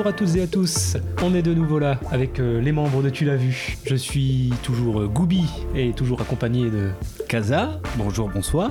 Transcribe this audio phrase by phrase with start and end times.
[0.00, 3.02] Bonjour à toutes et à tous, on est de nouveau là avec euh, les membres
[3.02, 3.76] de Tu l'as vu.
[3.84, 6.88] Je suis toujours euh, Goubi et toujours accompagné de
[7.28, 8.70] Kaza, bonjour, bonsoir.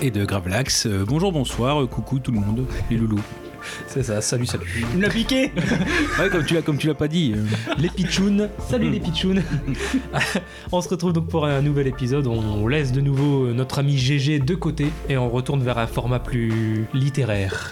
[0.00, 3.20] Et de Gravelax, euh, bonjour, bonsoir, euh, coucou tout le monde, les loulous.
[3.86, 4.66] C'est ça, salut, salut.
[4.92, 5.52] Il me l'a piqué
[6.18, 7.34] Ouais, comme tu l'as, comme tu l'as pas dit.
[7.36, 7.42] euh.
[7.78, 9.42] Les pitchouns, salut les pitchouns.
[10.72, 12.26] on se retrouve donc pour un nouvel épisode.
[12.26, 15.86] On laisse de nouveau euh, notre ami GG de côté et on retourne vers un
[15.86, 17.70] format plus littéraire.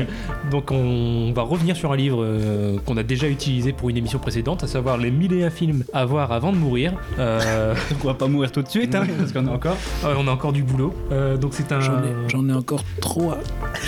[0.50, 4.18] donc on va revenir sur un livre euh, qu'on a déjà utilisé pour une émission
[4.18, 6.92] précédente, à savoir les 1001 films à voir avant de mourir.
[7.18, 9.76] Euh, Donc on va pas mourir tout de suite, hein, parce qu'on a encore.
[10.04, 10.94] ouais, on a encore du boulot.
[11.10, 11.80] Euh, donc c'est un.
[11.80, 13.38] J'en ai, j'en ai encore trois.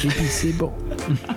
[0.00, 0.72] J'ai dit c'est bon.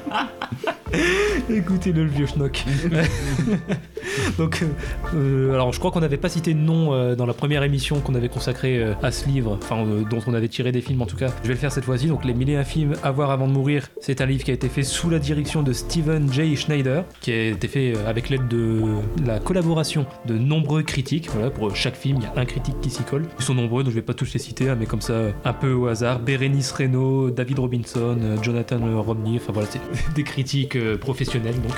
[1.50, 2.64] Écoutez le vieux schnock.
[4.38, 4.68] Donc, euh,
[5.16, 8.00] euh, alors je crois qu'on n'avait pas cité de nom euh, dans la première émission
[8.00, 11.06] qu'on avait consacrée euh, à ce livre, enfin dont on avait tiré des films en
[11.06, 11.28] tout cas.
[11.44, 12.08] Je vais le faire cette fois-ci.
[12.08, 14.52] Donc, Les Mille et un films à voir avant de mourir, c'est un livre qui
[14.52, 16.56] a été fait sous la direction de Steven J.
[16.56, 18.82] Schneider, qui a été fait avec l'aide de
[19.26, 21.30] la collaboration de nombreux critiques.
[21.32, 23.26] Voilà, pour chaque film, il y a un critique qui s'y colle.
[23.40, 25.14] Ils sont nombreux, donc je vais pas tous les citer, hein, mais comme ça,
[25.44, 26.20] un peu au hasard.
[26.20, 29.82] Bérénice Reynaud, David Robinson, Jonathan Romney, enfin voilà, c'est
[30.16, 31.74] des critiques euh, professionnels, donc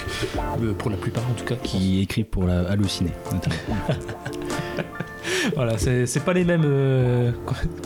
[0.63, 1.55] euh, pour la plupart en tout cas.
[1.55, 3.55] Qui écrit pour la halluciner, notamment.
[5.55, 7.31] Voilà, c'est pas les mêmes euh,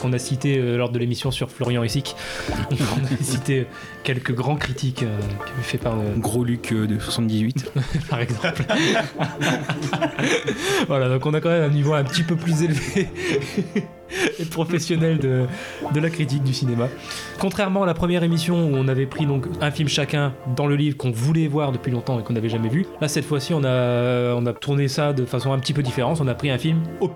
[0.02, 2.16] qu'on a cités euh, lors de l'émission sur Florian Essic.
[2.72, 3.68] On a cité
[4.04, 7.72] quelques grands critiques euh, qui avaient fait par, Gros Luc euh, de 78.
[8.10, 8.66] par exemple.
[10.88, 13.10] voilà, donc on a quand même un niveau un petit peu plus élevé
[14.40, 15.46] et professionnel de,
[15.94, 16.88] de la critique du cinéma.
[17.40, 20.76] Contrairement à la première émission où on avait pris donc un film chacun dans le
[20.76, 23.64] livre qu'on voulait voir depuis longtemps et qu'on n'avait jamais vu, là cette fois-ci on
[23.64, 26.20] a, on a tourné ça de façon un petit peu différente.
[26.22, 27.08] On a pris un film au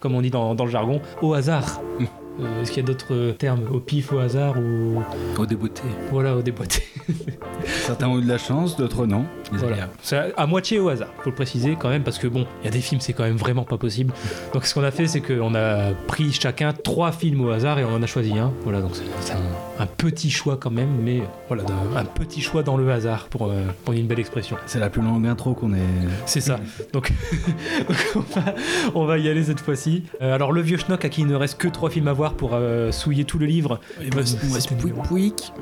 [0.00, 1.80] comme on dit dans le jargon, au hasard.
[2.40, 5.02] Euh, Est-ce qu'il y a d'autres euh, termes Au pif, au hasard ou
[5.38, 5.82] Au déboîté.
[6.10, 6.82] voilà, au déboîté
[7.64, 9.24] Certains ont eu de la chance, d'autres non.
[9.52, 9.88] Voilà.
[10.02, 12.66] C'est à- à moitié au hasard, faut le préciser quand même, parce que bon, il
[12.66, 14.12] y a des films, c'est quand même vraiment pas possible.
[14.52, 17.84] Donc ce qu'on a fait, c'est qu'on a pris chacun trois films au hasard et
[17.84, 18.52] on en a choisi un.
[18.64, 21.62] Voilà, donc c'est un, un petit choix quand même, mais voilà,
[21.96, 24.56] un petit choix dans le hasard pour, euh, pour une belle expression.
[24.66, 25.78] C'est la plus longue intro qu'on ait.
[26.26, 26.58] C'est ça.
[26.92, 27.12] Donc,
[27.88, 28.54] donc on, va,
[28.94, 30.02] on va y aller cette fois-ci.
[30.20, 32.25] Euh, alors le vieux schnock à qui il ne reste que trois films à voir
[32.34, 33.80] pour euh, souiller tout le livre.
[34.02, 35.52] Il me reste, il me reste Pouic Pouic,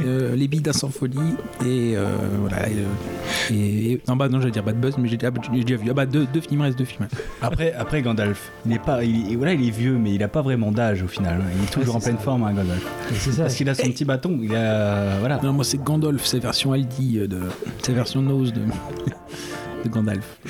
[0.00, 1.18] euh, Les billes d'un sans folie
[1.64, 2.06] et euh,
[2.40, 2.68] voilà.
[2.68, 5.40] Et, euh, et- et- non, bah non, j'allais dire Bad Buzz, mais j'ai ah, bah,
[5.52, 5.88] déjà vu.
[5.90, 7.08] Ah bah deux, deux films, il me reste deux films.
[7.42, 10.42] Après, après Gandalf, il est pas, il, voilà, il est vieux, mais il a pas
[10.42, 11.42] vraiment d'âge au final.
[11.56, 12.24] Il est toujours Ouais, en c'est pleine ça.
[12.24, 12.86] forme, hein, Gandalf.
[13.14, 13.42] C'est ça.
[13.42, 14.38] Parce qu'il a son petit bâton.
[14.42, 15.40] Il a, voilà.
[15.42, 17.40] Non, moi c'est Gandalf, c'est version Aldi, de,
[17.82, 18.60] c'est version Nose de,
[19.84, 20.38] de Gandalf.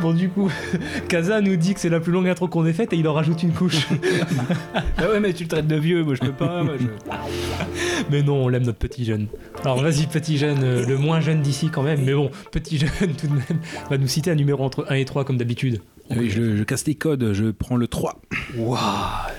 [0.00, 0.50] Bon du coup,
[1.08, 3.12] Kaza nous dit que c'est la plus longue intro qu'on ait faite et il en
[3.14, 3.86] rajoute une couche.
[4.98, 6.62] Ah ouais, mais tu le traites de vieux, moi je peux pas.
[6.62, 6.86] moi, je-
[8.10, 9.26] Mais non, on l'aime notre petit jeune.
[9.62, 13.12] Alors vas-y petit jeune, euh, le moins jeune d'ici quand même, mais bon, petit jeune
[13.18, 13.60] tout de même,
[13.90, 15.80] va nous citer un numéro entre 1 et 3 comme d'habitude.
[16.10, 18.20] Oui, je, je casse les codes, je prends le 3.
[18.56, 18.78] Waouh,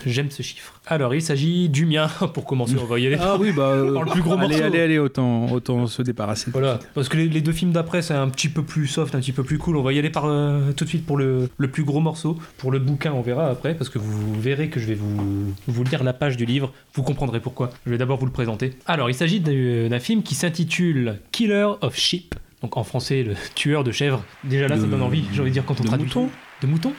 [0.05, 0.81] j'aime ce chiffre.
[0.85, 3.17] Alors il s'agit du mien, pour commencer on va y aller.
[3.19, 3.63] Ah oui, bah.
[3.69, 4.63] euh, Dans le plus gros allez, morceau.
[4.63, 6.51] allez, allez, autant, autant se débarrasser.
[6.51, 9.19] Voilà, parce que les, les deux films d'après c'est un petit peu plus soft, un
[9.19, 9.77] petit peu plus cool.
[9.77, 12.38] On va y aller par, euh, tout de suite pour le, le plus gros morceau.
[12.57, 15.83] Pour le bouquin, on verra après, parce que vous verrez que je vais vous, vous
[15.83, 16.71] lire la page du livre.
[16.94, 17.69] Vous comprendrez pourquoi.
[17.86, 18.74] Je vais d'abord vous le présenter.
[18.86, 22.36] Alors, il s'agit d'un d'un film qui s'intitule Killer of Sheep.
[22.62, 24.24] Donc en français, le tueur de chèvres.
[24.44, 26.07] Déjà là, ça donne envie, j'ai envie de dire quand on de traduit.
[26.07, 26.30] mouton
[26.62, 26.94] De mouton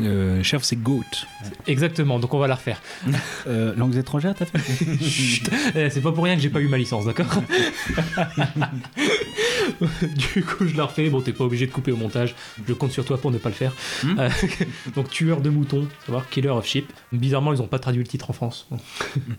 [0.00, 1.02] Euh, chef, c'est Goat.
[1.66, 2.80] Exactement, donc on va la refaire.
[3.46, 5.50] Euh, langues étrangères, t'as fait Chut.
[5.74, 7.42] Eh, C'est pas pour rien que j'ai pas eu ma licence, d'accord
[10.34, 11.08] du coup, je la refais.
[11.10, 12.34] Bon, t'es pas obligé de couper au montage.
[12.66, 13.72] Je compte sur toi pour ne pas le faire.
[14.02, 14.18] Hmm.
[14.18, 14.28] Euh,
[14.94, 16.92] donc, tueur de moutons, savoir Killer of Sheep.
[17.12, 18.68] Bizarrement, ils ont pas traduit le titre en France.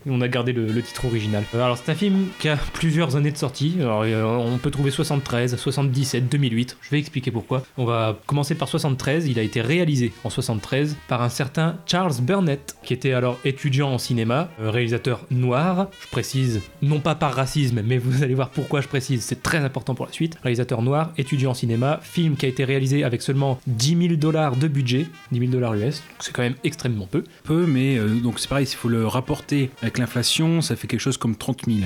[0.06, 1.44] on a gardé le, le titre original.
[1.54, 3.76] Euh, Alors, c'est un film qui a plusieurs années de sortie.
[3.80, 4.04] Alors,
[4.44, 6.76] on peut trouver 73, 77, 2008.
[6.80, 7.64] Je vais expliquer pourquoi.
[7.76, 9.26] On va commencer par 73.
[9.28, 13.90] Il a été réalisé en 73 par un certain Charles Burnett, qui était alors étudiant
[13.90, 15.88] en cinéma, euh, réalisateur noir.
[16.04, 19.22] Je précise, non pas par racisme, mais vous allez voir pourquoi je précise.
[19.22, 20.36] C'est très important pour la suite.
[20.42, 24.56] Réalisateur noir, étudiant en cinéma, film qui a été réalisé avec seulement 10 000 dollars
[24.56, 26.02] de budget, 10 000 dollars US.
[26.18, 27.24] C'est quand même extrêmement peu.
[27.44, 31.00] Peu, mais euh, donc c'est pareil, s'il faut le rapporter avec l'inflation, ça fait quelque
[31.00, 31.78] chose comme 30 000.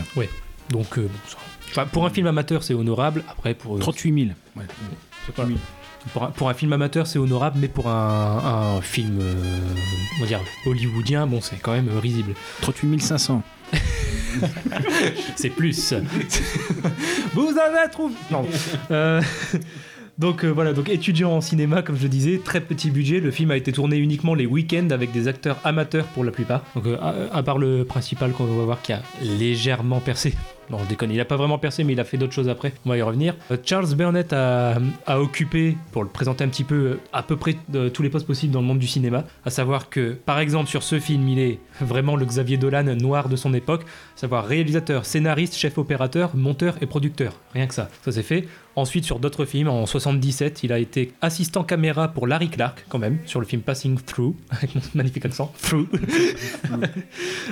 [0.70, 1.36] Donc, euh, bon, ça-
[1.70, 3.24] enfin, pour un film amateur, c'est honorable.
[3.28, 4.34] Après, pour, 38 000.
[4.56, 4.64] Ouais.
[5.26, 5.44] C'est pas-
[6.12, 9.34] Pour un, pour un film amateur, c'est honorable, mais pour un, un film, euh,
[10.16, 12.34] on va dire, hollywoodien, bon, c'est quand même euh, risible.
[12.62, 13.42] 38 500.
[15.36, 15.92] C'est plus.
[17.34, 18.14] Vous avez trouvé.
[18.30, 18.44] Non.
[18.90, 19.20] Euh,
[20.18, 23.20] Donc euh, voilà, donc étudiant en cinéma, comme je le disais, très petit budget.
[23.20, 26.62] Le film a été tourné uniquement les week-ends avec des acteurs amateurs pour la plupart.
[26.74, 30.34] Donc à, à part le principal qu'on va voir qui a légèrement percé.
[30.70, 32.72] Non, je déconne, il a pas vraiment percé, mais il a fait d'autres choses après.
[32.86, 33.34] On va y revenir.
[33.50, 37.36] Euh, Charles Burnett a, a occupé, pour le présenter un petit peu, euh, à peu
[37.36, 39.24] près euh, tous les postes possibles dans le monde du cinéma.
[39.44, 43.28] À savoir que, par exemple, sur ce film, il est vraiment le Xavier Dolan noir
[43.28, 43.84] de son époque.
[44.20, 47.40] Savoir réalisateur, scénariste, chef opérateur, monteur et producteur.
[47.54, 47.88] Rien que ça.
[48.04, 48.46] Ça c'est fait.
[48.76, 52.98] Ensuite, sur d'autres films, en 77, il a été assistant caméra pour Larry Clark, quand
[52.98, 55.86] même, sur le film Passing Through, avec mon magnifique accent, Through.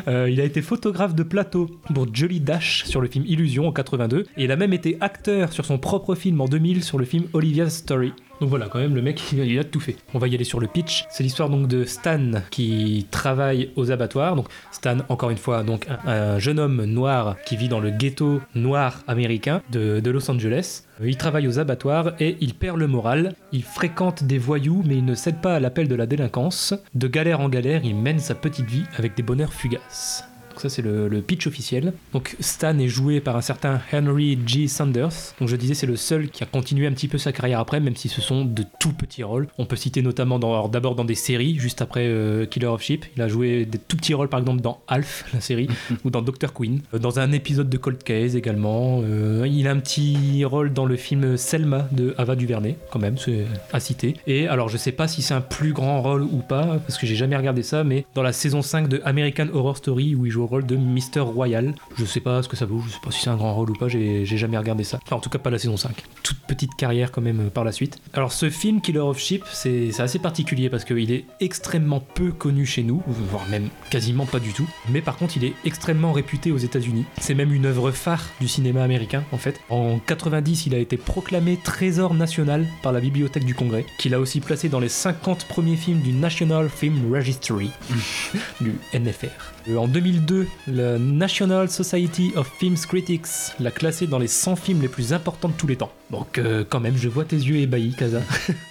[0.06, 3.72] Euh, il a été photographe de plateau pour Jolly Dash sur le film Illusion en
[3.72, 7.04] 82, et il a même été acteur sur son propre film en 2000 sur le
[7.04, 8.12] film Olivia's Story.
[8.40, 9.96] Donc voilà, quand même, le mec, il a- tout fait.
[10.14, 11.04] On va y aller sur le pitch.
[11.10, 14.36] C'est l'histoire donc de Stan qui travaille aux abattoirs.
[14.36, 17.90] Donc Stan, encore une fois, donc un, un jeune homme noir qui vit dans le
[17.90, 20.84] ghetto noir américain de, Los Angeles.
[21.04, 23.34] Il travaille aux abattoirs et il perd le moral.
[23.52, 26.74] Il fréquente des voyous, mais il ne cède pas à l'appel de la délinquance.
[26.94, 30.24] De galère en galère, il mène sa petite vie avec des bonheurs fugaces.
[30.58, 31.92] Donc ça c'est le, le pitch officiel.
[32.12, 34.66] Donc Stan est joué par un certain Henry G.
[34.66, 35.12] Sanders.
[35.38, 37.78] Donc je disais c'est le seul qui a continué un petit peu sa carrière après,
[37.78, 39.46] même si ce sont de tout petits rôles.
[39.56, 43.04] On peut citer notamment d'abord dans des séries, juste après euh, Killer of Sheep.
[43.14, 45.68] Il a joué des tout petits rôles par exemple dans Alf, la série,
[46.04, 46.80] ou dans Doctor Queen.
[46.92, 49.00] Euh, Dans un épisode de Cold Case également.
[49.04, 53.16] Euh, il a un petit rôle dans le film Selma de Ava DuVernay, quand même,
[53.16, 54.16] c'est à citer.
[54.26, 57.06] Et alors je sais pas si c'est un plus grand rôle ou pas, parce que
[57.06, 60.32] j'ai jamais regardé ça, mais dans la saison 5 de American Horror Story où il
[60.32, 61.20] joue rôle de Mr.
[61.20, 63.54] Royal, je sais pas ce que ça vaut, je sais pas si c'est un grand
[63.54, 64.98] rôle ou pas, j'ai jamais regardé ça.
[65.04, 66.02] Enfin, en tout cas pas la saison 5.
[66.22, 67.98] Toute petite carrière quand même euh, par la suite.
[68.14, 72.32] Alors ce film Killer of Sheep, c'est c'est assez particulier parce qu'il est extrêmement peu
[72.32, 74.68] connu chez nous, voire même quasiment pas du tout.
[74.90, 77.04] Mais par contre il est extrêmement réputé aux États-Unis.
[77.20, 79.60] C'est même une œuvre phare du cinéma américain en fait.
[79.70, 84.20] En 90 il a été proclamé trésor national par la Bibliothèque du Congrès, qu'il a
[84.20, 87.70] aussi placé dans les 50 premiers films du National Film Registry,
[88.60, 89.26] du NFR.
[89.68, 93.26] Euh, En 2002, le National Society of Film Critics
[93.60, 95.92] l'a classé dans les 100 films les plus importants de tous les temps.
[96.10, 98.20] Donc euh, quand même, je vois tes yeux ébahis, Kaza.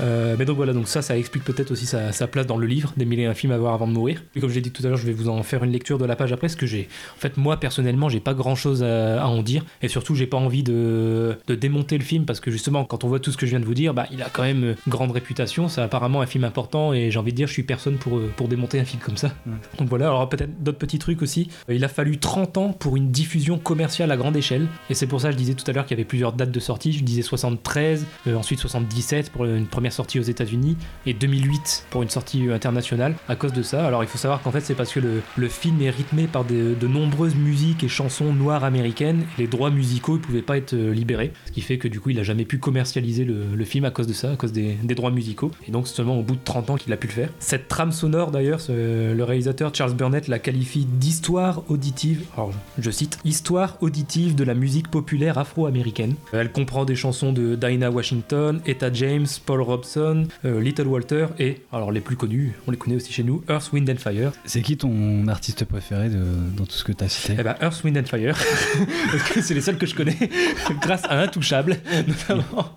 [0.00, 2.66] Euh, mais donc voilà, donc ça, ça explique peut-être aussi sa, sa place dans le
[2.66, 4.22] livre des mille et un films à voir avant de mourir.
[4.34, 5.98] Et comme je l'ai dit tout à l'heure, je vais vous en faire une lecture
[5.98, 9.22] de la page après, parce que j'ai, en fait, moi personnellement, j'ai pas grand-chose à,
[9.22, 12.50] à en dire, et surtout, j'ai pas envie de, de démonter le film, parce que
[12.50, 14.28] justement, quand on voit tout ce que je viens de vous dire, bah, il a
[14.30, 17.46] quand même euh, grande réputation, c'est apparemment un film important, et j'ai envie de dire,
[17.46, 19.32] je suis personne pour, euh, pour démonter un film comme ça.
[19.78, 21.48] Donc voilà, alors peut-être d'autres petits trucs aussi.
[21.68, 25.20] Il a fallu 30 ans pour une diffusion commerciale à grande échelle, et c'est pour
[25.20, 26.92] ça que je disais tout à l'heure qu'il y avait plusieurs dates de sortie.
[26.92, 28.60] Je disais 73, euh, ensuite
[28.94, 33.16] 77 pour une première sortie aux États-Unis, et 2008 pour une sortie internationale.
[33.28, 35.48] À cause de ça, alors il faut savoir qu'en fait c'est parce que le, le
[35.48, 39.24] film est rythmé par de nombreuses musiques et chansons noires américaines.
[39.38, 42.10] Les droits musicaux ne pouvaient pas être euh, libérés, ce qui fait que du coup
[42.10, 44.94] il a jamais pu commercialiser le, film à cause de ça, à cause des, des
[44.94, 45.50] droits musicaux.
[45.66, 47.28] Et donc c'est seulement au bout de 30 ans qu'il a pu le faire.
[47.38, 52.24] Cette trame sonore d'ailleurs, le réalisateur Charles Burnett la qualifie d'histoire auditive.
[52.34, 56.14] Alors je cite histoire auditive de la musique populaire afro-américaine.
[56.32, 61.62] Elle comprend des chansons de Dinah Washington, Etta James, Paul Robson, euh, Little Walter et
[61.72, 64.32] alors les plus connus, on les connaît aussi chez nous, Earth, Wind and Fire.
[64.44, 66.22] C'est qui ton artiste préféré de,
[66.56, 67.36] dans tout ce que tu as cité?
[67.38, 68.36] Eh ben Earth, Wind and Fire,
[69.12, 70.16] parce que c'est les seuls que je connais
[70.80, 72.74] grâce à Intouchable notamment.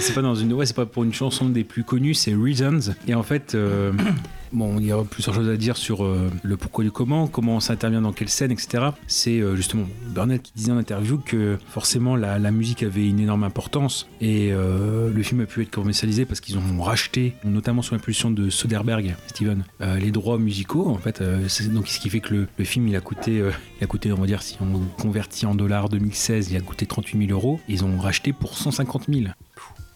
[0.00, 0.22] C'est pas
[0.74, 3.92] pas pour une chanson des plus connues c'est Reasons et en fait euh,
[4.52, 7.58] Bon, il y a plusieurs choses à dire sur euh, le pourquoi du comment, comment
[7.58, 8.84] ça intervient dans quelle scène, etc.
[9.08, 13.42] C'est euh, justement Burnett qui disait en interview que forcément la, musique avait une énorme
[13.42, 18.30] importance et le film a pu être commercialisé parce qu'ils ont racheté, notamment sous l'impulsion
[18.30, 20.88] de Soderbergh, Steven, les droits musicaux.
[20.88, 21.20] En fait,
[21.72, 23.42] donc ce qui fait que le, le film il a coûté,
[23.80, 26.86] il a coûté, on va dire, si on convertit en dollars 2016, il a coûté
[26.86, 27.58] 38 000 euros.
[27.68, 29.24] Ils ont racheté pour 150 000.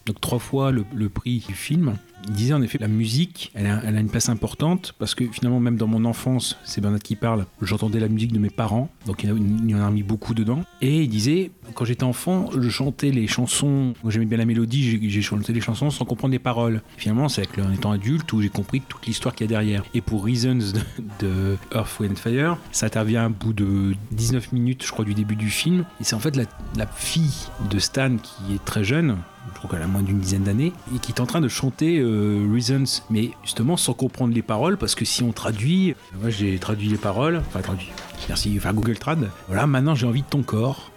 [0.09, 1.93] Donc trois fois le, prix du film.
[2.27, 5.77] Il disait en effet la musique, elle a, une place importante parce que finalement même
[5.77, 9.29] dans mon enfance, c'est Bernard qui parle, j'entendais la musique de mes parents, donc il
[9.29, 10.63] y en a, mis beaucoup dedans.
[10.81, 15.19] Et il disait, quand j'étais enfant, je chantais les chansons, j'aimais bien la mélodie, j'ai-
[15.21, 16.81] chanté les chansons sans comprendre les paroles.
[16.97, 19.83] Finalement, c'est avec en étant adulte où j'ai compris toute l'histoire qu'il y a derrière.
[19.93, 24.85] Et pour Reasons de, de Earth, Wind Fire, ça intervient à bout de 19 minutes,
[24.85, 25.85] je crois, du début du film.
[25.99, 26.45] Et c'est en fait la,
[26.77, 29.17] la fille de Stan qui est très jeune,
[29.53, 31.99] je crois qu'elle a moins d'une dizaine d'années, et qui est en train de chanter
[32.09, 36.57] euh, Reasons, mais justement sans comprendre les paroles, parce que si on traduit, moi j'ai
[36.57, 37.91] traduit les paroles, enfin traduit,
[38.27, 40.91] merci, enfin Google Trad, voilà, maintenant j'ai envie de ton corps,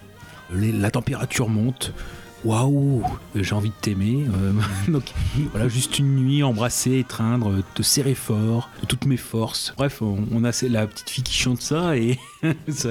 [0.53, 1.93] la température monte,
[2.45, 3.05] waouh,
[3.35, 4.53] j'ai envie de t'aimer, euh,
[4.89, 5.13] donc
[5.51, 10.25] voilà, juste une nuit, embrasser, étreindre, te serrer fort, de toutes mes forces, bref, on,
[10.33, 12.19] on a la petite fille qui chante ça, et
[12.69, 12.91] ça,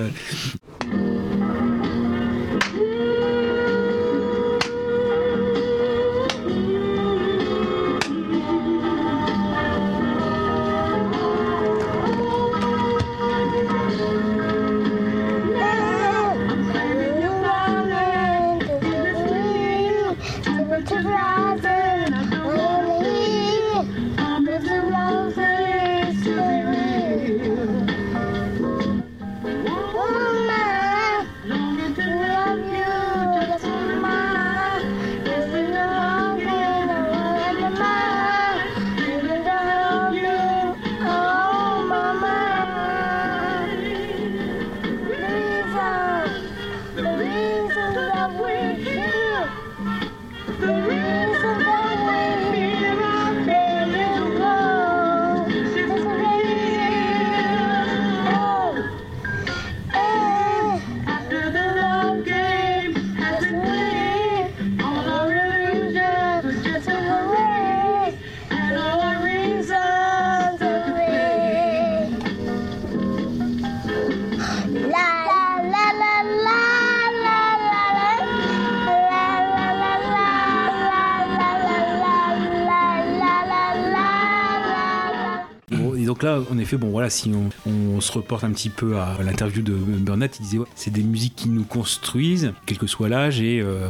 [86.51, 87.31] en effet, bon voilà, si
[87.65, 91.35] on, se reporte un petit peu à l'interview de Burnett, il disait c'est des musiques
[91.35, 93.89] qui nous construisent, quel que soit l'âge, et euh,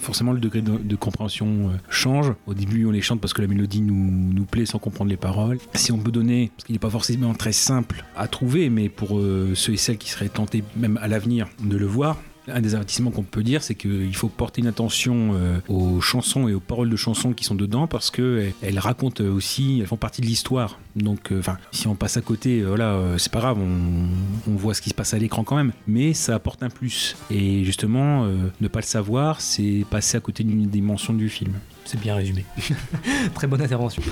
[0.00, 2.32] forcément le degré de, compréhension euh, change.
[2.46, 5.16] Au début, on les chante parce que la mélodie nous, nous plaît sans comprendre les
[5.16, 5.58] paroles.
[5.74, 9.18] Si on peut donner, parce qu'il n'est pas forcément très simple à trouver, mais pour
[9.18, 12.16] euh, ceux et celles qui seraient tentés même à l'avenir de le voir,
[12.48, 16.48] un des avertissements qu'on peut dire, c'est qu'il faut porter une attention euh, aux chansons
[16.48, 19.86] et aux paroles de chansons qui sont dedans parce que euh, elles racontent aussi, elles
[19.86, 20.78] font partie de l'histoire.
[20.96, 24.56] Donc, euh, enfin, si on passe à côté, euh, voilà, c'est pas grave, on, on
[24.56, 27.16] voit ce qui se passe à l'écran quand même, mais ça apporte un plus.
[27.30, 28.26] Et justement,
[28.60, 31.52] ne pas le savoir, c'est passer à côté d'une dimension du film.
[31.84, 32.44] C'est bien résumé.
[33.34, 34.02] Très bonne intervention.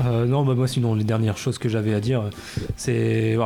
[0.00, 2.24] Euh, non, bah moi sinon les dernières choses que j'avais à dire,
[2.76, 3.36] c'est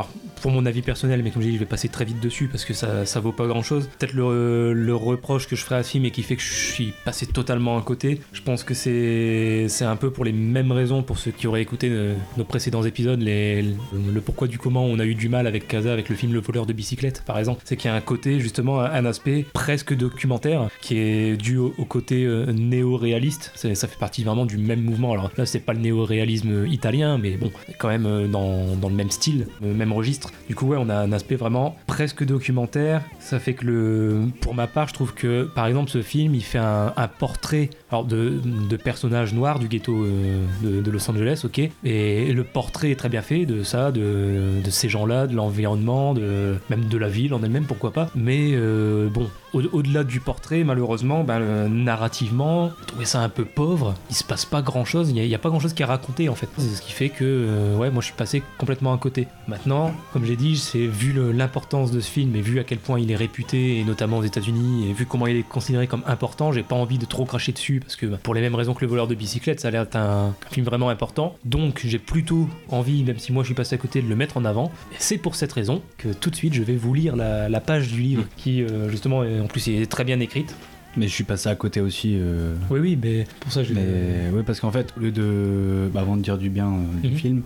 [0.41, 2.65] pour mon avis personnel, mais comme j'ai dit, je vais passer très vite dessus parce
[2.65, 3.89] que ça, ça vaut pas grand chose.
[3.99, 6.93] Peut-être le, reproche que je ferai à ce film et qui fait que je suis
[7.05, 8.19] passé totalement à côté.
[8.33, 11.61] Je pense que c'est c'est un peu pour les mêmes raisons pour ceux qui auraient
[11.61, 15.67] écouté euh, nos précédents épisodes, le, pourquoi du comment on a eu du mal avec
[15.67, 17.61] Casa, avec le film Le voleur de bicyclette par exemple.
[17.63, 21.71] C'est qu'il y a un côté justement un aspect presque documentaire qui est dû au,
[21.85, 23.51] côté euh, néo-réaliste.
[23.55, 25.13] Ça fait partie vraiment du même mouvement.
[25.13, 28.95] Alors là, c'est pas le néo-réalisme italien, mais bon, quand même euh, dans, dans le
[28.95, 30.30] même style, le même registre.
[30.47, 33.01] Du coup, ouais, on a un aspect vraiment presque documentaire.
[33.19, 36.43] Ça fait que le, pour ma part, je trouve que par exemple, ce film, il
[36.43, 38.39] fait un, portrait alors de,
[38.83, 41.59] personnages noirs du ghetto euh, de, Los Angeles, ok.
[41.83, 46.55] Et le portrait est très bien fait de ça, de, ces gens-là, de l'environnement, de
[46.69, 48.09] même de la ville en elle-même, pourquoi pas.
[48.15, 53.29] Mais euh, bon, au- au-delà du portrait, malheureusement, ben, le- narrativement, j'ai trouvé ça un
[53.29, 53.93] peu pauvre.
[54.09, 55.09] Il se passe pas grand-chose.
[55.09, 56.47] Il n'y a, pas grand-chose qui est raconté en fait.
[56.57, 59.27] C'est ce qui fait que, euh, ouais, moi je suis passé complètement à côté.
[59.47, 62.99] Maintenant, comme j'ai dit, c'est vu l'importance de ce film et vu à quel point
[62.99, 66.51] il est réputé, et notamment aux États-Unis, et vu comment il est considéré comme important,
[66.51, 68.81] j'ai pas envie de trop cracher dessus parce que bah, pour les mêmes raisons que
[68.81, 71.35] le voleur de bicyclette, ça a l'air d'être un, film vraiment important.
[71.45, 74.37] Donc j'ai plutôt envie, même si moi je suis passé à côté, de le mettre
[74.37, 74.71] en avant.
[74.91, 77.59] Et c'est pour cette raison que tout de suite je vais vous lire la, la
[77.59, 80.55] page du livre qui, euh, justement, en plus est très bien écrite.
[80.97, 82.17] Mais je suis passé à côté aussi.
[82.19, 83.73] euh, Oui, oui, mais pour ça, j'ai.
[83.73, 85.89] mais oui, parce qu'en fait, au lieu de.
[85.93, 87.15] bah, avant de dire du bien euh, du Mhm.
[87.15, 87.41] film,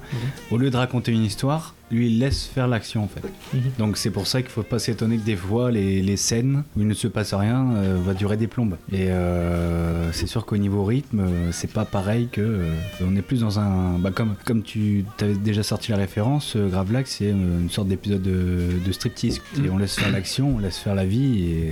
[0.51, 3.21] au lieu de raconter une histoire, lui, il laisse faire l'action en fait.
[3.53, 3.61] Mhm.
[3.77, 6.81] Donc c'est pour ça qu'il faut pas s'étonner que des fois, les, les scènes où
[6.81, 8.77] il ne se passe rien euh, va durer des plombes.
[8.91, 12.61] Et euh, c'est sûr qu'au niveau rythme, c'est pas pareil que.
[13.03, 13.99] on est plus dans un.
[13.99, 18.61] Bah, comme, comme tu avais déjà sorti la référence, Gravelax, c'est une sorte d'épisode de,
[18.83, 19.39] de striptease.
[19.63, 21.71] Et on laisse faire l'action, on laisse faire la vie et.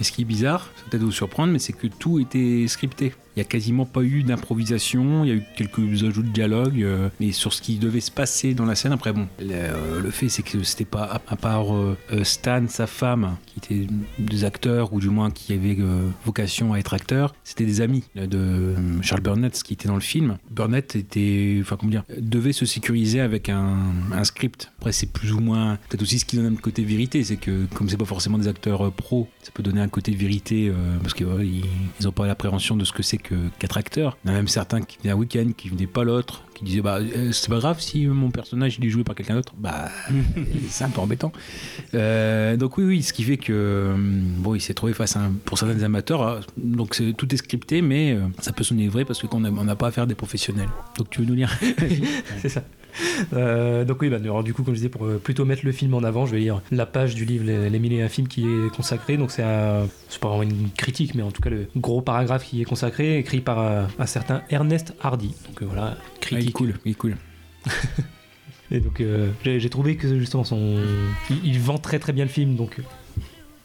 [0.00, 3.12] Et ce qui est bizarre, ça peut-être vous surprendre, mais c'est que tout était scripté.
[3.36, 6.82] Il n'y a quasiment pas eu d'improvisation, il y a eu quelques ajouts de dialogue,
[6.82, 10.10] euh, mais sur ce qui devait se passer dans la scène, après bon, le, euh,
[10.10, 14.92] fait c'est que c'était pas, à, part euh, Stan, sa femme, qui étaient des acteurs,
[14.92, 15.78] ou du moins qui avaient
[16.24, 20.38] vocation à être acteurs, c'était des amis de Charles Burnett, qui était dans le film.
[20.50, 23.78] Burnett était, enfin comment dire, devait se sécuriser avec un,
[24.24, 24.72] script.
[24.78, 27.66] Après c'est plus ou moins, peut-être aussi ce qui donne un côté vérité, c'est que
[27.74, 31.24] comme c'est pas forcément des acteurs pros, ça peut donner un côté vérité, parce que
[31.24, 31.64] ouais, ils,
[32.00, 34.16] ils ont pas l'appréhension de ce que c'est que qu'être acteur.
[34.24, 36.64] Il y en a même certains qui venaient un week-end, qui venaient pas l'autre, qui
[36.64, 39.54] disaient bah euh, c'est pas grave si mon personnage il est joué par quelqu'un d'autre.
[39.58, 39.88] Bah
[40.68, 41.32] c'est un peu embêtant.
[41.94, 45.20] Euh, donc oui oui, ce qui fait que euh, bon il s'est trouvé face à
[45.20, 49.04] un, pour certains amateurs, hein, donc c'est- tout est scripté, mais ça peut sonner vrai
[49.04, 50.68] parce qu'on on n'a pas affaire à des professionnels.
[50.98, 51.56] Donc tu veux nous lire?
[52.42, 52.62] C'est ça.
[53.32, 55.72] Euh, donc oui, bah, alors, du coup, comme je disais, pour euh, plutôt mettre le
[55.72, 58.08] film en avant, je vais lire la page du livre Les, Les Mille et un
[58.08, 59.16] films qui est consacré.
[59.16, 59.86] Donc c'est pas
[60.28, 63.58] vraiment une critique, mais en tout cas le gros paragraphe qui est consacré, écrit par
[63.58, 65.34] un, un certain Ernest Hardy.
[65.48, 66.54] Donc euh, voilà, Ah, il est critique.
[66.54, 67.16] cool, il est cool.
[68.72, 70.78] Et donc euh, j'ai trouvé que justement son,
[71.28, 72.54] il, il vend très très bien le film.
[72.56, 72.82] Donc euh,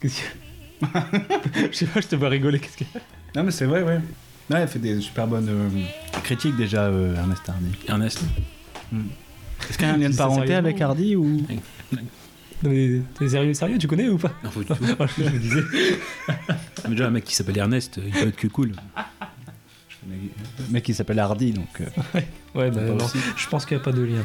[0.02, 0.88] qu'est-ce que-
[1.72, 2.60] je sais pas, je te vois rigoler.
[2.60, 2.84] Qu'est-ce que
[3.36, 4.00] Non mais c'est vrai, ouais.
[4.52, 5.70] Ouais, il fait des super bonnes euh,
[6.24, 7.72] critiques déjà, euh, Ernest Hardy.
[7.88, 8.24] Ernest.
[9.70, 11.26] Est-ce qu'il y a un lien de parenté avec Hardy ou
[12.64, 14.76] Non, mais T'es sérieux, sérieux, tu connais ou pas Non, faut- faut-
[15.18, 15.62] Je me disais.
[16.84, 18.74] Mais déjà un mec qui s'appelle Ernest, il peut être que cool.
[20.08, 21.82] Le mec qui s'appelle Hardy, donc.
[21.82, 21.86] euh,
[22.56, 23.18] Ouais, bah, Pas non, aussi.
[23.36, 24.24] je pense qu'il n'y a pas de lien.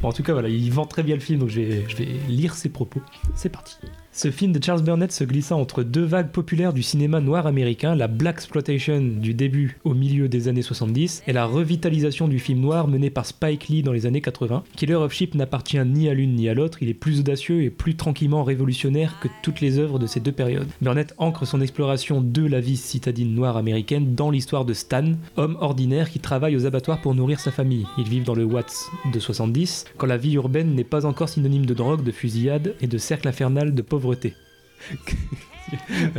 [0.00, 1.96] Bon, en tout cas, voilà, il vend très bien le film, donc je vais, je
[1.96, 3.02] vais lire ses propos.
[3.34, 3.76] C'est parti.
[4.14, 7.94] Ce film de Charles Burnett se glissa entre deux vagues populaires du cinéma noir américain,
[7.94, 12.60] la Black Exploitation du début au milieu des années 70 et la revitalisation du film
[12.60, 14.64] noir mené par Spike Lee dans les années 80.
[14.76, 17.70] Killer of Sheep n'appartient ni à l'une ni à l'autre, il est plus audacieux et
[17.70, 20.68] plus tranquillement révolutionnaire que toutes les œuvres de ces deux périodes.
[20.82, 25.56] Burnett ancre son exploration de la vie citadine noire américaine dans l'histoire de Stan, homme
[25.58, 27.86] ordinaire qui travaille aux abattoirs pour nourrir sa famille.
[27.96, 31.64] Ils vivent dans le Watts de 70, quand la vie urbaine n'est pas encore synonyme
[31.64, 34.34] de drogue, de fusillade et de cercle infernal de pauvreté.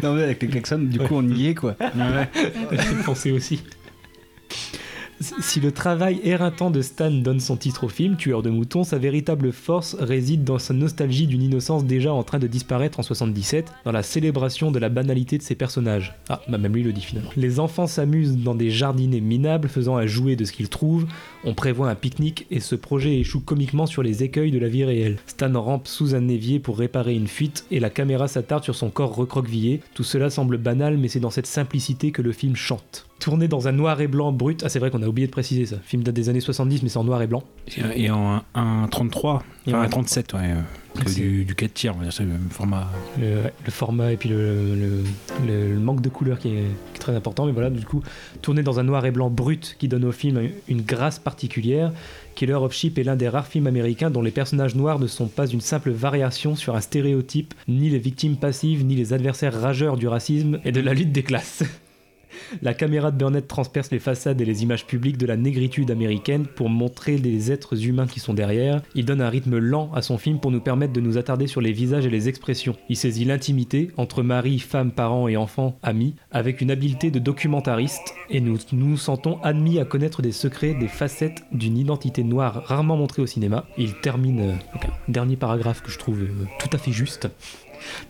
[0.01, 1.75] non, mais avec les klaxons, du coup, on y est, quoi.
[2.71, 3.61] J'ai pensé aussi.
[5.23, 8.97] Si le travail éreintant de Stan donne son titre au film, Tueur de moutons, sa
[8.97, 13.71] véritable force réside dans sa nostalgie d'une innocence déjà en train de disparaître en 77,
[13.85, 16.13] dans la célébration de la banalité de ses personnages.
[16.27, 17.29] Ah, bah même lui le dit finalement.
[17.37, 21.07] Les enfants s'amusent dans des jardinets minables, faisant un jouet de ce qu'ils trouvent,
[21.45, 24.83] on prévoit un pique-nique et ce projet échoue comiquement sur les écueils de la vie
[24.83, 25.19] réelle.
[25.27, 28.89] Stan rampe sous un évier pour réparer une fuite et la caméra s'attarde sur son
[28.89, 29.81] corps recroquevillé.
[29.93, 33.05] Tout cela semble banal, mais c'est dans cette simplicité que le film chante.
[33.23, 35.65] Tourné dans un noir et blanc brut, ah c'est vrai qu'on a oublié de préciser
[35.65, 35.77] ça.
[35.81, 37.41] Film date des années 70, mais c'est en noir et blanc.
[37.95, 40.39] Et en 1.33, Et enfin en- un 37, ouais.
[40.43, 42.89] euh, du, du 4 tiers, on va dire, c'est le format.
[43.17, 45.03] Le, ouais, le format et puis le, le-
[45.47, 47.45] le- le manque de couleur qui est, qui est très important.
[47.45, 48.03] Mais voilà, du coup,
[48.41, 51.93] tourné dans un noir et blanc brut qui donne au film une grâce particulière.
[52.35, 55.27] Killer of Sheep est l'un des rares films américains dont les personnages noirs ne sont
[55.27, 59.95] pas une simple variation sur un stéréotype, ni les victimes passives, ni les adversaires rageurs
[59.95, 61.63] du racisme et de la lutte des classes.
[62.61, 66.45] La caméra de Burnett transperce les façades et les images publiques de la négritude américaine
[66.45, 68.81] pour montrer les êtres humains qui sont derrière.
[68.95, 71.61] Il donne un rythme lent à son film pour nous permettre de nous attarder sur
[71.61, 72.75] les visages et les expressions.
[72.89, 78.13] Il saisit l'intimité entre mari, femme, parents et enfants, amis, avec une habileté de documentariste
[78.29, 82.97] et nous nous, sentons admis à connaître des secrets, des facettes d'une identité noire rarement
[82.97, 83.65] montrée au cinéma.
[83.77, 84.53] Il termine euh,
[85.07, 87.27] dernier paragraphe que je trouve euh, tout à fait juste.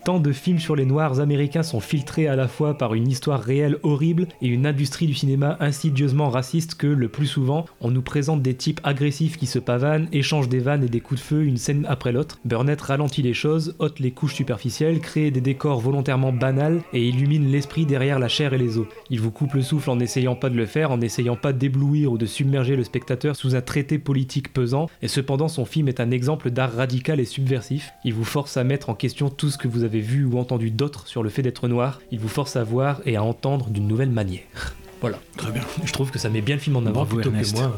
[0.04, 3.42] Tant de films sur les noirs américains sont filtrés à la fois par une histoire
[3.42, 8.02] réelle horrible et une industrie du cinéma insidieusement raciste que, le plus souvent, on nous
[8.02, 11.44] présente des types agressifs qui se pavanent, échangent des vannes et des coups de feu
[11.44, 12.40] une scène après l'autre.
[12.46, 17.52] Burnett ralentit les choses, ôte les couches superficielles, crée des décors volontairement banals et illumine
[17.52, 18.88] l'esprit derrière la chair et les os.
[19.10, 22.12] Il vous coupe le souffle en n'essayant pas de le faire, en n'essayant pas d'éblouir
[22.12, 26.00] ou de submerger le spectateur sous un traité politique pesant, et cependant son film est
[26.00, 27.94] un exemple d'art radical et subversif.
[28.04, 30.72] Il vous force à mettre en question tout ce que vous avez vu ou entendu
[30.72, 33.88] d'autres sur le fait d'être noir, il vous force à voir et à entendre d'une
[33.88, 34.42] nouvelle manière.
[35.02, 35.20] Voilà.
[35.36, 35.64] Très bien.
[35.84, 37.54] Je trouve que ça met bien le film en avant Bravo, plutôt Ernest.
[37.54, 37.76] que moi.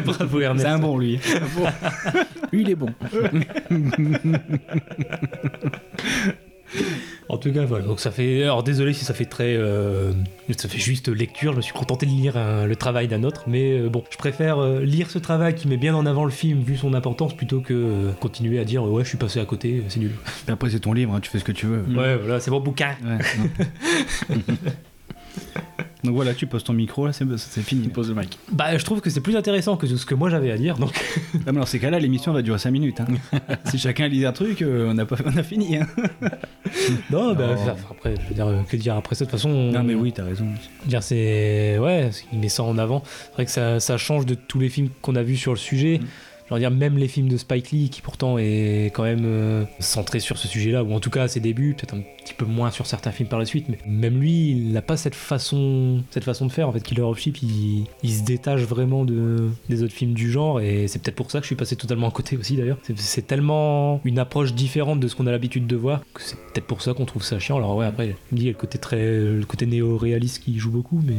[0.06, 0.64] Bravo Ernest.
[0.64, 1.20] C'est un bon, lui.
[2.52, 2.88] Lui, il est bon.
[7.28, 7.84] En tout cas, voilà.
[7.84, 8.44] Donc ça fait.
[8.44, 9.56] Alors désolé si ça fait très.
[9.56, 10.12] euh,
[10.56, 11.52] Ça fait juste lecture.
[11.52, 13.44] Je me suis contenté de lire un- le travail d'un autre.
[13.48, 16.30] Mais euh, bon, je préfère euh, lire ce travail qui met bien en avant le
[16.30, 19.44] film vu son importance plutôt que euh, continuer à dire ouais, je suis passé à
[19.44, 20.12] côté, c'est nul.
[20.46, 21.82] Et Après, c'est ton livre, hein, tu fais ce que tu veux.
[21.96, 22.90] Ouais, voilà, c'est mon bouquin.
[23.04, 23.18] Ouais.
[26.04, 27.88] Donc voilà, tu poses ton micro, là, c'est c'est fini.
[27.88, 28.38] Pose le mic.
[28.52, 30.76] Bah, je trouve que c'est plus intéressant que ce que moi j'avais à dire.
[30.78, 30.92] Donc,
[31.46, 33.00] mais dans ces cas-là, l'émission va durer 5 minutes.
[33.00, 33.06] hein.
[33.64, 35.78] si chacun lit un truc, euh, on, a pas, on a fini.
[35.78, 35.86] hein.
[37.10, 37.52] non, bah, Non.
[37.54, 39.94] enfin, après, je veux dire, euh, que dire après ça De toute façon, Non, mais
[39.94, 40.46] oui, t'as raison.
[40.84, 44.34] dire c'est ouais il met ça en avant c'est vrai que ça, ça change de
[44.34, 46.06] tous les films qu'on a vus sur le sujet je
[46.54, 50.20] veux dire même les films de Spike Lee qui pourtant est quand même euh, centré
[50.20, 52.44] sur ce sujet là ou en tout cas à ses débuts peut-être un petit peu
[52.44, 56.02] moins sur certains films par la suite mais même lui il n'a pas cette façon
[56.10, 59.48] cette façon de faire en fait Killer of Sheep il, il se détache vraiment de,
[59.68, 62.08] des autres films du genre et c'est peut-être pour ça que je suis passé totalement
[62.08, 62.78] à côté aussi d'ailleurs.
[62.82, 66.36] C'est, c'est tellement une approche différente de ce qu'on a l'habitude de voir que c'est
[66.36, 67.56] peut-être pour ça qu'on trouve ça chiant.
[67.56, 70.42] Alors ouais après il me dit il y a le côté très le côté néo-réaliste
[70.42, 71.14] qui joue beaucoup mais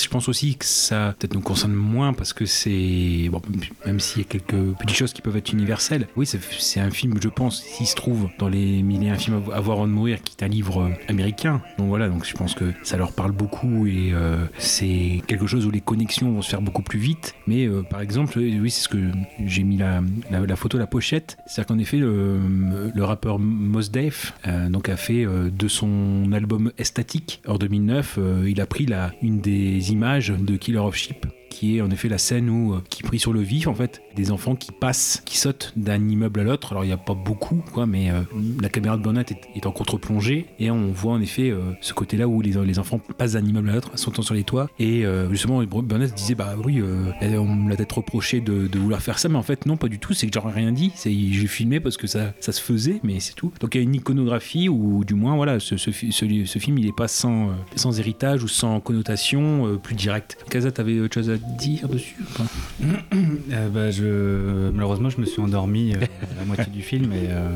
[0.00, 3.40] Je pense aussi que ça peut-être nous concerne moins parce que c'est bon,
[3.86, 6.08] même s'il y a quelques petites choses qui peuvent être universelles.
[6.16, 9.42] Oui, c'est un film, je pense, s'il se trouve dans les mille et un films
[9.52, 11.62] à voir de mourir, qui est un livre euh, américain.
[11.78, 15.66] Donc voilà, donc je pense que ça leur parle beaucoup et euh, c'est quelque chose
[15.66, 17.34] où les connexions vont se faire beaucoup plus vite.
[17.46, 18.98] Mais euh, par exemple, oui, c'est ce que
[19.44, 21.38] j'ai mis la, la, la photo, la pochette.
[21.46, 24.34] C'est-à-dire qu'en effet, le, rappeur Mos Def
[24.68, 29.40] donc a fait de son album Estatic en 2009, euh, il a pris la, une
[29.40, 31.26] des images de Killer of Sheep
[31.58, 34.00] qui est en effet la scène où euh, qui prit sur le vif en fait
[34.14, 36.70] des enfants qui passent qui sautent d'un immeuble à l'autre.
[36.72, 38.20] Alors il n'y a pas beaucoup quoi mais euh,
[38.62, 42.16] la caméra de Burnett est, en contre-plongée et on voit en effet euh, ce côté
[42.16, 44.70] là où les, les enfants passent d'un immeuble à l'autre sautant sur les toits.
[44.78, 49.18] Et euh, justement Burnett disait bah oui on me l'a peut-être reproché de, vouloir faire
[49.18, 50.14] ça mais en fait non pas du tout.
[50.14, 50.92] C'est que j'aurais rien dit.
[50.94, 53.52] C'est j'ai filmé parce que ça, ça se faisait mais c'est tout.
[53.60, 56.58] Donc il y a une iconographie ou du moins voilà ce, ce, fi- ce- ce
[56.60, 60.38] film il est pas sans, sans héritage ou sans connotation plus directe.
[60.50, 62.16] Kaza t'avais autre chose à dire dessus
[63.50, 64.72] Euh, bah.
[64.72, 66.00] Malheureusement, je me suis endormi euh,
[66.38, 67.12] la moitié du film.
[67.12, 67.48] Et, euh,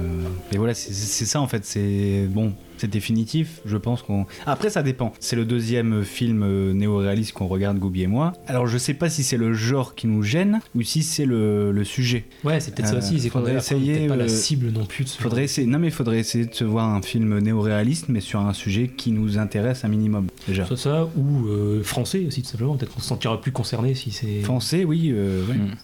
[0.53, 1.65] et voilà, c'est ça en fait.
[1.65, 2.53] C'est bon,
[2.83, 3.61] c'est définitif.
[3.65, 4.27] Je pense qu'on.
[4.45, 5.13] Après, ça dépend.
[5.21, 8.33] C'est le deuxième film euh, néo-réaliste qu'on regarde, Goubi et moi.
[8.49, 11.71] Alors, je sais pas si c'est le genre qui nous gêne ou si c'est le,
[11.71, 12.25] le sujet.
[12.43, 14.85] Ouais, c'est peut-être ça aussi, c'est qu'on faudrait est essayer, pas la euh, cible non
[14.85, 15.69] plus de ce Faudrait essayer.
[15.69, 18.89] Non, mais il faudrait essayer de se voir un film néo-réaliste, mais sur un sujet
[18.89, 20.67] qui nous intéresse un minimum déjà.
[20.67, 22.77] Soit ça, ou euh, français aussi, tout simplement.
[22.77, 24.41] Peut-être qu'on se sentira plus concerné si c'est.
[24.41, 25.13] Français, oui.
[25.15, 25.55] euh, ouais.
[25.55, 25.77] Mm.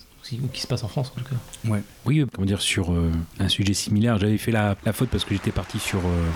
[0.43, 1.37] Ou qui se passe en France en tout cas.
[2.07, 3.11] Oui, comment dire, sur euh,
[3.41, 4.19] un sujet similaire.
[4.19, 6.27] J'avais fait la, la faute parce que j'étais parti sur euh,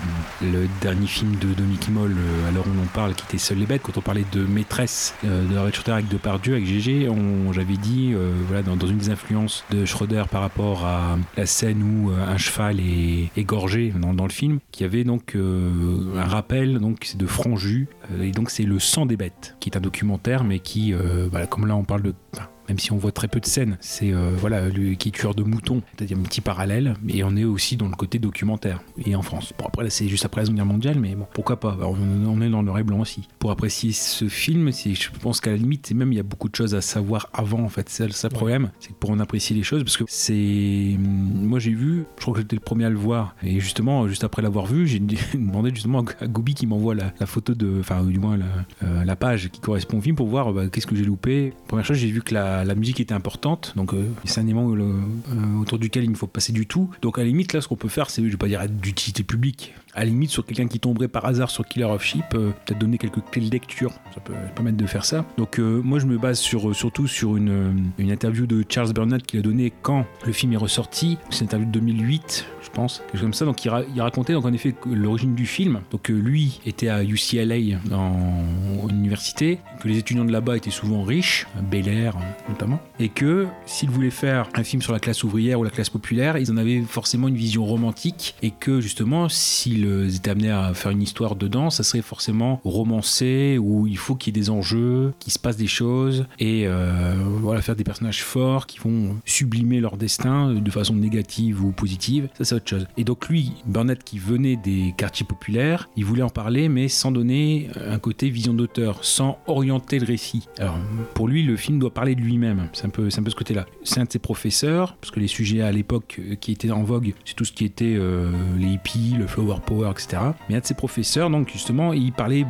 [0.41, 3.37] le dernier film de Dominique Kimmel, euh, à l'heure où on en parle, qui était
[3.37, 3.81] Seul les bêtes.
[3.83, 7.77] Quand on parlait de maîtresse euh, de la Schroeder avec Depardieu, avec GG, on- j'avais
[7.77, 11.83] dit, euh, voilà, dans, dans une des influences de Schroeder par rapport à la scène
[11.83, 16.17] où euh, un cheval est égorgé dans, dans le film, qu'il y avait donc euh,
[16.17, 19.69] un rappel donc c'est de Franju, euh, et donc c'est Le sang des bêtes, qui
[19.69, 22.13] est un documentaire, mais qui, euh, voilà, comme là on parle de.
[22.33, 25.11] enfin, même si on voit très peu de scènes, c'est euh, voilà lui qui est
[25.11, 28.81] tueur de moutons, c'est-à-dire un petit parallèle, et on est aussi dans le côté documentaire
[29.05, 29.53] et en France.
[29.57, 32.41] Bon après c'est juste après la Seconde Guerre mondiale, mais bon pourquoi pas Alors, on,
[32.41, 33.27] est dans le et blanc aussi.
[33.39, 36.55] Pour apprécier ce film, je pense qu'à la limite même il y a beaucoup de
[36.55, 37.89] choses à savoir avant en fait.
[37.89, 41.59] C'est ça le problème, c'est que pour en apprécier les choses, parce que c'est moi
[41.59, 44.41] j'ai vu, je crois que j'étais le premier à le voir, et justement juste après
[44.41, 44.99] l'avoir vu, j'ai
[45.33, 48.45] demandé justement à Gobi qui m'envoie la, la photo de, enfin du moins la,
[48.83, 51.53] euh, la page qui correspond au film pour voir bah, qu'est-ce que j'ai loupé.
[51.67, 54.69] Première chose, j'ai vu que la, la musique était importante, donc euh, c'est un élément
[54.69, 56.89] euh, euh, autour duquel il ne faut passer du tout.
[57.01, 58.77] Donc à la limite, là, ce qu'on peut faire, c'est, je vais pas dire être
[58.77, 62.51] d'utilité publique, à limite, sur quelqu'un qui tomberait par hasard sur Killer of Sheep, euh,
[62.65, 65.25] peut-être donner quelques clés de lecture, ça peut permettre de faire ça.
[65.37, 68.63] Donc euh, moi, je me base sur, euh, surtout sur une, euh, une interview de
[68.67, 72.45] Charles Burnett qu'il a donné quand le film est ressorti, c'est une interview de 2008,
[72.63, 73.45] je pense, quelque chose comme ça.
[73.45, 75.81] Donc il, ra- il racontait donc en effet l'origine du film.
[75.91, 81.45] Donc lui était à UCLA en, université, que les étudiants de là-bas étaient souvent riches,
[81.69, 82.15] Bel Air
[82.49, 85.89] notamment, et que s'ils voulaient faire un film sur la classe ouvrière ou la classe
[85.89, 90.73] populaire, ils en avaient forcément une vision romantique, et que justement s'ils étaient amenés à
[90.73, 94.49] faire une histoire dedans, ça serait forcément romancé où il faut qu'il y ait des
[94.49, 99.15] enjeux, qu'il se passe des choses, et euh, voilà faire des personnages forts qui vont
[99.25, 102.29] sublimer leur destin de façon négative ou positive.
[102.37, 102.87] Ça c'est autre chose.
[102.97, 107.11] Et donc lui, Burnett qui venait des quartiers populaires, il voulait en parler, mais sans
[107.11, 110.47] donner un côté vision d'auteur, sans orienter le récit.
[110.59, 110.77] Alors,
[111.13, 112.67] pour lui, le film doit parler de lui-même.
[112.73, 113.65] C'est un peu, un peu ce côté-là.
[113.83, 116.83] C'est un de ses professeurs, parce que les sujets à l'époque euh, qui étaient en
[116.83, 120.21] vogue, c'est tout ce qui était euh, les hippies, le flower power, etc.
[120.49, 122.45] Mais un de ses professeurs, donc justement, il parlait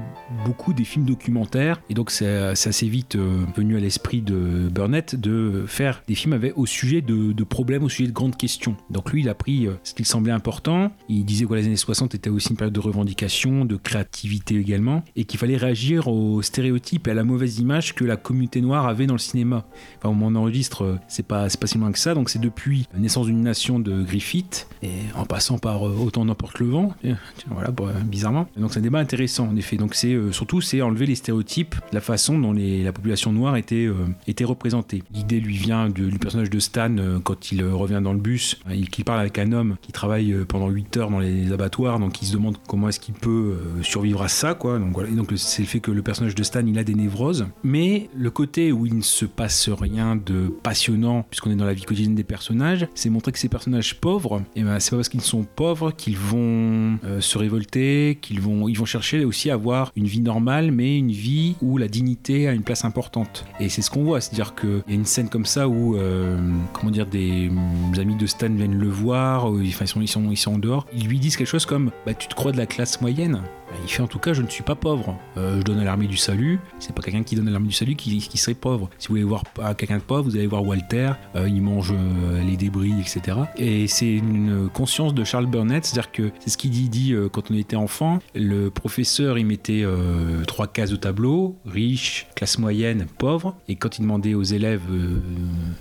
[0.45, 4.69] beaucoup des films documentaires, et donc c'est c'est assez vite euh, venu à l'esprit de
[4.69, 8.75] Burnett de faire des films avec, au sujet de, problèmes, au sujet de grandes questions.
[8.89, 10.91] Donc lui, il a pris euh, ce qu'il semblait important.
[11.09, 15.03] Il disait que les années 60 étaient aussi une période de revendication, de créativité également,
[15.15, 18.87] et qu'il fallait réagir aux stéréotypes et à la mauvaise image que la communauté noire
[18.87, 19.65] avait dans le cinéma.
[19.97, 22.13] Enfin, au moment on enregistre, euh, c'est pas, pas si loin que ça.
[22.13, 26.59] Donc c'est depuis la naissance d'une nation de Griffith, et en passant par autant n'importe
[26.59, 26.93] le vent,
[27.49, 28.47] voilà, bah, bizarrement.
[28.57, 29.77] Donc c'est un débat intéressant en effet.
[29.77, 33.55] Donc c'est euh, surtout c'est enlever les stéréotypes, la façon dont les- la population noire
[33.57, 33.93] était, euh,
[34.27, 35.03] était représentée.
[35.13, 38.59] L'idée lui vient de- du personnage de Stan euh, quand il revient dans le bus,
[38.71, 42.25] il parle avec un homme qui travaille pendant 8 heures dans les abattoirs, donc il
[42.25, 44.79] se demande comment est-ce qu'il peut survivre à ça, quoi.
[44.79, 47.47] Donc voilà, donc c'est le fait que le personnage de Stan il a des névroses,
[47.63, 51.73] mais le côté où il ne se passe rien de passionnant, puisqu'on est dans la
[51.73, 55.09] vie quotidienne des personnages, c'est montrer que ces personnages pauvres, et ben c'est pas parce
[55.09, 59.55] qu'ils sont pauvres qu'ils vont euh, se révolter, qu'ils vont, ils vont chercher aussi à
[59.55, 63.45] avoir une vie normale, mais une vie où la dignité a une place importante.
[63.59, 66.37] Et c'est ce qu'on voit, c'est-à-dire qu'il y a une scène comme ça où, euh,
[66.73, 70.37] comment dire, des euh, amis de Stan viennent le voir, ils sont, ils sont, ils
[70.37, 72.65] sont en dehors, ils lui disent quelque chose comme, bah tu te crois de la
[72.65, 73.41] classe moyenne?
[73.83, 75.17] Il fait en tout cas, je ne suis pas pauvre.
[75.37, 76.59] Euh, je donne à l'armée du salut.
[76.79, 78.89] C'est pas quelqu'un qui donne à l'armée du salut qui, serait pauvre.
[78.99, 81.13] Si vous voulez voir pas quelqu'un de pauvre, vous allez voir Walter.
[81.35, 83.37] Euh, il mange euh, les débris, etc.
[83.57, 87.51] Et c'est une conscience de Charles Burnett, c'est-à-dire que c'est ce qu'il dit, euh, quand
[87.51, 88.19] on était enfant.
[88.35, 93.55] Le professeur, il mettait euh, trois cases au tableau riche, classe moyenne, pauvre.
[93.67, 95.19] Et quand il demandait aux élèves, euh,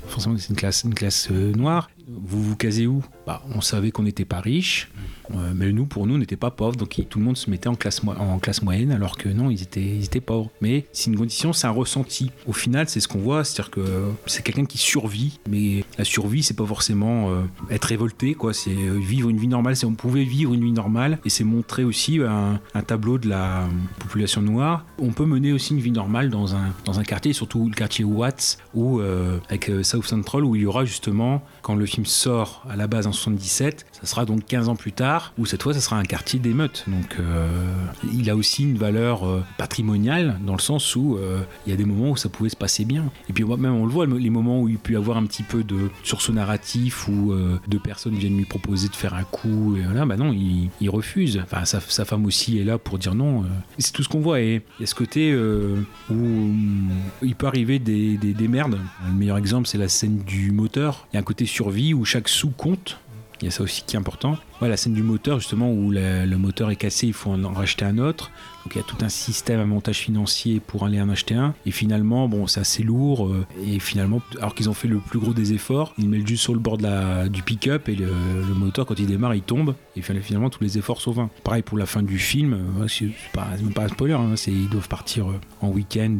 [0.07, 3.02] forcément c'est une classe, euh, noire, vous vous casez où?
[3.26, 4.90] Bah, On savait qu'on n'était pas riche,
[5.34, 7.68] euh, mais nous, pour nous, on n'était pas pauvres, donc tout le monde se mettait
[7.68, 10.50] en classe, mo- en classe moyenne, alors que non, ils étaient, ils pauvres.
[10.60, 12.30] Mais c'est une condition, c'est un ressenti.
[12.46, 16.42] Au final, c'est ce qu'on voit, c'est-à-dire que c'est quelqu'un qui survit, mais la survie,
[16.42, 18.52] c'est pas forcément euh, être révolté, quoi.
[18.52, 19.76] C'est euh, vivre une vie normale.
[19.76, 23.68] C'est on pouvait vivre une vie normale, et c'est montrer aussi un, tableau de la
[23.98, 24.84] population noire.
[24.98, 29.38] On peut mener aussi une vie normale dans un, quartier, surtout le quartier Watts, euh,
[29.48, 33.07] avec South Central, où il y aura justement, quand le film sort à la base
[33.07, 36.02] en 77, ça sera donc 15 ans plus tard, où cette fois, ça sera un
[36.02, 36.84] quartier d'émeutes.
[36.88, 37.46] Donc, euh,
[38.12, 41.76] il a aussi une valeur euh, patrimoniale, dans le sens où euh, il y a
[41.76, 43.12] des moments où ça pouvait se passer bien.
[43.28, 45.44] Et puis, même, on le voit, les moments où il peut y avoir un petit
[45.44, 47.32] peu de sursaut narratif, où
[47.68, 51.40] deux personnes viennent lui proposer de faire un coup, et voilà, bah non, il, refuse.
[51.42, 53.44] Enfin, sa, femme aussi est là pour dire non.
[53.78, 54.40] c'est tout ce qu'on voit.
[54.40, 56.90] Et il y a ce côté où hum,
[57.22, 58.78] il peut arriver des, des merdes.
[59.06, 61.06] Le meilleur exemple, c'est la scène du moteur.
[61.12, 62.98] Il y a un côté survie où chaque sou compte.
[63.42, 64.38] Il y a ça aussi qui est important.
[64.61, 67.98] La scène du moteur, justement, où le moteur est cassé, il faut en racheter un
[67.98, 68.31] autre.
[68.64, 71.55] Donc il y a tout un système, un montage financier pour aller en acheter un.
[71.66, 73.27] Et finalement, bon, c'est assez lourd.
[73.27, 76.44] euh, Et finalement, alors qu'ils ont fait le plus gros des efforts, ils mettent juste
[76.44, 78.07] sur le bord de la, du pick-up et le,
[78.55, 79.75] moteur, quand il démarre, il tombe.
[79.96, 81.31] Et finalement, tous les efforts sont vains.
[81.42, 83.48] Pareil pour la fin du film, euh, c'est pas,
[83.83, 86.18] un spoiler, hein, ils doivent partir euh, en week-end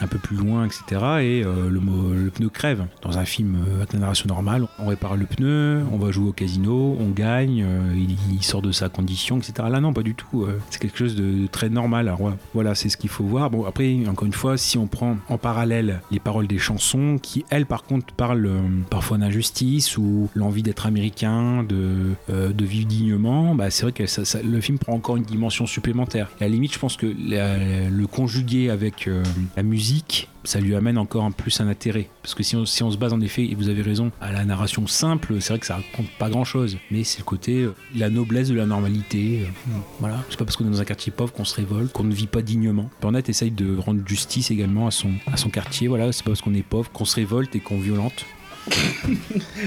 [0.00, 0.82] un peu plus loin, etc.
[1.20, 2.86] Et le, pneu crève.
[3.02, 6.32] Dans un film avec la narration normale, on répare le pneu, on va jouer au
[6.32, 9.68] casino, on gagne, il, sort de sa condition, etc.
[9.70, 10.46] Là, non, pas du tout.
[10.70, 12.08] c'est quelque chose de très normal.
[12.08, 13.50] Alors voilà, c'est ce qu'il faut voir.
[13.50, 17.44] Bon, après, encore une fois, si on prend en parallèle les paroles des chansons, qui
[17.50, 22.86] elles, par contre, parlent euh, parfois d'injustice ou l'envie d'être américain, de, euh, de vivre
[22.86, 24.04] dignement, bah, c'est vrai que
[24.44, 26.28] le film prend encore une dimension supplémentaire.
[26.40, 29.22] Et à la limite, je pense que le conjuguer avec euh,
[29.56, 32.08] la musique, ça lui amène encore un plus un intérêt.
[32.22, 34.32] Parce que si on, si on se base en effet, et vous avez raison, à
[34.32, 36.78] la narration simple, c'est vrai que ça raconte pas grand chose.
[36.90, 39.42] Mais c'est le côté, euh, la noblesse de la normalité.
[39.44, 40.22] euh, voilà.
[40.30, 42.26] C'est pas parce qu'on est dans un quartier pauvre qu'on se révolte, qu'on ne vit
[42.26, 42.88] pas dignement.
[43.00, 45.88] Burnett essaye de rendre justice également à son, à son quartier.
[45.88, 48.24] Voilà, c'est pas parce qu'on est pauvre qu'on se révolte et qu'on violente.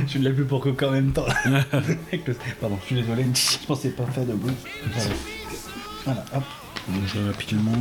[0.07, 1.25] Je ne l'ai plus pour que en même temps.
[2.59, 3.25] Pardon, je suis désolé.
[3.33, 4.53] Je pensais pas faire de bruit.
[6.03, 6.43] Voilà, hop.
[6.89, 7.71] Vais rapidement.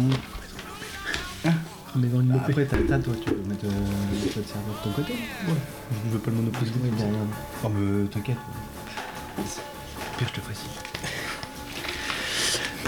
[2.01, 3.69] Mais dans une Ah, Après, t'as toi, tu peux mettre euh,
[4.23, 5.15] tu peux te servir de ton côté.
[6.07, 6.73] Je veux pas le monopoliser.
[6.83, 7.11] Oui, bon,
[7.65, 8.37] oh, mais t'inquiète.
[10.17, 10.88] Pire, je te ferai si.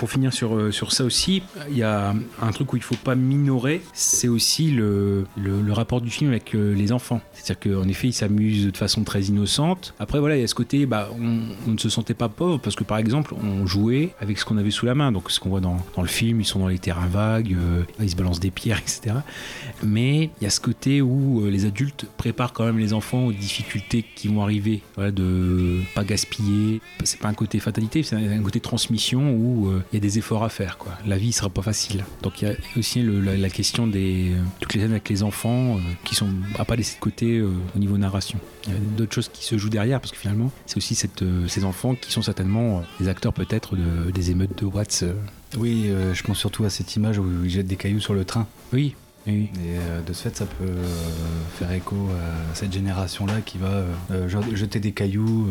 [0.00, 2.94] Pour finir sur, euh, sur ça aussi, il y a un truc où il faut
[2.94, 7.20] pas minorer, c'est aussi le, le, rapport du film avec euh, les enfants.
[7.34, 9.92] C'est-à-dire qu'en effet, ils s'amusent de façon très innocente.
[9.98, 12.76] Après, voilà, il y a ce côté, bah, on, ne se sentait pas pauvre parce
[12.76, 15.12] que par exemple, on jouait avec ce qu'on avait sous la main.
[15.12, 17.82] Donc, ce qu'on voit dans, dans le film, ils sont dans les terrains vagues, euh,
[18.00, 19.16] ils se balancent des pierres, etc.
[19.82, 23.32] Mais il y a ce côté où les adultes préparent quand même les enfants aux
[23.34, 24.80] difficultés qui vont arriver.
[24.94, 26.80] Voilà, de pas gaspiller.
[27.04, 30.44] C'est pas un côté fatalité, c'est un, côté transmission où il y a des efforts
[30.44, 30.78] à faire.
[30.78, 30.92] Quoi.
[31.06, 32.04] La vie ne sera pas facile.
[32.22, 35.22] Donc il y a aussi le- la, la question des toutes les scènes avec les
[35.22, 38.38] enfants euh, qui sont à pas laisser de côté euh, au niveau narration.
[38.66, 41.22] Il y a d'autres choses qui se jouent derrière parce que finalement, c'est aussi cette,
[41.22, 45.00] euh, ces enfants qui sont certainement euh, des acteurs peut-être de- des émeutes de Watts.
[45.02, 45.14] euh.
[45.58, 48.24] Oui, euh, je pense surtout à cette image où il jette des cailloux sur le
[48.24, 48.46] train.
[48.72, 48.94] Oui,
[49.26, 49.50] oui.
[49.56, 50.84] Et euh, de ce fait, ça peut euh,
[51.58, 55.48] faire écho à cette génération-là qui va euh, jeter des cailloux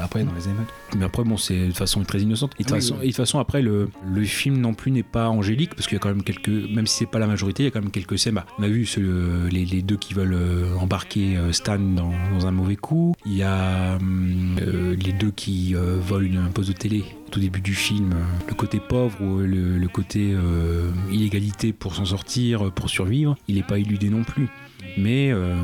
[0.00, 0.68] après dans les émeutes.
[0.96, 2.52] Mais après, bon, c'est de façon très innocente.
[2.58, 3.40] Et de, Oui, façon, oui.
[3.42, 6.22] après, le, le film non plus n'est pas angélique, parce qu'il y a quand même
[6.22, 6.48] quelques.
[6.48, 8.34] Même si c'est pas la majorité, il y a quand même quelques scènes.
[8.34, 10.36] Bah, on a vu ce- les, les deux qui veulent
[10.80, 13.14] embarquer Stan dans, dans un mauvais coup.
[13.24, 17.60] Il y a hum, les deux qui volent une, un poste de télé tout début
[17.60, 18.14] du film.
[18.48, 23.62] Le côté pauvre ou le, côté euh, illégalité pour s'en sortir, pour survivre, il n'est
[23.62, 24.48] pas éludé non plus.
[24.96, 25.54] Mais euh,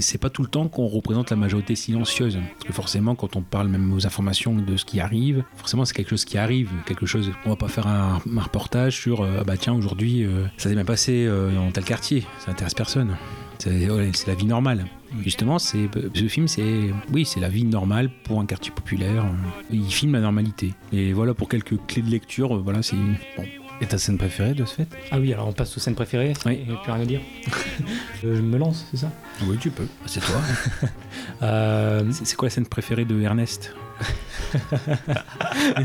[0.00, 2.36] c'est pas tout le temps qu'on représente la majorité silencieuse.
[2.36, 5.94] Parce que forcément, quand on parle même aux informations de ce qui arrive, forcément c'est
[5.94, 7.32] quelque chose qui arrive, quelque chose.
[7.46, 10.74] On va pas faire un, reportage sur euh, ah bah tiens aujourd'hui euh, ça s'est
[10.74, 13.16] bien passé dans tel quartier, ça intéresse personne.
[13.58, 14.84] C'est la vie normale.
[15.22, 19.24] Justement, c'est ce film, c'est oui, c'est la vie normale pour un quartier populaire.
[19.70, 20.72] Il filme la normalité.
[20.92, 22.54] Et voilà pour quelques clés de lecture.
[22.56, 23.44] euh, Voilà, c'est bon.
[23.80, 24.88] Et ta scène préférée de ce fait?
[25.10, 26.32] Ah oui, alors on passe aux scènes préférées.
[26.46, 26.60] Oui.
[26.62, 27.20] Il n'y a plus rien à dire.
[28.24, 29.10] Euh, je me lance, c'est ça?
[29.46, 29.86] Oui, tu peux.
[30.06, 30.40] C'est toi.
[31.42, 33.74] Euh, c'est c'est quoi la scène préférée de Ernest?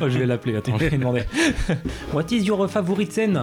[0.01, 1.23] Oh, Je vais l'appeler, attends, je vais lui demander.
[2.13, 3.41] What is your favorite scène?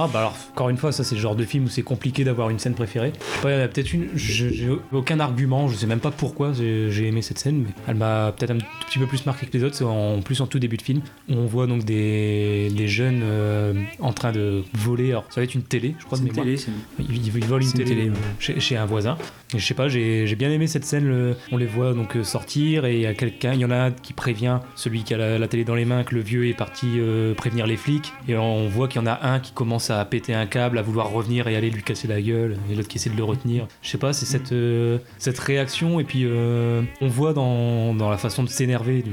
[0.00, 2.22] Ah bah alors, encore une fois, ça c'est le genre de film où c'est compliqué
[2.24, 3.12] d'avoir une scène préférée.
[3.18, 5.98] Je sais pas, il y en a peut-être une, j'ai aucun argument, je sais même
[6.00, 9.46] pas pourquoi j'ai aimé cette scène, mais elle m'a peut-être un petit peu plus marqué
[9.46, 12.68] que les autres, c'est en plus en tout début de film, on voit donc des,
[12.70, 16.18] des jeunes euh, en train de voler, alors ça va être une télé, je crois
[16.18, 16.46] de mémoire.
[16.56, 18.16] c'est Ils, ils- ils volent une une télé, télé, ouais.
[18.38, 19.18] chez, chez un voisin.
[19.54, 21.06] Et je sais pas, j'ai j'ai bien aimé cette scène.
[21.08, 23.70] le- on les voit donc euh, sortir et il y a quelqu'un, il y en
[23.70, 26.46] a qui prévient celui qui a la, la télé dans les mains que le vieux
[26.48, 28.12] est parti euh, prévenir les flics.
[28.28, 30.82] Et on voit qu'il y en a un qui commence à péter un câble, à
[30.82, 33.66] vouloir revenir et aller lui casser la gueule, et l'autre qui essaie de le retenir.
[33.82, 36.00] Je sais pas, c'est cette, euh, cette réaction.
[36.00, 39.04] Et puis euh, on voit dans, dans la façon de s'énerver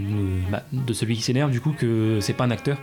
[0.52, 2.78] bah, de celui qui s'énerve du coup que c'est pas un acteur.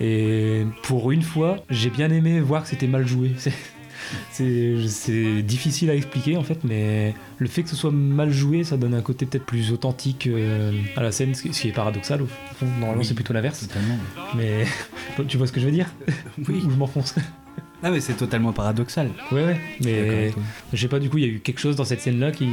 [0.00, 3.32] Et pour une fois, j'ai bien aimé voir que c'était mal joué.
[4.30, 8.76] C'est- difficile à expliquer en fait, mais le fait que ce soit mal joué, ça
[8.76, 12.22] donne un côté peut-être plus authentique euh, à la scène, ce qui est paradoxal.
[12.22, 13.04] Au fond, normalement, Oui.
[13.04, 13.68] c'est plutôt l'inverse.
[14.36, 14.64] Mais
[15.28, 15.88] tu vois ce que je veux dire?
[16.48, 16.62] Oui.
[16.64, 17.14] Ou je m'enfonce?
[17.82, 19.10] Ah mais c'est totalement paradoxal.
[19.32, 19.60] Ouais, ouais.
[19.84, 20.32] Mais
[20.72, 22.46] je sais pas, du coup, il y a eu quelque chose dans cette scène-là qui.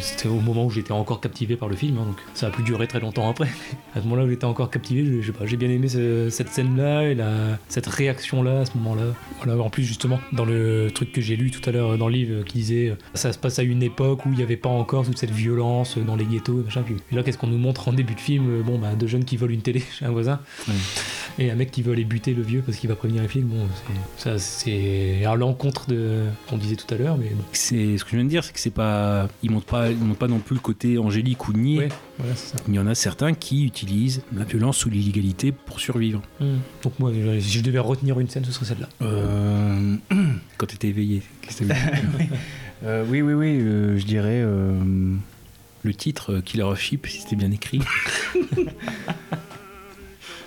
[0.00, 2.62] C'était au moment où j'étais encore captivé par le film, hein, donc ça a pu
[2.62, 3.48] durer très longtemps après.
[3.94, 6.28] à ce moment-là où j'étais encore captivé, je, je sais pas, j'ai bien aimé ce-
[6.30, 9.12] cette scène-là et la, cette réaction-là à ce moment-là.
[9.42, 12.14] Voilà, en plus, justement, dans le truc que j'ai lu tout à l'heure dans le
[12.14, 15.04] livre qui disait ça se passe à une époque où il n'y avait pas encore
[15.04, 16.82] toute cette violence dans les ghettos, et machin.
[16.82, 19.24] Puis là, qu'est-ce qu'on nous montre en début de film Euh, Bon, bah, deux jeunes
[19.24, 20.38] qui volent une télé chez un voisin
[21.38, 23.46] et un mec qui veut aller buter le vieux parce qu'il va prévenir les flics.
[23.46, 23.66] Bon,
[24.16, 27.42] ça, c'est à l'encontre de qu'on disait tout à l'heure, mais bon.
[27.52, 29.96] C'est ce que je viens de dire, c'est que c'est pas, ils montrent pas, ils
[29.96, 31.78] montrent pas non plus le côté angélique ou niais.
[31.78, 32.62] Ouais, voilà, c'est ça.
[32.68, 36.20] Il y en a certains qui utilisent la violence ou l'illégalité pour survivre.
[36.82, 38.88] Donc moi, si je devais retenir une scène, ce serait celle-là.
[39.02, 39.96] Euh,
[40.58, 42.28] Quand tu étais éveillé, qu'est-ce que t'as vu
[42.84, 44.42] euh, oui, oui, oui, euh, je dirais.
[44.44, 44.74] euh,
[45.82, 47.80] le titre euh, Killer of Sheep, si c'était bien écrit.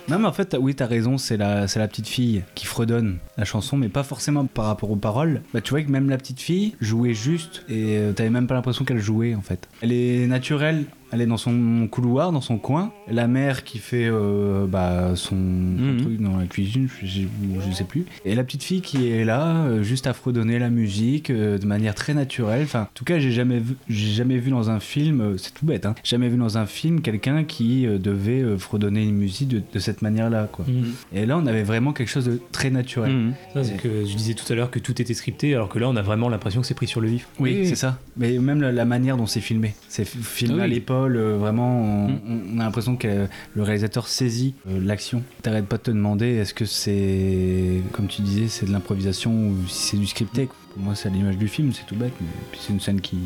[0.06, 3.44] Mais en fait, oui, t'as raison, c'est la, c'est la petite fille qui fredonne la
[3.44, 5.42] chanson, mais pas forcément par rapport aux paroles.
[5.54, 8.54] Bah, tu vois que même la petite fille jouait juste et euh, t'avais même pas
[8.54, 9.66] l'impression qu'elle jouait en fait.
[9.80, 12.92] Elle est naturelle, elle est dans son couloir, dans son coin.
[13.10, 16.00] La mère qui fait euh, bah, son, Mhm.
[16.02, 17.20] truc dans la cuisine, je, je-
[17.68, 18.04] je sais plus.
[18.24, 21.66] Et la petite fille qui est là, euh, juste à fredonner la musique euh, de
[21.66, 22.62] manière très naturelle.
[22.64, 25.66] Enfin, en tout cas, j'ai jamais vu, j'ai jamais vu dans un film, c'est tout
[25.66, 29.62] bête, hein, jamais vu dans un film quelqu'un qui euh, devait fredonner une musique de,
[29.72, 30.64] de cette manière-là, quoi.
[31.12, 33.12] Et là, on avait vraiment quelque chose de très naturel.
[33.12, 33.34] Mhm.
[33.54, 35.88] Ça, c'est que je disais tout à l'heure que tout était scripté, alors que là,
[35.88, 37.26] on a vraiment l'impression que c'est pris sur le vif.
[37.38, 37.98] Oui, c'est ça.
[38.16, 39.74] Mais même la, la manière dont c'est filmé.
[39.88, 40.60] C'est filmé oui.
[40.62, 42.20] à l'épaule, euh, vraiment, on, Mm.
[42.56, 45.22] on a l'impression que le réalisateur saisit euh, l'action.
[45.42, 49.56] T'arrêtes pas de te demander est-ce que c'est, comme tu disais, c'est de l'improvisation ou
[49.68, 50.48] si c'est du scripté?
[50.74, 52.26] Pour moi, c'est à l'image du film, c'est tout bête, mais
[52.58, 53.18] c'est une scène qui,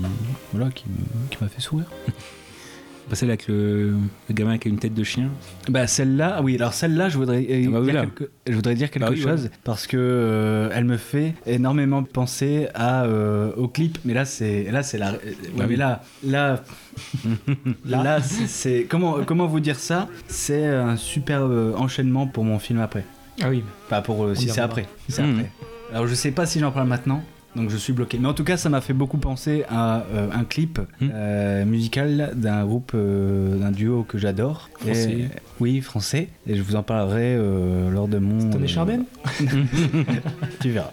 [0.52, 0.84] voilà, qui
[1.40, 1.86] m'a fait sourire.
[3.08, 3.92] Pas celle avec le,
[4.28, 5.30] le gamin qui a une tête de chien.
[5.70, 8.52] Bah celle-là, ah oui, alors celle-là, je voudrais, euh, Ah bah oui, dire quelque, je
[8.52, 13.04] voudrais dire quelque Bah oui, chose parce que euh, elle me fait énormément penser à
[13.04, 15.76] euh, au clip, mais là c'est là c'est la, ouais, Ah mais oui.
[15.76, 16.62] là là
[17.86, 20.08] là, c'est- c'est comment comment vous dire ça?
[20.26, 23.04] C'est un super euh, enchaînement pour mon film après.
[23.42, 23.62] Ah oui.
[23.88, 24.86] Pas pour euh, si c'est après.
[25.06, 25.50] si c'est après.
[25.92, 27.22] Alors je sais pas si j'en parle maintenant
[27.56, 28.18] Donc je suis bloqué.
[28.20, 31.08] Mais en tout cas, ça m'a fait beaucoup penser à euh, un clip Hmm.
[31.12, 34.68] euh, musical d'un groupe, euh, d'un duo que j'adore.
[34.78, 35.10] Français.
[35.12, 35.28] Et-
[35.60, 36.28] Oui, français.
[36.46, 37.36] Et je vous en parlerai
[37.90, 38.38] lors de mon.
[38.54, 39.00] Euh, Chardin
[40.60, 40.92] Tu verras.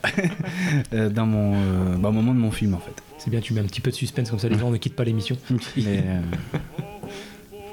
[1.14, 2.94] Dans mon bah, au moment de mon film en fait.
[3.18, 4.96] C'est bien, tu mets un petit peu de suspense comme ça les gens ne quittent
[4.96, 5.38] pas l'émission.
[5.78, 6.04] Mais,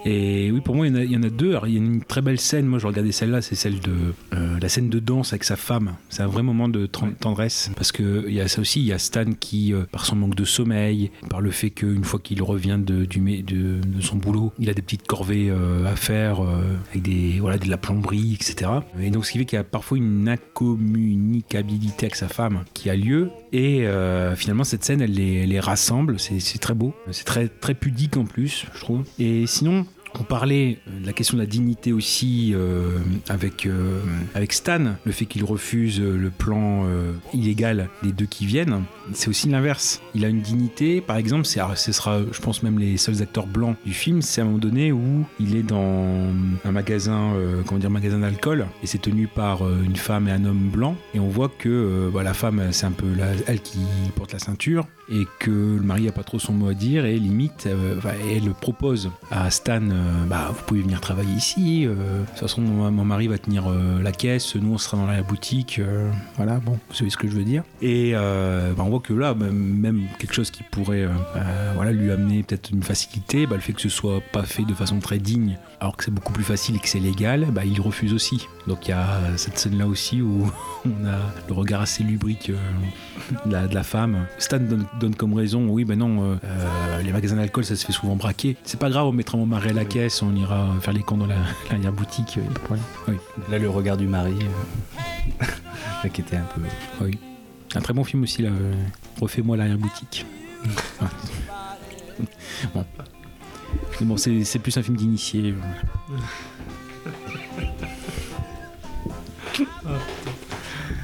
[0.04, 1.50] Et oui, pour moi, il y en a, il y en a deux.
[1.50, 2.66] Alors, il y a une très belle scène.
[2.66, 3.92] Moi, je regardais celle-là, c'est celle de
[4.34, 5.94] euh, la scène de danse avec sa femme.
[6.08, 8.80] C'est un vrai moment de tendresse parce que il y a ça aussi.
[8.80, 12.02] Il y a Stan qui, euh, par son manque de sommeil, par le fait qu'une
[12.04, 15.48] fois qu'il revient de, du, mé- de, de son boulot, il a des petites corvées
[15.50, 16.40] euh, à faire
[16.90, 18.70] avec des voilà de la plomberie, etc.
[19.00, 22.90] Et donc, ce qui fait qu'il y a parfois une incommunicabilité avec sa femme qui
[22.90, 23.30] a lieu.
[23.52, 23.86] Et
[24.36, 26.18] finalement, cette scène, elle les, elle les rassemble.
[26.18, 26.94] C'est c'est très beau.
[27.10, 29.04] C'est très très pudique en plus, je trouve.
[29.18, 29.86] Et sinon.
[30.20, 32.98] On parlait de la question de la dignité aussi euh,
[33.28, 34.00] avec, euh,
[34.34, 38.82] avec Stan, le fait qu'il refuse euh, le plan euh, illégal des deux qui viennent.
[39.14, 40.00] C'est aussi l'inverse.
[40.14, 43.46] Il a une dignité, par exemple, alors, ce sera, je pense, même les seuls acteurs
[43.46, 46.28] blancs du film, c'est à un moment donné où il est dans
[46.64, 50.30] un magasin, euh, comment dire, magasin d'alcool, et c'est tenu par euh, une femme et
[50.30, 53.06] un homme blanc, et on voit que euh, bah, la femme, c'est un peu
[53.46, 53.80] elle qui
[54.14, 57.18] porte la ceinture, et que le mari a pas trop son mot à dire, et
[57.18, 61.94] limite, euh, bah, elle propose à Stan, euh, bah, vous pouvez venir travailler ici, euh,
[62.22, 65.22] de toute façon, mon, mari va tenir euh, la caisse, nous on sera dans la
[65.22, 67.62] boutique, euh, voilà, bon, vous savez ce que je veux dire.
[67.80, 71.92] Et euh, bah, on voit que là, même- quelque chose qui pourrait euh, euh, voilà,
[71.92, 74.98] lui amener peut-être une facilité, bah, le fait que ce soit pas fait de façon
[75.00, 78.14] très digne, alors que c'est beaucoup plus facile et que c'est légal, bah, il refuse
[78.14, 78.46] aussi.
[78.68, 80.48] Donc il y a cette scène-là aussi où
[80.86, 81.18] on a
[81.48, 84.26] le regard assez lubrique euh, de, la, de la femme.
[84.38, 87.84] Stan donne, donne comme raison, oui, ben non, euh, euh, les magasins d'alcool, ça se
[87.84, 88.56] fait souvent braquer.
[88.62, 91.16] C'est pas grave, on mettra mon mari à la caisse, on ira faire les cons
[91.16, 91.34] dans la-
[91.72, 92.38] l'arrière-boutique.
[93.08, 93.16] Oui,
[93.50, 94.34] là, le regard du mari,
[96.04, 96.60] euh, qui était un peu.
[97.04, 97.18] oui.
[97.74, 98.50] Un très bon film aussi, là.
[99.20, 100.26] Refais-moi l'arrière-boutique.
[102.72, 102.84] bon.
[104.02, 105.54] Bon, c'est plus un film d'initié.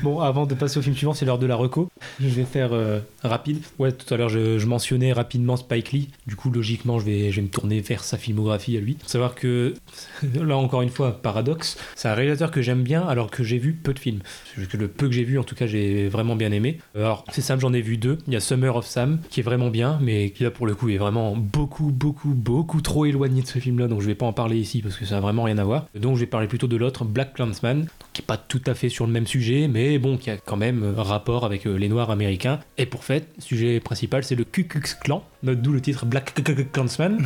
[0.03, 1.88] Bon, avant de passer au film suivant, c'est l'heure de la reco.
[2.21, 3.61] Je vais faire euh, rapide.
[3.79, 6.09] Ouais, tout à l'heure, je, mentionnais rapidement Spike Lee.
[6.27, 8.97] Du coup, logiquement, je vais, me tourner vers sa filmographie à lui.
[9.03, 9.75] Faut savoir que,
[10.35, 13.73] là encore une fois, paradoxe, c'est un réalisateur que j'aime bien alors que j'ai vu
[13.73, 14.21] peu de films.
[14.71, 16.79] Que le peu que j'ai vu, en tout cas, j'ai vraiment bien aimé.
[16.95, 18.19] Alors, c'est simple, j'en ai vu deux.
[18.27, 20.75] Il y a Summer of Sam, qui est vraiment bien, mais qui là, pour le
[20.75, 23.89] coup, est vraiment beaucoup, beaucoup, beaucoup trop éloigné de ce film-là.
[23.89, 25.87] Donc, je vais pas en parler ici parce que ça a vraiment rien à voir.
[25.95, 27.87] Donc, je vais parler plutôt de l'autre, Black Clansman,
[28.19, 30.57] qui est pas tout à fait sur le même sujet, mais bon, qui a quand
[30.57, 32.59] même euh, rapport avec euh, les Noirs américains.
[32.77, 36.35] Et pour fait, sujet principal, c'est le Ku Klux Klan, d'où le titre Black
[36.73, 37.25] Clansman.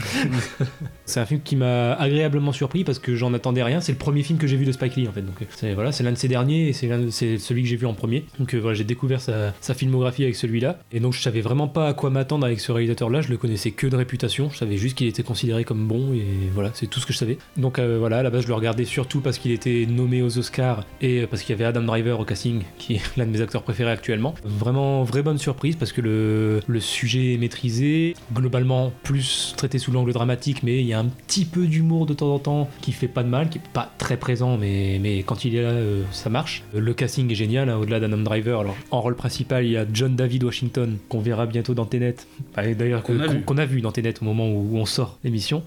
[1.07, 3.80] c'est un film qui m'a agréablement surpris parce que j'en attendais rien.
[3.80, 5.22] C'est le premier film que j'ai vu de Spike Lee en fait.
[5.22, 7.86] Donc euh, c'est voilà, c'est l'un de ses derniers et c'est celui que j'ai vu
[7.86, 8.26] en premier.
[8.38, 10.78] Donc voilà, j'ai découvert sa, sa filmographie avec celui-là.
[10.93, 13.22] Et donc je savais vraiment pas à quoi m'attendre avec ce réalisateur-là.
[13.22, 14.51] Je le connaissais que de réputation.
[14.51, 17.18] Je savais juste qu'il était considéré comme bon et voilà, c'est tout ce que je
[17.18, 17.38] savais.
[17.57, 20.36] Donc euh, voilà, à la base je le regardais surtout parce qu'il était nommé aux
[20.36, 23.41] Oscars et parce qu'il y avait Adam Driver au casting, qui est l'un de mes
[23.41, 24.35] acteurs préférés actuellement.
[24.45, 29.93] Vraiment vraie bonne surprise parce que le, le sujet est maîtrisé, globalement plus traité sous
[29.93, 32.93] l'angle dramatique, mais il y a un petit peu d'humour de temps en temps qui
[32.93, 35.68] fait pas de mal, qui est pas très présent, mais, mais quand il est là,
[35.70, 36.62] euh, ça marche.
[36.74, 38.61] Le casting est génial, hein, au-delà d'Adam Driver.
[38.61, 42.16] Alors en rôle principal, il y a John David Washington qu'on verra bientôt dans Tenet.
[42.55, 43.43] Bah, D'ailleurs Qu'on a vu.
[43.43, 45.62] qu'on a vu dans Tenet au moment où on sort l'émission.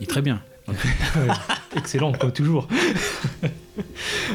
[0.00, 0.40] Il est très bien.
[1.76, 2.68] Excellent, comme toujours.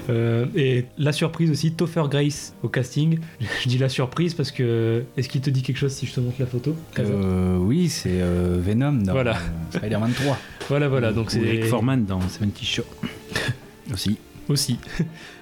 [0.09, 3.19] Euh, et la surprise aussi, Topher Grace au casting.
[3.63, 5.03] Je dis la surprise parce que.
[5.17, 8.21] Est-ce qu'il te dit quelque chose si je te montre la photo Euh, oui, c'est
[8.21, 9.35] euh, Venom dans Voilà.
[9.35, 9.37] euh,
[9.77, 10.37] Spider-Man 3
[10.69, 11.39] Voilà, voilà, donc Ou c'est.
[11.41, 12.83] Eric Foreman dans 70 Show.
[13.93, 14.17] aussi.
[14.47, 14.77] Aussi.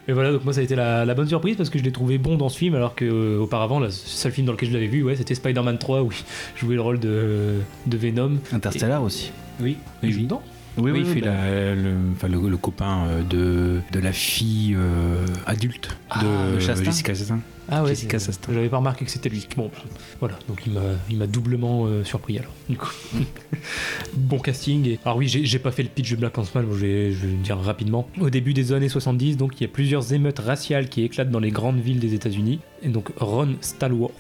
[0.08, 1.92] Et voilà, donc moi ça a été la, la bonne surprise parce que je l'ai
[1.92, 4.74] trouvé bon dans ce film alors que euh, auparavant, le seul film dans lequel je
[4.74, 7.56] l'avais vu, ouais, c'était Spider-Man 3 où il jouait le rôle de,
[7.88, 8.38] de Venom.
[8.54, 9.32] Interstellar aussi.
[9.60, 10.28] Oui, Oui, il joue
[10.78, 10.92] oui.
[10.92, 14.76] Oui, il fait bah, la- le, enfin, le- le copain euh, de, de la fille
[14.78, 16.86] euh, adulte Ah, de, Chastain.
[16.86, 17.40] Jessica Chastain.
[17.72, 18.54] Ah ouais, Jessica Chastain.
[18.54, 19.48] J'avais pas remarqué que c'était lui.
[19.56, 19.70] Bon,
[20.20, 22.52] voilà, donc il m'a, doublement euh, surpris alors.
[22.68, 22.90] Du coup,
[24.16, 24.88] bon casting.
[24.88, 25.00] Et...
[25.06, 27.44] Alors oui, j'ai, pas fait le pitch de Black Clansman, je vais, je vais le
[27.44, 28.08] dire rapidement.
[28.20, 31.40] Au début des années 70, donc il y a plusieurs émeutes raciales qui éclatent dans
[31.40, 32.60] les grandes villes des États-Unis.
[32.82, 34.14] Et donc Ron Stallworth,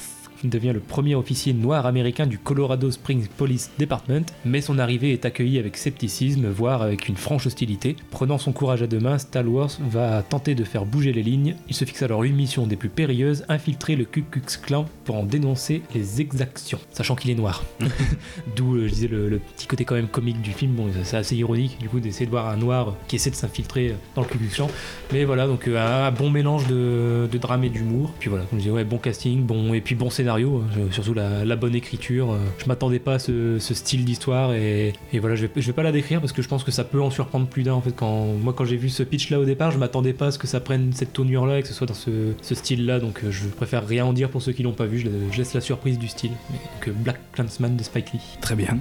[0.44, 5.12] Il devient le premier officier noir américain du Colorado Springs Police Department, mais son arrivée
[5.12, 7.98] est accueillie avec scepticisme, voire avec une franche hostilité.
[8.10, 11.56] Prenant son courage à deux mains, Stallworth va tenter de faire bouger les lignes.
[11.68, 15.18] Il se fixe alors une mission des plus périlleuses, infiltrer le Ku Klux Klan pour
[15.18, 17.66] en dénoncer les exactions, sachant qu'il est noir.
[18.56, 20.72] D'où, euh, je disais, le, le petit côté quand même comique du film.
[20.72, 23.94] Bon, c'est assez ironique, du coup, d'essayer de voir un noir qui essaie de s'infiltrer
[24.16, 24.70] dans le Ku Klux Klan.
[25.12, 28.14] Mais voilà, donc euh, un bon mélange de, de drame et d'humour.
[28.20, 31.14] Puis voilà, comme je disais, ouais, bon casting, bon, et puis bon scénario, hein, surtout
[31.14, 32.32] la, la bonne écriture.
[32.32, 35.68] Euh, Je m'attendais pas à ce, ce style d'histoire et, et voilà, je vais, je
[35.68, 37.74] vais pas la décrire parce que je pense que ça peut en surprendre plus d'un
[37.74, 37.96] en fait.
[37.96, 40.38] Quand, moi, quand j'ai vu ce pitch là au départ, je m'attendais pas à ce
[40.40, 43.00] que ça prenne cette tournure là et que ce soit dans ce, ce style là.
[43.00, 45.38] Donc euh, je préfère rien en dire pour ceux qui l'ont pas vu, je, je
[45.38, 46.32] laisse la surprise du style.
[46.52, 48.20] Mais, que Black Clansman de Spike Lee.
[48.42, 48.78] Très bien,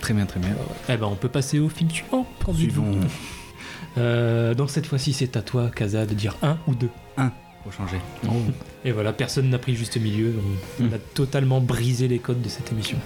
[0.00, 0.50] très bien, très bien.
[0.88, 2.26] Eh ben, on peut passer au film suivant.
[2.54, 2.98] Suivons.
[3.98, 6.88] Euh, donc cette fois-ci, c'est à toi, Kaza, de dire un ou deux.
[7.62, 7.98] Pour changer.
[8.84, 10.34] Et voilà, personne n'a pris le juste milieu.
[10.80, 12.98] On, on a totalement brisé les codes de cette émission.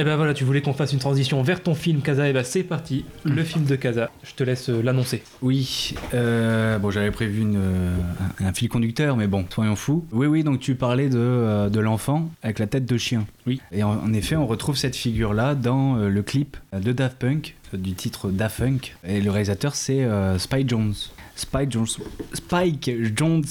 [0.00, 2.28] Et ben voilà, tu voulais qu'on fasse une transition vers ton film, Kaza.
[2.28, 4.10] Et ben c'est parti, le film de Kaza.
[4.22, 5.22] Je te laisse euh, l'annoncer.
[5.42, 7.96] Oui, euh, bon, j'avais prévu une, euh,
[8.40, 10.06] un, fil conducteur, mais bon, soyons fous.
[10.12, 13.26] Oui, oui, donc tu parlais de, euh, de l'enfant avec la tête de chien.
[13.46, 13.60] Oui.
[13.72, 17.94] Et en, en effet, on retrouve cette figure-là dans le clip de Daft Punk, du
[17.94, 18.96] titre Daft Punk.
[19.04, 20.94] Et le réalisateur, c'est euh, Spike Jones.
[21.40, 21.86] Spike Jones.
[22.34, 23.44] Spike Jones.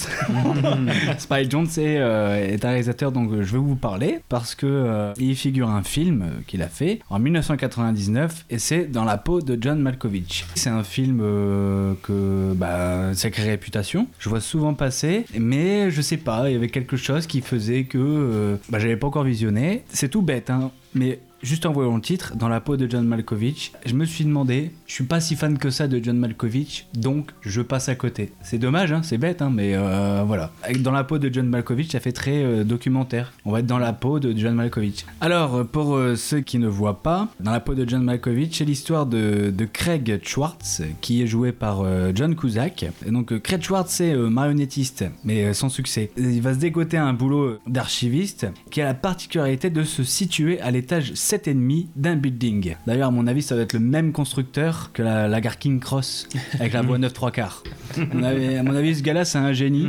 [1.18, 5.14] Spike Jones est, euh, est un réalisateur dont je vais vous parler parce que euh,
[5.18, 9.58] il figure un film qu'il a fait en 1999 et c'est dans la peau de
[9.60, 10.46] John Malkovich.
[10.56, 14.08] C'est un film euh, que bah, sacrée réputation.
[14.20, 17.86] Je vois souvent passer, mais je sais pas, il y avait quelque chose qui faisait
[17.86, 19.84] que bah, j'avais pas encore visionné.
[19.90, 23.06] C'est tout bête, hein, mais juste en voyant le titre, dans la peau de John
[23.06, 26.88] Malkovich, je me suis demandé, je suis pas si fan que ça de John Malkovich,
[26.96, 28.32] donc je passe à côté.
[28.42, 30.52] C'est dommage, hein, c'est bête, hein, mais euh, voilà.
[30.80, 33.32] Dans la peau de John Malkovich, ça fait très euh, documentaire.
[33.46, 35.06] On va être dans la peau de John Malkovich.
[35.22, 38.66] Alors, euh, pour ceux qui ne voient pas, Dans la peau de John Malkovich, c'est
[38.66, 41.86] l'histoire de, Craig Schwartz, qui est joué par
[42.16, 42.88] John Cusack.
[43.08, 46.10] Donc, Craig Schwartz, c'est marionnettiste, mais sans succès.
[46.18, 50.72] Il va se dégoter un boulot d'archiviste qui a la particularité de se situer à
[50.72, 52.76] l'étage 7,5 d'un building.
[52.88, 56.28] D'ailleurs, à mon avis, ça doit être le même constructeur que la, la King Cross
[56.60, 57.64] avec la voie 9 3 quarts.
[57.98, 59.88] À mon avis- à mon avis, ce gars-là, c'est un génie.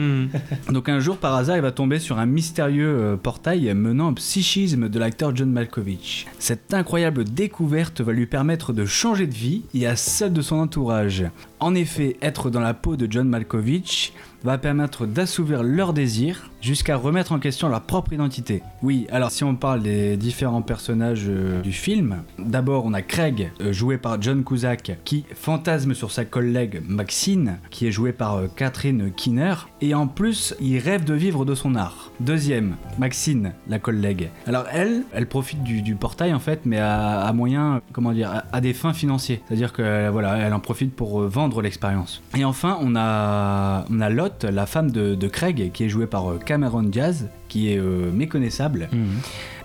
[0.71, 4.13] Donc un jour, par hasard, il va tomber sur un mystérieux euh, portail menant au
[4.13, 6.27] psychisme de l'acteur John Malkovich.
[6.39, 10.57] Cette incroyable découverte va lui permettre de changer de vie et à celle de son
[10.57, 11.25] entourage.
[11.61, 16.97] En effet, être dans la peau de John Malkovich va permettre d'assouvir leurs désirs jusqu'à
[16.97, 18.63] remettre en question leur propre identité.
[18.83, 23.51] Oui, alors si on parle des différents personnages euh, du film, d'abord on a Craig,
[23.61, 28.37] euh, joué par John Cusack, qui fantasme sur sa collègue Maxine, qui est jouée par
[28.37, 32.11] euh, Catherine Keener, et en plus il rêve de vivre de son art.
[32.21, 34.31] Deuxième, Maxine, la collègue.
[34.47, 38.61] Alors elle, elle profite du, portail en fait, mais à, moyen, comment dire, à, à
[38.61, 39.43] des fins financiers.
[39.47, 41.29] C'est-à-dire que voilà, elle en profite pour euh,
[41.63, 42.23] l'expérience.
[42.37, 46.07] Et enfin, on a, on a Lot, la femme de, de Craig, qui est jouée
[46.07, 48.89] par euh, Cameron Diaz, qui est euh, méconnaissable.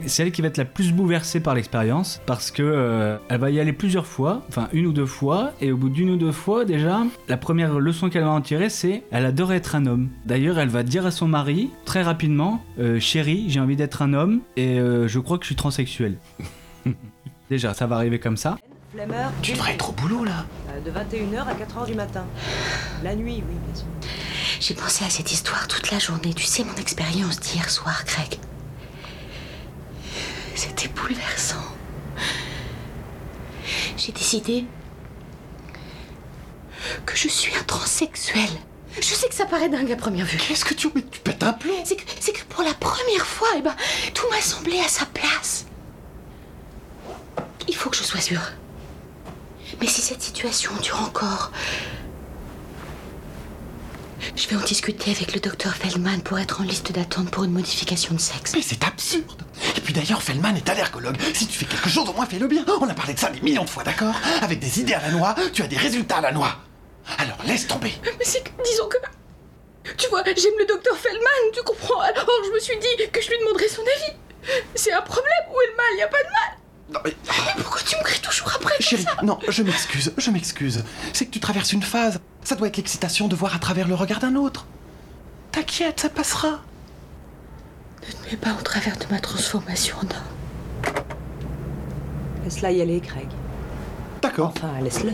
[0.06, 3.52] C'est elle qui va être la plus bouleversée par l'expérience parce que euh, elle va
[3.52, 6.34] y aller plusieurs fois, enfin une ou deux fois, et au bout d'une ou deux
[6.34, 10.10] fois déjà, la première leçon qu'elle va en tirer, c'est elle adore être un homme.
[10.26, 14.14] D'ailleurs, elle va dire à son mari très rapidement, euh, chérie, j'ai envie d'être un
[14.14, 16.18] homme et je crois que je suis transsexuel.
[17.50, 18.58] déjà, ça va arriver comme ça.
[19.42, 20.46] Tu devrais être au boulot là.
[20.70, 22.26] Euh, De 21h à 4h du matin.
[23.04, 23.86] La nuit, oui, bien sûr.
[24.62, 26.34] J'ai pensé à cette histoire toute la journée.
[26.34, 28.40] Tu sais, mon expérience d'hier soir, Craig.
[30.56, 31.64] C'était bouleversant.
[33.98, 34.66] J'ai décidé
[37.06, 38.50] que je suis un transsexuel.
[38.96, 40.38] Je sais que ça paraît dingue à première vue.
[40.38, 40.88] Qu'est-ce que tu.
[40.96, 43.76] Mais tu pètes un plomb C'est que, c'est que pour la première fois, eh ben,
[44.14, 45.66] tout m'a semblé à sa place.
[47.68, 48.54] Il faut que je sois sûre.
[49.80, 51.52] Mais si cette situation dure encore,
[54.36, 57.52] je vais en discuter avec le docteur Feldman pour être en liste d'attente pour une
[57.52, 58.54] modification de sexe.
[58.56, 59.44] Mais c'est absurde
[59.78, 61.18] Et puis d'ailleurs, Feldman est allergologue.
[61.34, 62.66] Si tu fais quelque chose, au moins fais-le bien.
[62.82, 64.16] On a parlé de ça des millions de fois, d'accord?
[64.42, 66.56] Avec des idées à la noix, tu as des résultats à la noix.
[67.18, 67.94] Alors laisse tomber.
[68.04, 68.98] Mais c'est que, disons que.
[69.98, 72.00] Tu vois, j'aime le docteur Feldman, tu comprends?
[72.00, 74.18] Alors je me suis dit que je lui demanderais son avis.
[74.76, 77.16] C'est un problème Où est le mal Il a pas de mal Non, mais...
[77.58, 80.84] Mais pourquoi tu me cries toujours après comme Chérie, ça non, je m'excuse, je m'excuse.
[81.14, 82.20] C'est que tu traverses une phase.
[82.44, 84.66] Ça doit être l'excitation de voir à travers le regard d'un autre.
[85.52, 86.60] T'inquiète, ça passera.
[88.08, 90.94] Ne te mets pas au travers de ma transformation en homme.
[92.44, 93.28] Laisse-la y aller, Craig.
[94.22, 94.54] D'accord.
[94.56, 95.14] Enfin, laisse-le.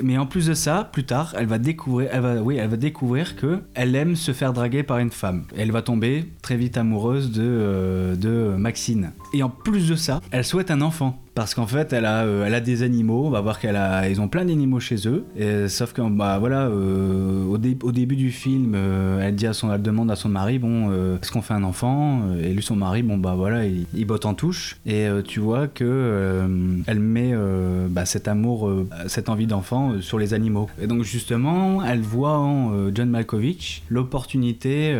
[0.00, 4.16] Mais en plus de ça, plus tard, elle va découvrir, elle découvrir que elle aime
[4.16, 5.44] se faire draguer par une femme.
[5.54, 9.12] Elle va tomber très vite amoureuse de, euh, de Maxine.
[9.34, 11.22] Et en plus de ça, elle souhaite un enfant.
[11.34, 13.24] Parce qu'en fait, elle a, euh, elle a des animaux.
[13.26, 15.24] On va voir qu'elle a, ils ont plein d'animaux chez eux.
[15.68, 19.54] Sauf que, bah voilà, euh, au, dé- au début du film, euh, elle dit à
[19.54, 22.22] son, elle demande à son mari, bon, est-ce qu'on fait un enfant?
[22.42, 24.76] Et lui, son mari, bon bah voilà, il, botte en touche.
[24.84, 26.46] Et tu vois que
[26.86, 27.32] elle met
[27.88, 28.70] bah, cet amour,
[29.06, 30.68] cette envie d'enfant sur les animaux.
[30.80, 34.94] Et donc justement, elle voit en John Malkovich l'opportunité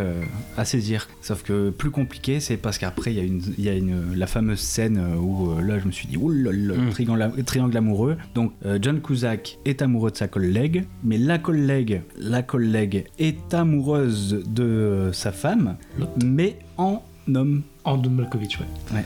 [0.56, 1.08] à saisir.
[1.20, 4.14] Sauf que plus compliqué, c'est parce qu'après il y a une, il y a une,
[4.14, 6.90] la fameuse scène où là je me suis dit, oulala, Mm.
[6.90, 8.16] triangle, triangle amoureux.
[8.34, 13.52] Donc euh, John Cusack est amoureux de sa collègue, mais la collègue, la collègue est
[13.54, 15.76] amoureuse de euh, sa femme,
[16.24, 17.02] mais en
[17.34, 17.62] homme.
[17.84, 18.66] En Don Malkovich, ouais.
[18.94, 19.04] Ouais,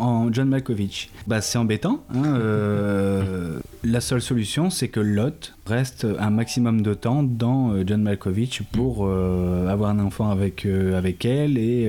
[0.00, 1.10] en, John Malkovich.
[1.28, 2.02] Bah, c'est embêtant.
[2.12, 7.84] hein, euh, la seule solution, c'est que Lot reste un maximum de temps dans euh,
[7.86, 11.88] John Malkovich pour euh, avoir un enfant avec, euh, avec elle et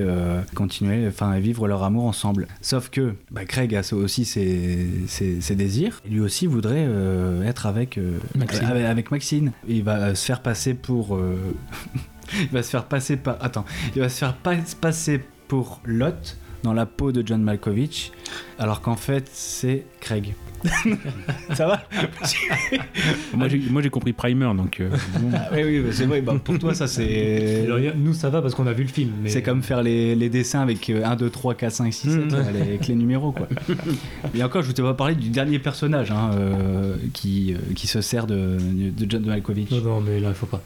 [0.54, 2.46] continuer, enfin, vivre leur amour ensemble.
[2.60, 6.00] Sauf que bah, Craig a aussi ses, ses- ses désirs.
[6.08, 6.86] Lui aussi voudrait
[7.44, 7.98] être avec,
[8.36, 8.64] Maxine.
[8.66, 9.52] avec, avec Maxine.
[9.66, 11.18] Il va se faire passer pour.
[12.40, 13.36] il va se faire passer par.
[13.40, 13.64] Attends.
[13.96, 15.20] Il va se faire pas- passer
[15.52, 18.10] pour Lot dans la peau de John Malkovich,
[18.58, 20.34] alors qu'en fait c'est Craig.
[21.54, 21.82] Ça va
[23.34, 24.80] Moi, j'ai- compris Primer, donc.
[24.80, 24.88] euh,
[25.20, 25.30] bon.
[25.34, 26.20] Ah Oui, oui, c'est vrai.
[26.22, 27.66] bah, pour toi, ça c'est.
[27.96, 29.10] Nous, ça va parce qu'on a vu le film.
[29.22, 29.28] Mais...
[29.28, 32.20] C'est comme faire les, les dessins avec euh, 1, 2, 3, 4, 5, 6, 7,
[32.22, 32.30] Mhm.
[32.32, 33.32] là, les- avec les numéros.
[33.32, 33.48] Quoi.
[34.34, 37.86] Et encore, je ne t'ai pas parlé du dernier personnage hein, euh, qui, euh, qui
[37.86, 39.70] se sert de, de John Malkovich.
[39.70, 40.62] Non, non, mais là, il faut pas.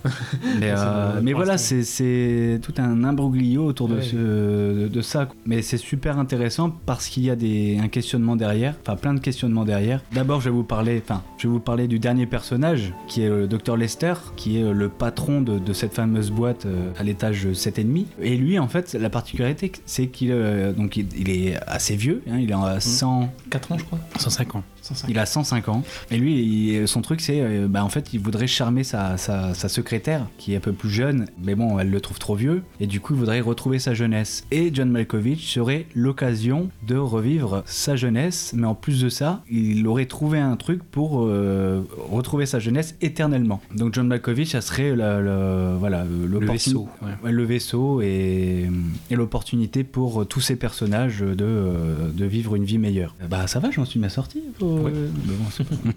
[0.61, 4.03] Mais, euh, mais voilà, c'est- tout un imbroglio autour de, Ouais.
[4.03, 5.29] ce, de, de ça.
[5.47, 9.21] Mais c'est super intéressant parce qu'il y a des, un questionnement derrière, enfin plein de
[9.21, 9.86] questionnements derrière.
[10.13, 13.29] D'abord, je vais vous parler, enfin, je vais vous parler du dernier personnage qui est
[13.29, 17.47] le Dr Lester, qui est le patron de, de cette fameuse boîte euh, à l'étage
[17.47, 18.07] 7,5.
[18.21, 22.23] Et lui, en fait, la particularité, c'est qu'il euh, donc il, il est assez vieux,
[22.31, 23.99] hein, il est à 100, 4 ans, je crois.
[24.19, 24.63] 105 ans.
[24.87, 25.09] 105.
[25.11, 25.83] il a 105 ans.
[26.11, 29.55] Et lui, il- son truc, c'est, euh, bah, en fait, il voudrait charmer sa, sa,
[29.55, 32.63] sa secrétaire, qui est un peu plus jeune, mais bon, elle le trouve trop vieux.
[32.81, 34.45] Et du coup, il voudrait retrouver sa jeunesse.
[34.51, 38.53] Et John Malkovich serait l'occasion de revivre sa jeunesse.
[38.57, 42.95] Mais en plus de ça, il aurait trouvé un truc pour euh, retrouver sa jeunesse
[43.01, 43.61] éternellement.
[43.75, 46.89] Donc John Malkovich, ça serait la, la- voilà, Le vaisseau.
[47.03, 47.33] ouais.
[47.33, 48.71] Le vaisseau et,
[49.11, 53.15] et l'opportunité pour tous ces personnages de, euh, de vivre une vie meilleure.
[53.29, 54.43] Bah ça va, j'en suis bien sorti.
[54.59, 54.97] faut- Voilà.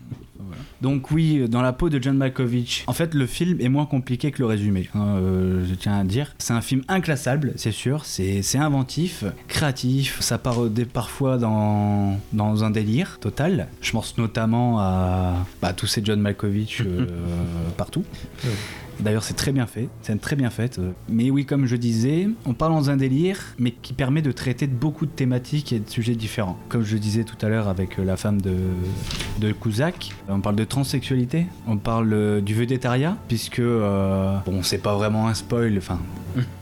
[0.82, 2.84] Donc oui, dans la peau de John Malkovich.
[2.88, 6.04] En fait, le film est moins compliqué que le résumé, hein, euh, je tiens à
[6.04, 6.34] dire.
[6.38, 8.06] C'est un film inclassable, c'est sûr.
[8.06, 10.22] C'est inventif, créatif.
[10.22, 10.58] Ça part
[10.94, 13.68] parfois dans, dans un délire total.
[13.82, 17.08] Je pense notamment à bah, tous ces John Malkovich euh,
[17.78, 18.04] partout.
[19.00, 20.80] D'ailleurs, c'est très bien fait, c'est très bien fait.
[21.08, 24.68] Mais oui, comme je disais, on parle dans un délire, mais qui permet de traiter
[24.68, 26.58] de beaucoup de thématiques et de sujets différents.
[26.70, 28.56] Comme je disais tout à l'heure avec euh, la femme de,
[29.40, 34.80] de Cusack, on parle de transsexualité, on parle euh, du végétariat, puisque, euh, bon, c'est
[34.80, 36.00] pas vraiment un spoil, enfin...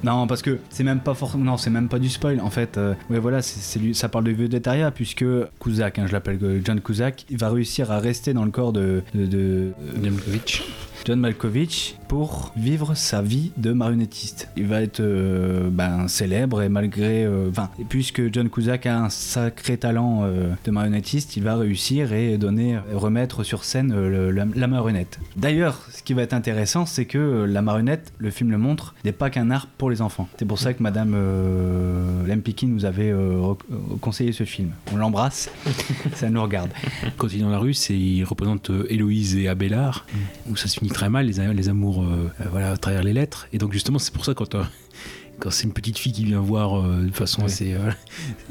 [0.03, 2.39] Non, parce que c'est même pas forcément, non, c'est même pas du spoil.
[2.39, 5.25] En fait, euh, voilà, c'est, ça parle de végétariat puisque
[5.59, 8.71] Cusack, hein, je l'appelle euh, John Cusack, il va réussir à rester dans le corps
[8.71, 9.73] de, de.
[11.05, 14.49] John Malkovich pour vivre sa vie de marionnettiste.
[14.57, 17.23] Il va être euh, ben, célèbre et malgré...
[17.25, 22.11] euh, Enfin, puisque John Cusack a un sacré talent euh, de marionnettiste, il va réussir
[22.13, 25.19] et donner, remettre sur scène le- la, la marionnette.
[25.37, 29.11] D'ailleurs, ce qui va être intéressant, c'est que la marionnette, le film le montre, n'est
[29.13, 30.27] pas qu'un art pour les enfants.
[30.39, 31.15] C'est pour ça que Madame
[32.27, 33.13] Lempicki nous avait
[34.01, 34.71] conseillé ce film.
[34.93, 35.49] On l'embrasse,
[36.13, 36.69] ça nous regarde.
[37.17, 40.05] Quand il est dans la rue, c'est il représente Héloïse et Abélard,
[40.49, 43.47] où ça se finit très mal, les, amours euh, euh, voilà, à travers les lettres.
[43.53, 44.63] Et donc justement, c'est pour ça quand, euh,
[45.39, 47.45] quand c'est une petite fille qui vient voir euh, de façon Ouais.
[47.45, 47.73] assez...
[47.73, 47.91] euh,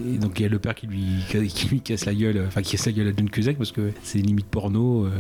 [0.05, 1.07] et donc il y a le père qui lui,
[1.49, 3.93] qui lui casse la gueule, enfin qui casse la gueule à John Cusack parce que
[4.03, 5.07] c'est limite porno.
[5.07, 5.11] euh.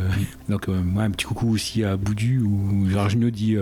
[0.48, 3.56] donc moi, un petit coucou aussi à Boudu, où Gérard Jugnot dit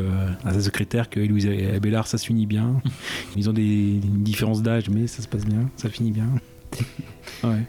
[0.45, 2.81] à sa secrétaire que Héloïse et Abélard, ça se finit bien.
[3.37, 3.63] Ils ont des,
[4.03, 6.27] une différence d'âge, mais ça se passe bien, ça finit bien.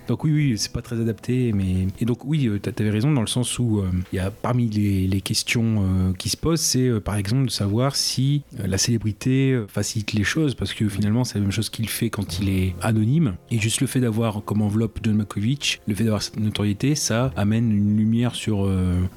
[0.08, 3.12] Donc oui, oui, c'est pas très adapté, mais et donc oui, euh, t'a- t'avais raison
[3.12, 6.62] dans le sens où euh, il y a parmi les, questions euh, qui se posent,
[6.62, 11.36] c'est par exemple de savoir si la célébrité facilite les choses, parce que finalement c'est
[11.36, 14.62] la même chose qu'il fait quand il est anonyme, et juste le fait d'avoir comme
[14.62, 18.68] enveloppe John Malkovich, le fait d'avoir cette notoriété, ça amène une lumière sur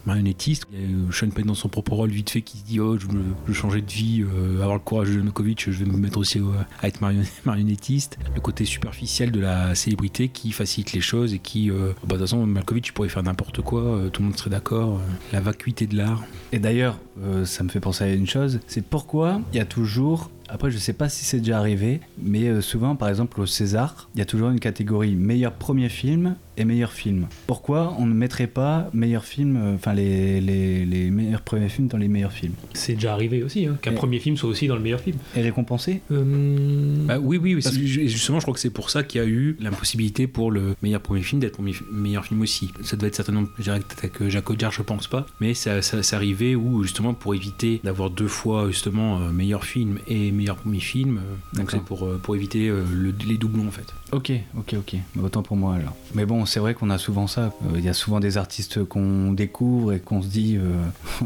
[0.07, 0.67] marionnettiste.
[0.73, 2.99] Il y a Sean Penn dans son propre rôle vite fait qui se dit oh
[2.99, 4.25] je veux, changer de vie,
[4.57, 6.41] avoir le courage de John Malkovich, je vais me mettre aussi
[6.81, 8.19] à être marion- marionnettiste.
[8.35, 12.13] Le côté superficiel de la célébrité qui facilite les choses et qui, euh, bah, de
[12.13, 14.97] toute façon, Malkovich, tu pourrais faire n'importe quoi, euh, tout le monde serait d'accord.
[14.97, 16.23] euh, la vacuité de l'art.
[16.53, 16.99] Et d'ailleurs,
[17.45, 20.79] ça me fait penser à une chose, c'est pourquoi il y a toujours, après je
[20.79, 24.25] sais pas si c'est déjà arrivé, mais souvent par exemple au César, il y a
[24.25, 27.27] toujours une catégorie meilleur premier film et meilleur film.
[27.47, 31.89] Pourquoi on ne mettrait pas meilleur film, euh, enfin les, les, les meilleurs premiers films
[31.89, 32.53] dans les meilleurs films?
[32.75, 35.17] C'est déjà arrivé aussi, hein, qu'un premier film soit aussi dans le meilleur film.
[35.37, 36.03] Et récompensé?
[36.11, 39.25] Euh, Bah, oui, oui, oui, Parce justement, je crois que c'est pour ça qu'il y
[39.25, 41.61] a eu l'impossibilité pour le meilleur premier film d'être
[41.93, 42.71] meilleur film aussi.
[42.83, 43.81] Ça devait être certainement, je dirais
[44.21, 47.81] euh, Jacques Audiard, je pense pas, mais ça, ça, ça arrivait où justement pour éviter
[47.85, 51.21] d'avoir deux fois justement euh, meilleur film et meilleur premier film, euh,
[51.57, 51.71] donc D'accord.
[51.71, 53.87] c'est pour, euh, pour éviter euh, le- les doublons en fait.
[54.13, 54.97] Ok, ok, ok.
[55.15, 55.95] Bah, Autant pour moi alors.
[56.15, 57.53] Mais bon, c'est vrai qu'on a souvent ça.
[57.67, 60.73] Euh, Il y a souvent des artistes qu'on découvre et qu'on se dit, euh,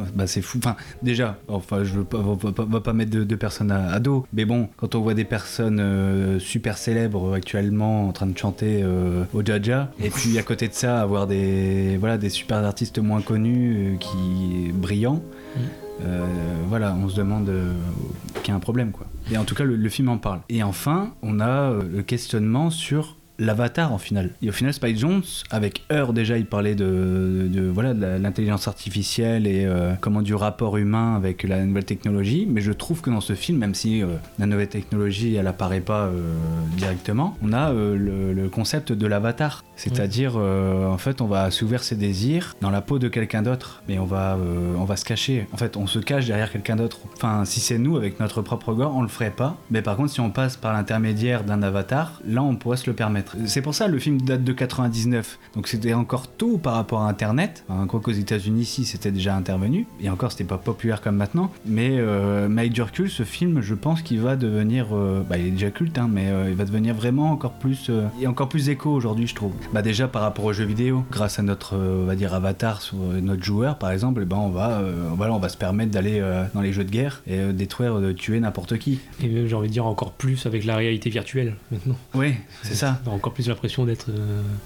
[0.14, 0.58] bah c'est fou.
[0.58, 3.36] Enfin, déjà, enfin, je veux pas, on va pas, on va pas mettre de, de
[3.36, 4.26] personnes à, à dos.
[4.32, 8.84] Mais bon, quand on voit des personnes euh, super célèbres actuellement en train de chanter
[9.32, 13.20] au Jaja, et puis à côté de ça, avoir des, voilà, des super artistes moins
[13.22, 15.22] connus qui brillants.
[16.04, 16.26] euh,
[16.68, 17.72] voilà, on se demande euh,
[18.42, 19.06] qu'il y a un problème quoi.
[19.30, 20.40] Et en tout cas, le, le film en parle.
[20.48, 24.30] Et enfin, on a euh, le questionnement sur l'avatar en final.
[24.43, 28.68] Et au final, Spike Jones, avec Heure déjà, il parlait de, de, voilà, de l'intelligence
[28.68, 32.47] artificielle et euh, comment du rapport humain avec la nouvelle technologie.
[32.49, 34.09] Mais je trouve que dans ce film, même si euh,
[34.39, 36.35] la nouvelle technologie, elle apparaît pas euh,
[36.76, 39.64] directement, on a le concept de l'avatar.
[39.83, 43.83] C'est-à-dire, euh, en fait, on va s'ouvrir ses désirs dans la peau de quelqu'un d'autre,
[43.89, 45.49] mais on va, euh, on va se cacher.
[45.53, 46.99] En fait, on se cache derrière quelqu'un d'autre.
[47.16, 49.57] Enfin, si c'est nous avec notre propre corps, on le ferait pas.
[49.70, 52.95] Mais par contre, si on passe par l'intermédiaire d'un avatar, là, on pourrait se le
[52.95, 53.37] permettre.
[53.47, 55.39] C'est pour ça le film date de 99.
[55.55, 57.64] Donc c'était encore tôt par rapport à Internet.
[57.89, 59.87] Quoi qu'aux États-Unis, ici, c'était déjà intervenu.
[60.01, 61.51] Et encore, c'était pas populaire comme maintenant.
[61.66, 65.39] Mais euh, mais avec du recul, ce film, je pense qu'il va devenir, euh, bah,
[65.39, 68.68] il est déjà culte, hein, mais il va devenir vraiment encore plus, et encore plus
[68.68, 69.53] écho aujourd'hui, je trouve.
[69.72, 72.82] Bah déjà par rapport aux jeux vidéo, grâce à notre, euh, on va dire, avatar
[72.82, 75.56] sur euh, notre joueur, par exemple, eh ben on va, euh, voilà, on va se
[75.56, 79.00] permettre d'aller euh, dans les jeux de guerre et euh, détruire, de tuer n'importe qui.
[79.22, 81.96] Et même, j'ai envie de dire encore plus avec la réalité virtuelle maintenant.
[82.14, 83.00] Oui, c'est ça.
[83.02, 84.10] T'as encore plus l'impression d'être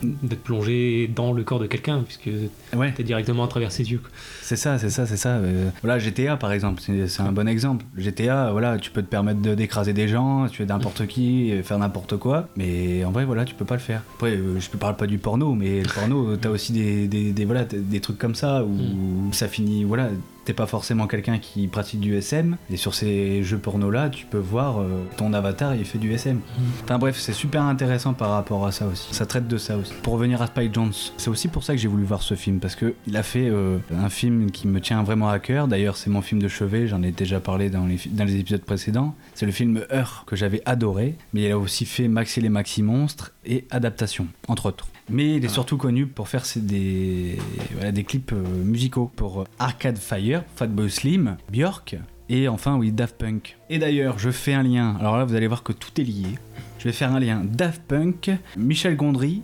[0.02, 2.30] d'être plongé dans le corps de quelqu'un, puisque
[2.76, 2.92] Ouais.
[2.92, 4.00] t'es directement à travers ses yeux.
[4.42, 5.38] C'est ça, c'est ça, c'est ça.
[5.82, 7.84] Voilà, GTA par exemple, c'est un bon exemple.
[7.96, 11.78] GTA, voilà, tu peux te permettre de- d'écraser des gens, tuer n'importe qui, euh, faire
[11.78, 14.02] n'importe quoi, mais en vrai, voilà, tu peux pas le faire.
[14.16, 14.42] Après, je
[14.72, 17.64] ne parle pas du porno, mais le porno, euh, t'as aussi des, des, des- voilà,
[17.64, 20.08] des trucs comme ça où ça finit, voilà.
[20.44, 24.26] T'es pas forcément quelqu'un qui pratique du SM, et sur ces jeux porno là, tu
[24.26, 26.38] peux voir euh, ton avatar il fait du SM.
[26.84, 29.12] Enfin bref, c'est super intéressant par rapport à ça aussi.
[29.12, 29.92] Ça traite de ça aussi.
[30.04, 32.60] Pour revenir à Spike Jones, c'est aussi pour ça que j'ai voulu voir ce film
[32.60, 35.66] parce que il a fait euh, un film qui me tient vraiment à cœur.
[35.66, 36.86] D'ailleurs, c'est mon film de chevet.
[36.86, 39.16] J'en ai déjà parlé dans les, dans les épisodes précédents.
[39.36, 41.14] C'est le film Heure que j'avais adoré.
[41.34, 44.88] Mais il a aussi fait Max et les Maxi Monstres et Adaptation, entre autres.
[45.10, 47.36] Mais il est surtout connu pour faire des,
[47.74, 51.96] voilà, des clips euh, musicaux pour euh, Arcade Fire, Fatboy Slim, Björk
[52.30, 53.58] et enfin oui Daft Punk.
[53.68, 54.96] Et d'ailleurs, je fais un lien.
[55.00, 56.38] Alors là, vous allez voir que tout est lié.
[56.78, 59.42] Je vais faire un lien Daft Punk, Michel Gondry,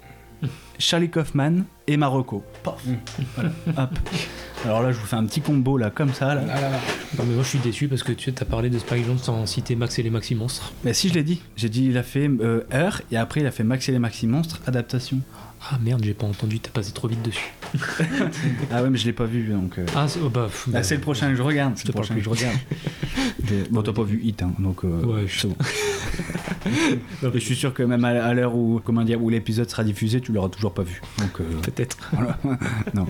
[0.78, 2.42] Charlie Kaufman et Marocco.
[2.62, 2.82] Paf.
[3.34, 3.50] Voilà.
[3.76, 3.98] Hop.
[4.64, 6.34] Alors là, je vous fais un petit combo là, comme ça.
[6.34, 6.42] Là.
[6.42, 9.44] Non, mais moi je suis déçu parce que tu as parlé de Spike Jones sans
[9.46, 10.72] citer Max et les Maxi Monstres.
[10.84, 13.46] Mais si je l'ai dit, j'ai dit il a fait euh, Heure et après il
[13.46, 15.18] a fait Max et les Maxi Monstres adaptation.
[15.70, 17.52] Ah merde, j'ai pas entendu, t'as passé trop vite dessus.
[18.70, 19.78] Ah ouais, mais je l'ai pas vu donc.
[19.78, 21.74] euh, Ah, c'est oh, bah, Ah, bah, c'est le prochain que je regarde.
[21.76, 22.56] C'est le prochain que je regarde.
[23.70, 25.56] Bon, t'as pas vu Hit, hein, donc euh, Ouais, c'est bon.
[27.34, 30.32] Je suis sûr que même à, l'heure où, comment dire, où l'épisode sera diffusé, tu
[30.32, 31.02] l'auras toujours pas vu.
[31.18, 31.98] Donc, euh, peut-être.
[32.12, 32.38] voilà.
[32.94, 33.06] non.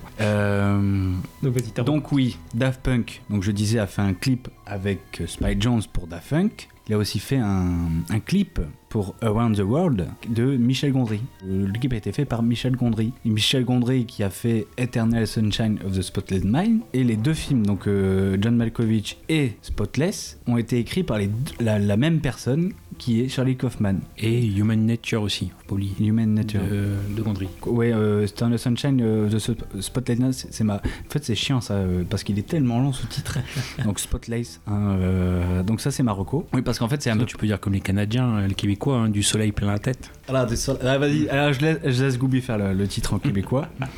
[1.42, 3.22] Donc t'as donc oui, Daft Punk.
[3.30, 6.68] Donc je disais a fait un clip avec Spike Jones pour Daft Punk.
[6.88, 8.60] Il a aussi fait un, un clip
[8.92, 11.22] pour Around the World de Michel Gondry.
[11.46, 13.14] Euh, Le clip a été fait par Michel Gondry.
[13.24, 16.82] Et Michel Gondry qui a fait Eternal Sunshine of the Spotless Mind.
[16.92, 21.28] Et les deux films, donc euh, John Malkovich et Spotless, ont été écrits par les
[21.28, 23.94] deux- la, la même personne qui est Charlie Kaufman.
[24.18, 25.92] Et Human Nature aussi, oublier.
[25.98, 26.60] Human Nature.
[26.60, 27.48] De, de Gondry.
[27.66, 30.76] Ouais, euh, Eternal Sunshine of the Sp- Spotlight, Night, c'est ma.
[30.76, 30.80] En
[31.10, 31.80] fait, c'est chiant ça,
[32.10, 33.38] parce qu'il est tellement long ce titre.
[33.86, 34.60] donc Spotlight.
[34.66, 36.46] hein, euh, donc ça, c'est Marocco.
[36.52, 37.24] Oui, parce qu'en fait, c'est un peu.
[37.24, 40.10] tu peux dire comme les Canadiens, les Québécois, hein, du soleil plein la tête?
[40.28, 40.46] Alors,
[40.84, 41.28] ah, vas-y.
[41.28, 43.68] Alors, je laisse, je laisse Gooby faire le, le titre en québécois.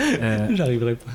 [0.00, 1.10] Euh, J'arriverai pas.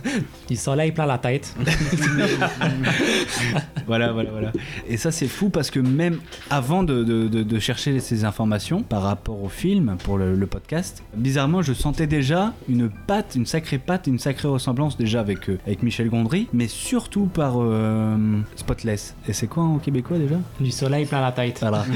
[0.49, 1.55] Du soleil plein la tête.
[3.87, 4.51] voilà, voilà, voilà.
[4.89, 6.17] Et ça, c'est fou parce que même
[6.49, 10.35] avant de, de- de, de- de chercher ces informations par rapport au film pour le,
[10.35, 15.21] le podcast, bizarrement, je sentais déjà une patte, une sacrée patte, une sacrée ressemblance déjà
[15.21, 18.17] avec, euh, avec Michel Gondry, mais surtout par euh,
[18.57, 19.15] Spotless.
[19.29, 20.35] Et c'est quoi en québécois déjà?
[20.59, 21.59] Du soleil plein la tête.
[21.61, 21.85] Voilà.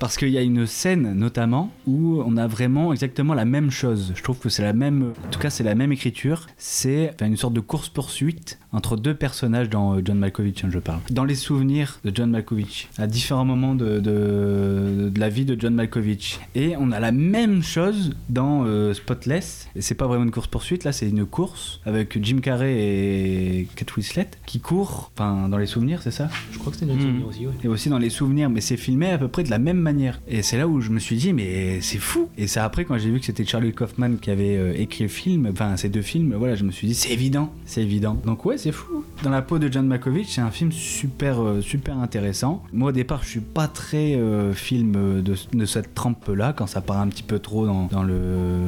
[0.00, 4.12] Parce qu'il y a une scène notamment où on a vraiment exactement la même chose.
[4.14, 6.46] Je trouve que c'est la même, en tout cas c'est la même écriture.
[6.56, 10.68] C'est enfin, une sorte de course poursuite entre deux personnages dans euh, John Malkovich, hein,
[10.70, 11.00] je parle.
[11.10, 15.60] Dans les souvenirs de John Malkovich, à différents moments de, de, de la vie de
[15.60, 16.38] John Malkovich.
[16.54, 19.68] Et on a la même chose dans euh, Spotless.
[19.74, 23.68] Et c'est pas vraiment une course poursuite, là c'est une course avec Jim Carrey et
[23.74, 26.28] Kate Winslet qui courent, enfin dans les souvenirs, c'est ça?
[26.52, 27.06] Je crois que c'était notre Hmm.
[27.06, 27.52] souvenir aussi, ouais.
[27.64, 30.20] et aussi dans les souvenirs, mais c'est filmé à peu près de la même manière.
[30.28, 32.28] Et c'est là où je me suis dit, mais c'est fou.
[32.36, 35.08] Et c'est après quand j'ai vu que c'était Charlie Kaufman qui avait euh, écrit le
[35.08, 38.16] film, enfin ces deux films, voilà, je me suis dit, c'est évident, c'est évident.
[38.24, 39.04] Donc ouais, c'est fou.
[39.22, 42.62] Dans la peau de John Malkovich, c'est un film super, euh, super intéressant.
[42.72, 46.80] Moi au départ, je suis pas très euh, film de, de cette trempe-là, quand ça
[46.80, 48.60] part un petit peu trop dans, dans le,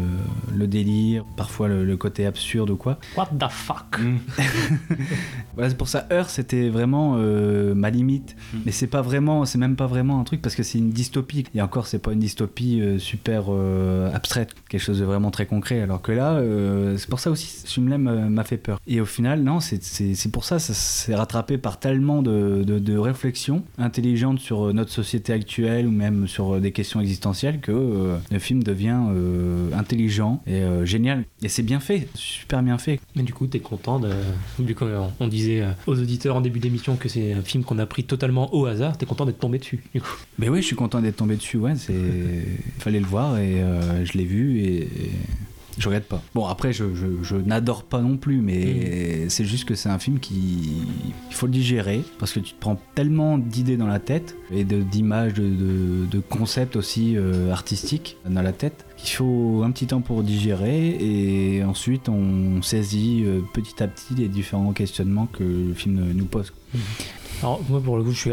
[0.54, 2.98] le délire, parfois le, le côté absurde ou quoi.
[3.16, 4.00] What the fuck?
[5.54, 8.36] Voilà, c'est pour ça, Heure, c'était vraiment euh, ma limite.
[8.64, 11.44] Mais c'est pas vraiment, c'est même pas vraiment un truc parce que c'est une dystopie.
[11.62, 15.46] Et encore, c'est pas une dystopie euh, super euh, abstraite, quelque chose de vraiment très
[15.46, 15.80] concret.
[15.80, 18.80] Alors que là, euh, c'est pour ça aussi, ce film-là m'a fait peur.
[18.88, 22.98] Et au final, non, c'est- pour ça, ça s'est rattrapé par tellement de, de, de
[22.98, 28.64] réflexions intelligentes sur notre société actuelle ou même sur des questions existentielles que le film
[28.64, 28.98] devient
[29.72, 31.24] intelligent et génial.
[31.42, 33.00] Et c'est bien fait, super bien fait.
[33.14, 34.10] Mais du coup, t'es content de.
[34.58, 37.86] Vu qu'on on disait aux auditeurs en début d'émission que c'est un film qu'on a
[37.86, 40.16] pris totalement au hasard, t'es content d'être tombé dessus, du coup.
[40.38, 41.51] Mais oui, je suis content d'être tombé dessus.
[41.58, 41.92] Ouais, c'est
[42.78, 45.10] fallait le voir et euh, je l'ai vu et, et
[45.78, 46.22] je regrette pas.
[46.34, 49.98] Bon, après, je, je- je n'adore pas non plus, mais c'est juste que c'est un
[49.98, 50.34] film qui
[51.30, 54.64] il faut le digérer parce que tu te prends tellement d'idées dans la tête et
[54.64, 59.86] d'images, de, de- de concepts aussi euh, artistiques dans la tête qu'il faut un petit
[59.86, 65.42] temps pour digérer et ensuite on saisit euh, petit à petit les différents questionnements que
[65.42, 66.52] le film nous pose.
[67.42, 68.30] Alors, moi, pour le coup, je suis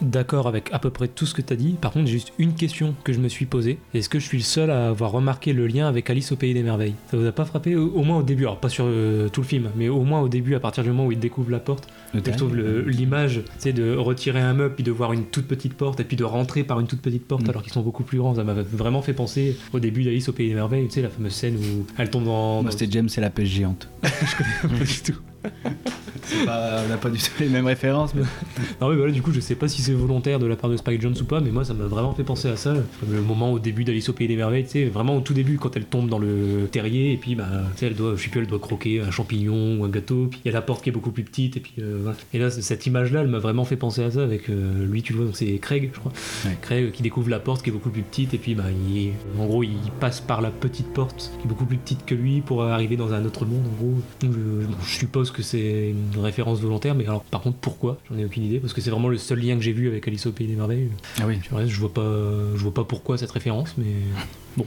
[0.00, 1.76] d'accord avec à peu près tout ce que t'as dit.
[1.80, 3.78] Par contre, j'ai juste une question que je me suis posée.
[3.94, 6.54] Est-ce que je suis le seul à avoir remarqué le lien avec Alice au Pays
[6.54, 6.94] des Merveilles?
[7.10, 7.76] Ça vous a pas frappé?
[7.76, 10.20] Au, au moins au début, alors pas sur euh, tout le film, mais au moins
[10.20, 13.72] au début, à partir du moment où il découvre la porte, je trouve l'image, c'est
[13.74, 16.64] de retirer un meuble, puis de voir une toute petite porte, et puis de rentrer
[16.64, 17.50] par une toute petite porte Mm.
[17.50, 18.34] alors qu'ils sont beaucoup plus grands.
[18.34, 21.10] Ça m'a vraiment fait penser au début d'Alice au Pays des Merveilles, tu sais, la
[21.10, 22.62] fameuse scène où elle tombe dans.
[22.62, 23.88] Moi, c'était James et la pêche géante.
[24.02, 25.20] pas du tout.
[26.44, 28.22] Pas- on n'a pas du tout les mêmes références, mais
[28.80, 30.76] Non mais voilà, du coup, je sais pas si c'est volontaire de la part de
[30.76, 32.74] Spike Jones ou pas, mais moi, ça m'a vraiment fait penser à ça.
[33.00, 35.34] Comme le moment au début d'Alice au Pays des Merveilles, tu sais, vraiment au tout
[35.34, 38.22] début, quand elle tombe dans le terrier, et puis, bah, tu sais, elle doit, je
[38.22, 40.62] sais plus, elle doit croquer un champignon ou un gâteau, puis il y a la
[40.62, 42.16] porte qui est beaucoup plus petite, et puis, euh, voilà.
[42.34, 45.12] Et là, cette image-là, elle m'a vraiment fait penser à ça avec euh, lui, tu
[45.12, 46.12] le vois, donc c'est Craig, je crois.
[46.44, 46.56] Ouais.
[46.60, 49.46] Craig qui découvre la porte qui est beaucoup plus petite, et puis, bah, il, en
[49.46, 52.64] gros, il passe par la petite porte qui est beaucoup plus petite que lui pour
[52.64, 53.94] arriver dans un autre monde, en gros.
[54.20, 57.98] Donc, je, bon, je suppose que c'est une référence volontaire, mais alors, par contre, pourquoi?
[58.10, 60.06] J'en ai aucune idée, parce que c'est vraiment le seul lien que j'ai vu avec
[60.06, 60.88] Alice au Pays des Merveilles.
[61.20, 61.38] ah oui.
[61.52, 62.02] Reste, je vois pas,
[62.54, 64.64] je vois pas pourquoi cette référence, mais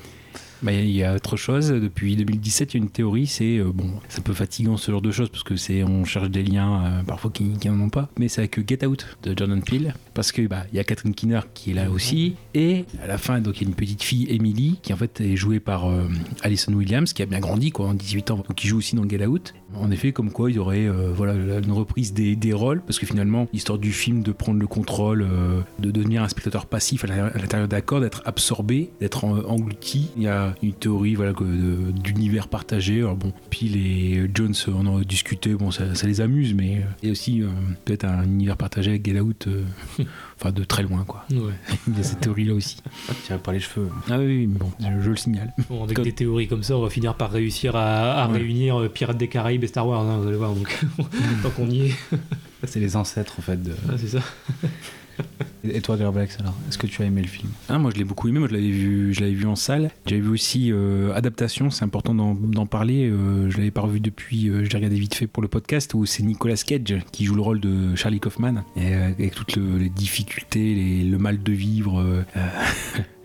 [0.62, 1.70] Bah, Il y a autre chose.
[1.70, 3.28] Depuis 2017, il y a une théorie.
[3.28, 6.04] C'est euh, bon, c'est un peu fatigant ce genre de choses parce que c'est on
[6.04, 8.10] cherche des liens euh, parfois qui, n'en ont pas.
[8.18, 11.16] Mais c'est avec Get Out de Jordan Peele parce que bah il y a Catherine
[11.16, 14.04] Keener qui est là aussi et à la fin donc il y a une petite
[14.04, 16.08] fille Emily qui en fait est jouée par euh,
[16.42, 19.08] Alison Williams qui a bien grandi quoi en 18 ans donc qui joue aussi dans
[19.08, 19.54] Get Out.
[19.76, 22.98] En effet, comme quoi il y aurait euh, voilà une reprise des, des rôles parce
[22.98, 27.04] que finalement l'histoire du film de prendre le contrôle, euh, de devenir un spectateur passif
[27.04, 30.10] à l'intérieur- d'accord, d'être absorbé, d'être en- englouti.
[30.18, 31.34] Il y a une théorie voilà
[32.04, 33.00] d'univers partagé.
[33.00, 36.82] Alors bon, puis les Jones on en a discuté, bon ça, les amuse, mais euh,
[37.04, 37.48] il y a aussi euh,
[37.86, 39.64] peut-être un univers partagé avec Get Out, euh,
[40.40, 41.26] enfin de très loin quoi.
[41.32, 41.54] ouais.
[41.88, 42.78] Il y a cette théorie là aussi.
[43.26, 43.90] Tiré par les cheveux.
[44.10, 45.54] Ah oui, bon, je, je le signale.
[45.70, 48.38] Bon, avec Comme- des théories comme ça, on va finir par réussir à, à Ouais.
[48.40, 50.54] réunir euh, Pirates des Caraïbes et Star Wars, hein, vous allez voir.
[50.54, 50.70] Donc,
[51.44, 51.96] tant qu'on y est,
[52.66, 53.62] C'est les ancêtres en fait.
[53.62, 53.74] De...
[53.90, 54.20] Ah, c'est ça.
[55.64, 57.52] Et toi, Gerbex, alors Est-ce que tu as aimé le film?
[57.68, 59.92] Ah, moi je l'ai beaucoup aimé, moi je l'avais vu, je l'avais vu en salle.
[60.06, 63.10] J'avais vu aussi euh, Adaptation, c'est important d'en parler.
[63.10, 65.94] euh, je l'avais pas revu depuis, euh, je l'ai regardé vite fait pour le podcast
[65.94, 69.56] où c'est Nicolas Cage qui joue le rôle de Charlie Kaufman et euh, avec toutes
[69.58, 72.24] le- les difficultés, les- le mal de vivre.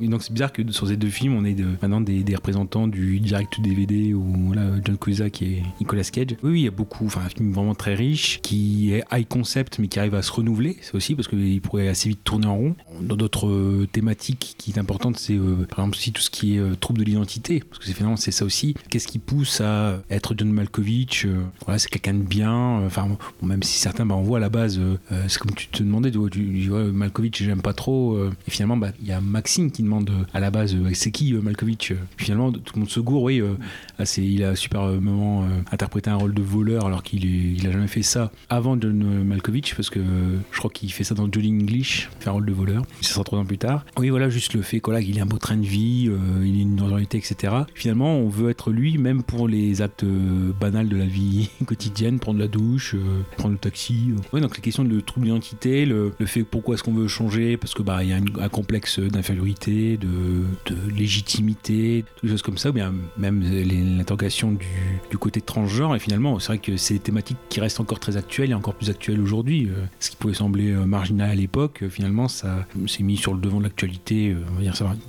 [0.00, 3.60] donc c'est bizarre que sur ces deux films, on ait maintenant des, représentants du direct
[3.60, 4.52] DVD ou
[4.84, 6.36] John Cusack et Nicolas Cage.
[6.42, 9.78] Oui, il y a beaucoup, enfin un film vraiment très riche qui est high concept
[9.78, 10.76] mais qui arrive à se renouveler.
[10.82, 12.76] C'est aussi parce qu'il pourrait assez vite tourner en rond.
[13.00, 16.56] Dans d'autres euh, thématiques qui est importante, c'est euh, par exemple aussi tout ce qui
[16.56, 18.74] est euh, trouble de l'identité parce que c'est finalement c'est ça aussi.
[18.90, 21.26] Qu'est-ce qui pousse à être John Malkovich
[21.64, 22.84] Voilà, c'est quelqu'un de bien.
[22.86, 23.08] Enfin,
[23.42, 24.80] même si certains, bah, on voit à la base,
[25.28, 28.18] c'est comme tu te demandais, tu, tu, tu vois, Malkovich, j'aime pas trop.
[28.18, 31.10] et finalement, bah, il y a Maxime qui demande euh, à la base, euh, c'est
[31.10, 33.42] qui euh, Malkovich Finalement, tout le monde se gourre, oui.
[34.04, 37.86] c'est, il a superbement interprété un rôle de voleur alors qu'il est, il a jamais
[37.86, 40.00] fait ça avant John Malkovich parce que
[40.50, 42.82] je crois qu'il fait ça dans Johnny English, fait un rôle de voleur.
[43.00, 43.84] Ça sera trois ans plus tard.
[43.98, 46.10] Oui, voilà, juste le fait qu'il ait un beau train de vie,
[46.44, 47.54] il a une notoriété, etc.
[47.74, 52.38] Finalement, on veut être lui, même pour les actes banals de la vie quotidienne, prendre
[52.38, 52.96] la douche,
[53.36, 54.12] prendre le taxi.
[54.32, 57.82] donc les questions de trouble d'identité, le, fait pourquoi est-ce qu'on veut changer, parce que
[57.82, 60.44] bah il y a un complexe d'infériorité, de,
[60.96, 65.96] légitimité, toutes choses comme ça, ou bien même l'interrogation du, côté transgenre.
[65.96, 68.74] Et finalement, c'est vrai que c'est des thématiques qui restent encore très actuelles et encore
[68.74, 69.66] plus actuelles aujourd'hui.
[69.66, 73.32] Euh, ce qui pouvait sembler euh, marginal à l'époque, euh, finalement, ça s'est mis sur
[73.32, 74.36] le devant de l'actualité.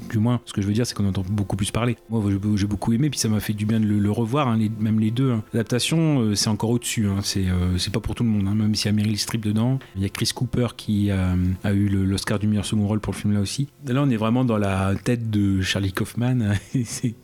[0.10, 1.98] Du moins, ce que je veux dire, c'est qu'on entend beaucoup plus parler.
[2.10, 2.24] Moi,
[2.56, 5.12] j'ai- beaucoup aimé, puis ça m'a fait du bien de le, revoir, hein, même les
[5.12, 5.32] deux.
[5.32, 5.44] hein.
[5.54, 7.08] L'adaptation, c'est encore au-dessus.
[7.08, 7.20] hein.
[7.24, 9.80] C'est pas pour tout le monde, même s'il y a Meryl Streep dedans.
[9.96, 13.14] Il y a Chris Cooper qui euh, a eu l'Oscar du meilleur second rôle pour
[13.14, 13.68] le film là aussi.
[13.86, 16.54] Là, on est vraiment dans la tête de Charlie Kaufman.
[16.76, 17.16] Et c'est-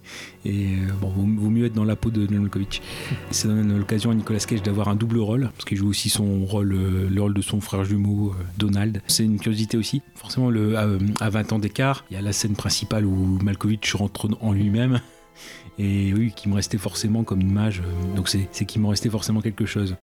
[0.45, 2.81] et euh, bon, vaut, mieux être dans la peau de John Malkovich.
[3.31, 6.43] Ça donne l'occasion à Nicolas Cage d'avoir un double rôle, parce qu'il joue aussi son
[6.45, 9.01] rôle, euh, le rôle de son frère jumeau, euh, Donald.
[9.07, 10.01] C'est une curiosité aussi.
[10.15, 10.87] Forcément, le, à,
[11.21, 14.99] à 20 ans d'écart, il y a la scène principale où Malkovich rentre en lui-même.
[15.79, 17.81] Et oui, qui me restait forcément comme image.
[18.15, 19.95] Donc c'est qu'il me restait forcément quelque chose.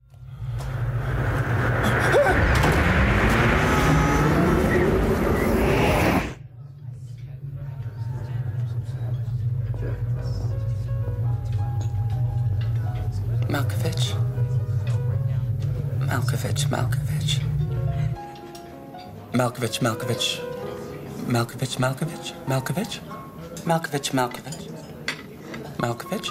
[19.60, 20.40] Malkovich, Malkovich.
[21.26, 23.02] Malkovich, Malkovich, Malkovich.
[23.66, 24.70] Malkovich, Malkovich.
[25.78, 26.30] Malkovich.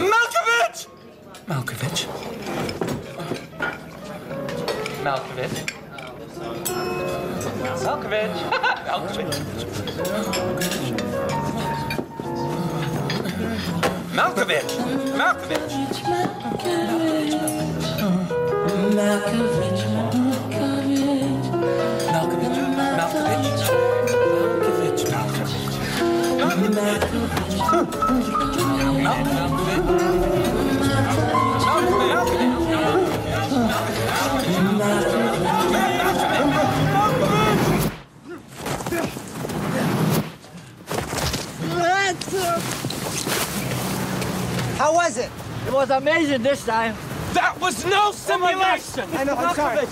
[0.00, 0.88] Malkovich!
[1.46, 2.08] Malkovich.
[5.04, 5.66] Malkovich.
[7.84, 8.36] Malkovich.
[8.88, 10.31] Malkovich.
[14.42, 15.01] of it.
[45.72, 46.94] Was amazing this time.
[47.34, 49.04] That was no simulation.
[49.14, 49.86] I know, I'm sorry.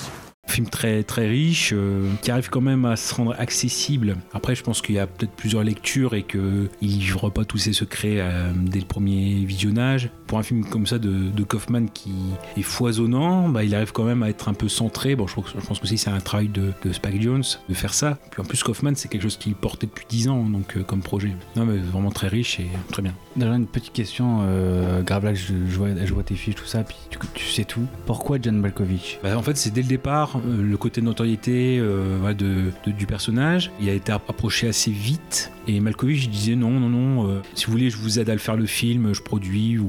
[0.47, 4.16] Film très très riche, euh, qui arrive quand même à se rendre accessible.
[4.35, 7.72] Après, je pense qu'il y a peut-être plusieurs lectures et qu'il livre pas tous ses
[7.72, 10.11] secrets euh, dès le premier visionnage.
[10.31, 12.12] Pour un film comme ça de, de Kaufman qui
[12.57, 15.16] est foisonnant, bah, il arrive quand même à être un peu centré.
[15.16, 17.74] Bon, je pense, je pense que aussi c'est un travail de, de Spike Jones de
[17.74, 18.16] faire ça.
[18.31, 21.01] Puis en plus, Kaufman, c'est quelque chose qu'il portait depuis 10 ans, donc euh, comme
[21.01, 21.33] projet.
[21.57, 23.12] Non, mais vraiment très riche et très bien.
[23.35, 25.03] Déjà une petite question, euh,
[25.35, 27.87] je, je, vois, je vois tes fiches, tout ça, puis tu, tu sais tout.
[28.07, 29.18] Pourquoi John Malkovich?
[29.24, 33.07] Bah, en fait, c'est dès le départ euh, le côté notoriété euh, de, de- du
[33.07, 33.72] personnage.
[33.81, 35.51] Il a été approché assez vite.
[35.66, 38.57] Et Malkovich disait non, non, non, si vous voulez, je vous aide à le faire
[38.57, 39.89] le film, je produis ou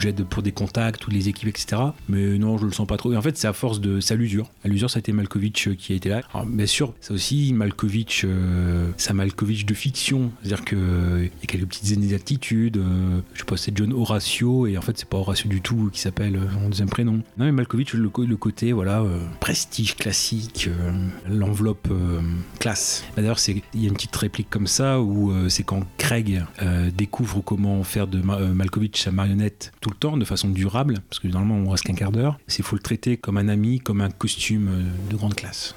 [0.00, 1.80] j'aide pour des contacts ou les équipes, etc.
[2.08, 3.12] Mais non, je le sens pas trop.
[3.12, 4.00] Et en fait, c'est à force de.
[4.00, 4.50] C'est à l'usure.
[4.64, 6.22] À l'usure, ça a été Malkovich euh, qui a été là.
[6.32, 10.30] Alors, bien sûr, ça aussi, Malkovich, euh, c'est un Malkovich de fiction.
[10.42, 12.76] C'est-à-dire qu'il y a quelques petites inexactitudes.
[12.78, 15.90] euh, je sais pas, c'est John Horatio, et en fait, c'est pas Horatio du tout
[15.92, 17.14] qui s'appelle euh, en deuxième prénom.
[17.38, 20.92] Non, mais Malkovich, le, le côté, voilà, euh, prestige classique, euh,
[21.28, 22.20] l'enveloppe euh,
[22.58, 23.04] classe.
[23.16, 26.42] D'ailleurs, c'est- il y a une petite réplique comme ça où euh, c'est quand Craig
[26.62, 30.48] euh, découvre comment faire de Ma- euh, Malkovich sa marionnette tout le temps, de façon
[30.48, 32.38] durable, parce que normalement, on reste qu'un quart d'heure.
[32.58, 35.74] Il faut le traiter comme un ami, comme un costume euh, de grande classe.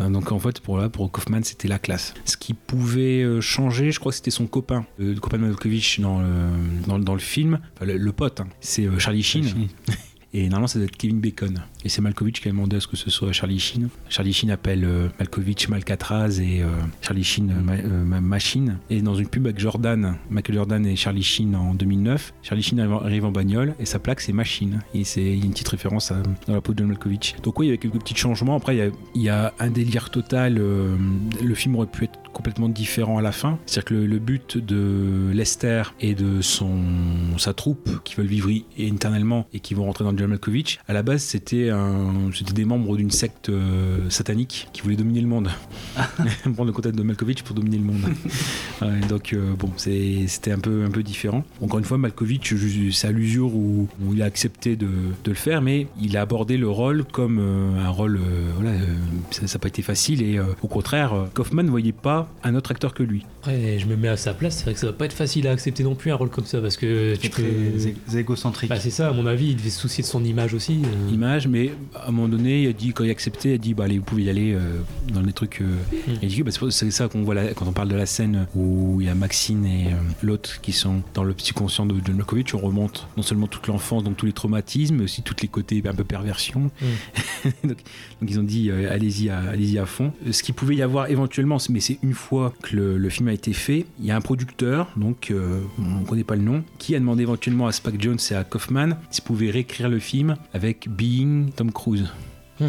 [0.00, 2.14] Euh, Donc en fait pour là pour Kaufman c'était la classe.
[2.24, 6.00] Ce qui pouvait euh, changer, je crois que c'était son copain, le copain de Malkovich
[6.00, 6.26] dans le,
[6.86, 8.46] dans, dans le film, Enfin, le, le pote, hein.
[8.60, 9.44] c'est euh, Charlie Sheen.
[10.34, 11.60] Et normalement, ça doit être Kevin Bacon.
[11.84, 13.88] Et c'est Malkovich qui a demandé à ce que ce soit Charlie Sheen.
[14.08, 16.66] Charlie Sheen appelle euh, Malkovich Malcatraz et euh,
[17.00, 18.78] Charlie Sheen euh, euh, ma- Machine.
[18.90, 22.80] Et dans une pub avec Jordan, Michael Jordan et Charlie Sheen en 2009, Charlie Sheen
[22.80, 24.80] arrive en- bagnole et sa plaque c'est Machine.
[24.94, 27.36] Et c'est il y a une petite référence à, dans la peau de John Malkovich.
[27.42, 28.56] Donc oui, il y avait quelques petits changements.
[28.56, 28.76] Après,
[29.14, 30.54] il y a, un délire total.
[30.56, 33.58] le film aurait pu être complètement différent à la fin.
[33.66, 36.78] C'est-à-dire que le, le but de Lester et de son
[37.38, 41.02] sa troupe qui veulent vivre éternellement et qui vont rentrer dans John Malkovich, à la
[41.02, 45.48] base c'était un c'était des membres d'une secte euh, satanique qui voulait dominer le monde.
[46.42, 48.02] Prendre le contact de Malkovich pour dominer le monde.
[48.80, 51.42] Ouais, donc euh, bon, c'est- c'était un peu un peu différent.
[51.60, 52.54] Encore une fois, Malkovich,
[52.92, 56.20] c'est à l'usure où, où il a accepté de, de le faire, mais il a
[56.20, 58.84] abordé le rôle comme euh, un rôle euh, voilà, euh,
[59.32, 62.70] ça n'a pas été facile et euh, au contraire, Kaufman ne voyait pas un autre
[62.70, 63.26] acteur que lui.
[63.40, 65.48] Après, je me mets à sa place, c'est vrai que ça va pas être facile
[65.48, 67.42] à accepter non plus un rôle comme ça parce que tu peux.
[68.06, 68.70] Très égocentrique.
[68.70, 70.80] Bah, c'est ça, à mon avis, il devait se soucier de son image aussi.
[70.84, 71.14] euh.
[71.14, 73.58] image, mais à un moment donné, il a dit, quand il a accepté, il a
[73.58, 74.80] dit, bah allez, vous pouvez y aller euh,
[75.12, 75.60] dans les trucs.
[75.60, 75.76] euh.
[76.08, 76.24] Mm.
[76.24, 79.00] A dit, bah, c'est- ça qu'on voit là, quand on parle de la scène où
[79.00, 82.54] il y a Maxine et euh, l'autre qui sont dans le subconscient de John Malkovich,
[82.54, 85.82] on remonte non seulement toute l'enfance, donc tous les traumatismes, mais aussi tous les côtés
[85.86, 86.70] un peu perversion.
[87.64, 87.76] donc,
[88.20, 90.12] donc ils ont dit, euh, allez-y à, allez à fond.
[90.26, 93.28] Euh, Ce qu'il pouvait y avoir éventuellement, mais c'est une fois que le, le film
[93.28, 96.42] a été fait, il y a un producteur, donc euh, on ne connaît pas le
[96.42, 99.97] nom, qui a demandé éventuellement à Spike Jones et à Kaufman s'ils pouvaient réécrire le
[100.00, 102.08] film avec Being Tom Cruise.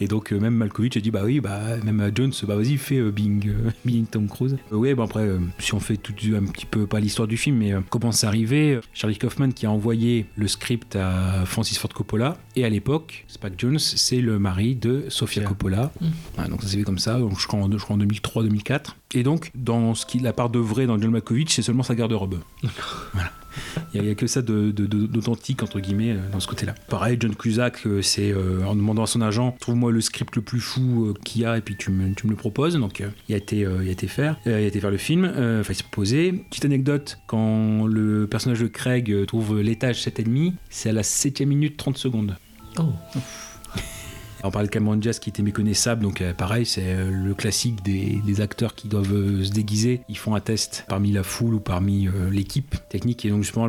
[0.00, 2.98] Et donc euh, même Malkovich a dit bah oui bah même Jones bah vas-y fais
[2.98, 4.56] euh, Being, euh, Being Tom Cruise.
[4.72, 7.36] Euh, ouais bon après euh, si on fait tout un petit peu pas l'histoire du
[7.36, 11.44] film mais euh, comment c'est arrivé euh, Charlie Kaufman qui a envoyé le script à
[11.44, 15.90] Francis Ford Coppola et à l'époque Spike Jones c'est le mari de Sofia Coppola.
[16.34, 18.80] Voilà, donc ça s'est fait comme ça donc je crois en, je crois en 2003-2004
[19.14, 21.94] et donc dans ce qui la part de vrai dans John Malkovich c'est seulement sa
[21.96, 22.38] garde-robe.
[23.12, 23.32] Voilà.
[23.94, 26.74] Il n'y a, que ça de- de- de- d'authentique, entre guillemets, euh, dans ce côté-là.
[26.88, 30.42] Pareil, John Cusack, euh, c'est euh, en demandant à son agent, trouve-moi le script le
[30.42, 32.74] plus fou qu'il y a, et puis tu me, tu me le proposes.
[32.76, 35.72] Donc, il, a été, il a été faire, il a été faire le film, enfin,
[35.72, 36.32] il s'est proposé.
[36.50, 41.76] Petite anecdote, quand le personnage de Craig trouve l'étage 7,5, c'est à la 7 minute
[41.76, 42.36] 30 secondes.
[42.78, 42.84] Oh.
[44.44, 47.82] On parlait de Cameron Diaz qui était méconnaissable, donc euh, pareil, c'est euh, le classique
[47.84, 50.00] des, des acteurs qui doivent euh, se déguiser.
[50.08, 53.68] Ils font un test parmi la foule ou parmi l'équipe technique, et donc justement,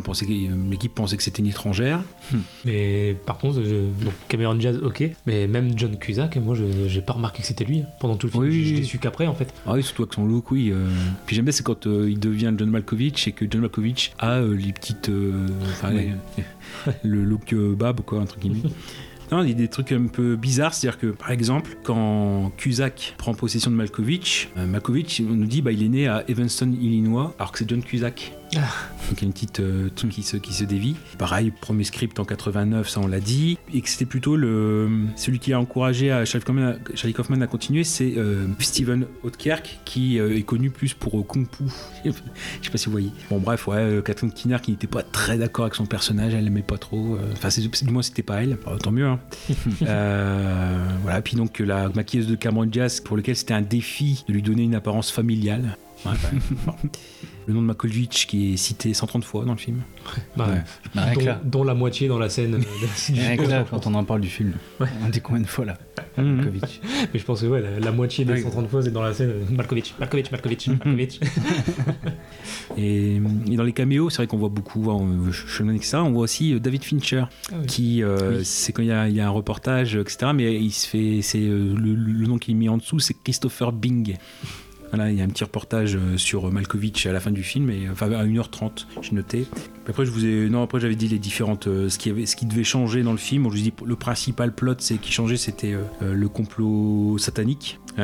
[0.69, 2.01] l'équipe pensait que c'était une étrangère.
[2.65, 5.03] Mais par contre, je- donc Cameron Diaz, ok.
[5.26, 8.28] Mais même John Cusack, moi, je j'ai pas remarqué que c'était lui hein, pendant tout
[8.28, 8.43] le film.
[8.43, 9.53] Oui, l'ai su qu'après, en fait.
[9.65, 10.71] Ah oui, surtout avec son look, oui.
[10.71, 10.88] euh.
[11.26, 14.39] Puis j'aime bien, c'est quand euh, il devient John Malkovich et que John Malkovich a
[14.39, 15.09] euh, les petites.
[15.71, 16.09] enfin, Oui.
[16.38, 16.43] les-
[17.03, 18.61] le look bab, quoi, entre guillemets.
[19.34, 23.15] Non, il y a des trucs un peu bizarres, c'est-à-dire que par exemple, quand Cusack
[23.17, 27.34] prend possession de Malkovich, euh, Malkovich nous dit bah, il est né à Evanston, Illinois,
[27.39, 28.31] alors que c'est John Cusack.
[28.60, 30.95] Donc il y a une petite euh, truc qui se, qui se dévie.
[31.18, 33.58] Pareil, premier script en 89, ça on l'a dit.
[33.74, 37.41] Et que c'était plutôt le, celui qui a encouragé à Charlie Kaufman à, Charlie Kaufman
[37.41, 41.64] à continuer, c'est euh, Steven Oetkirk, qui euh, est connu plus pour euh, Kung Fu.
[42.06, 42.12] Je
[42.66, 43.12] sais pas si vous voyez.
[43.30, 46.62] Bon bref, ouais, Catherine Kinner qui n'était pas très d'accord avec son personnage, elle l'aimait
[46.62, 47.18] pas trop.
[47.34, 48.58] Enfin, du moins c'était pas elle.
[48.66, 49.08] Alors, tant mieux.
[49.08, 49.20] Hein.
[51.04, 54.41] Voilà, puis donc la maquilleuse de Cameron Diaz, pour lequel c'était un défi de lui
[54.41, 55.78] donner une apparence familiale.
[56.06, 56.12] Ouais.
[56.66, 56.76] Bon.
[57.47, 59.81] Le nom de Malkovich qui est cité 130 fois dans le film.
[60.37, 60.61] Bah, Ouais.
[60.95, 61.41] Bah, rien que dont, là.
[61.43, 62.55] dont la moitié dans la scène.
[62.55, 65.47] euh, de- Rien que là, quand on en parle du film, on dit combien de
[65.47, 65.77] fois là
[66.17, 66.35] Mhm.
[66.35, 66.81] Malkovich.
[67.13, 68.41] Mais je pense que ouais, la, la moitié des Ouais.
[68.41, 69.29] 130 fois, c'est dans la scène.
[69.31, 71.19] euh, Malkovich, Malkovich, Malkovich, Malkovich.
[72.77, 75.97] Et, et dans les caméos, c'est vrai qu'on voit beaucoup, hein, Shulman, etc.
[75.97, 77.65] On voit aussi euh, David Fincher, Ah oui.
[77.67, 80.31] qui, euh, c'est quand il y, a, il y a un reportage, etc.
[80.33, 83.71] Mais il se fait, c'est le, le nom qui est mis en dessous, c'est Christopher
[83.71, 84.15] Bing.
[84.95, 88.11] Il y a un petit reportage euh, sur Malkovich à la fin du film, enfin
[88.11, 89.47] à 1h30, j'ai noté.
[89.89, 92.35] Après, je vous ai, non, après j'avais dit les différentes, euh, ce qui avait, ce
[92.35, 93.45] qui devait changer dans le film.
[93.45, 97.79] Je vous dis, le principal plot, c'est qui changeait, c'était euh, le complot satanique.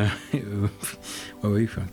[1.41, 1.83] Ouais, enfin,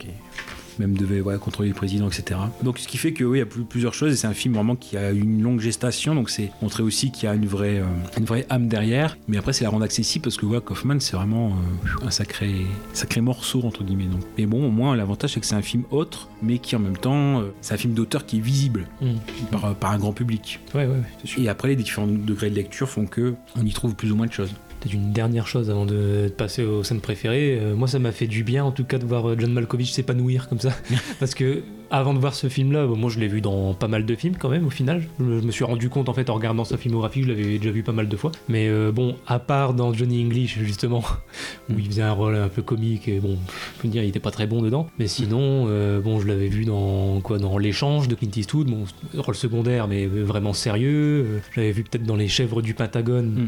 [0.79, 2.39] même devait ouais, contrôler le président, etc.
[2.63, 4.33] Donc ce qui fait que oui, il y a plus- plusieurs choses et c'est un
[4.33, 7.45] film vraiment qui a une longue gestation, donc c'est montrer aussi qu'il y a une
[7.47, 7.85] vraie, euh,
[8.17, 9.17] une vraie âme derrière.
[9.27, 12.51] Mais après c'est la rendre accessible parce que ouais, Kaufman c'est vraiment euh, un sacré,
[12.93, 14.05] sacré morceau entre guillemets.
[14.05, 14.21] Donc.
[14.37, 16.97] Mais bon, au moins l'avantage c'est que c'est un film autre, mais qui en même
[16.97, 19.15] temps euh, c'est un film d'auteur qui est visible Mm.
[19.51, 20.59] par, par un grand public.
[20.73, 21.43] Ouais, ouais, ouais.
[21.43, 24.25] Et après les différents degrés de lecture font que on y trouve plus ou moins
[24.27, 24.51] de choses.
[24.79, 27.57] Peut-être une dernière chose avant de, de passer aux scènes préférées.
[27.61, 29.91] Euh, moi, ça m'a fait du bien, en tout cas, de voir euh, John Malkovich
[29.91, 30.71] s'épanouir comme ça.
[31.19, 34.05] Parce que avant de voir ce film-là, bon, moi, je l'ai vu dans pas mal
[34.05, 35.03] de films quand même, au final.
[35.19, 37.57] Je, me- je me suis rendu compte, en fait, en regardant sa filmographie, je l'avais
[37.57, 38.31] déjà vu pas mal de fois.
[38.49, 41.01] Mais euh, bon, à part dans Johnny English, justement,
[41.69, 43.37] où il faisait un rôle un peu comique, et bon,
[43.77, 44.87] je peux dire, il était pas très bon dedans.
[44.99, 48.83] Mais sinon, euh, bon, je l'avais vu dans quoi Dans L'échange de Clint Eastwood, bon,
[49.15, 51.41] rôle secondaire, mais vraiment sérieux.
[51.53, 53.47] Je l'avais vu peut-être dans Les Chèvres du Pentagone.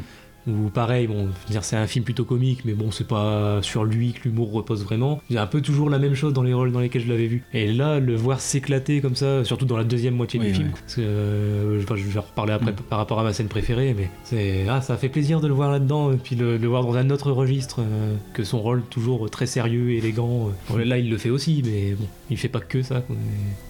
[0.49, 4.13] Ou pareil, bon, dire, c'est un film plutôt comique, mais bon, c'est pas sur lui
[4.13, 5.21] que l'humour repose vraiment.
[5.29, 7.09] Il y a un peu toujours la même chose dans les rôles dans lesquels je
[7.09, 7.43] l'avais vu.
[7.53, 10.69] Et là, le voir s'éclater comme ça, surtout dans la deuxième moitié Oui, du film,
[10.71, 14.65] parce que, euh, je vais reparler après par rapport à ma scène préférée, mais c'est,
[14.69, 17.09] ah, ça fait plaisir de le voir là-dedans, et puis le, le voir dans un
[17.09, 20.47] autre registre euh, que son rôle toujours très sérieux, élégant.
[20.47, 20.51] euh.
[20.69, 23.01] Bon, là, il le fait aussi, mais bon, il fait pas que ça.
[23.01, 23.15] quoi.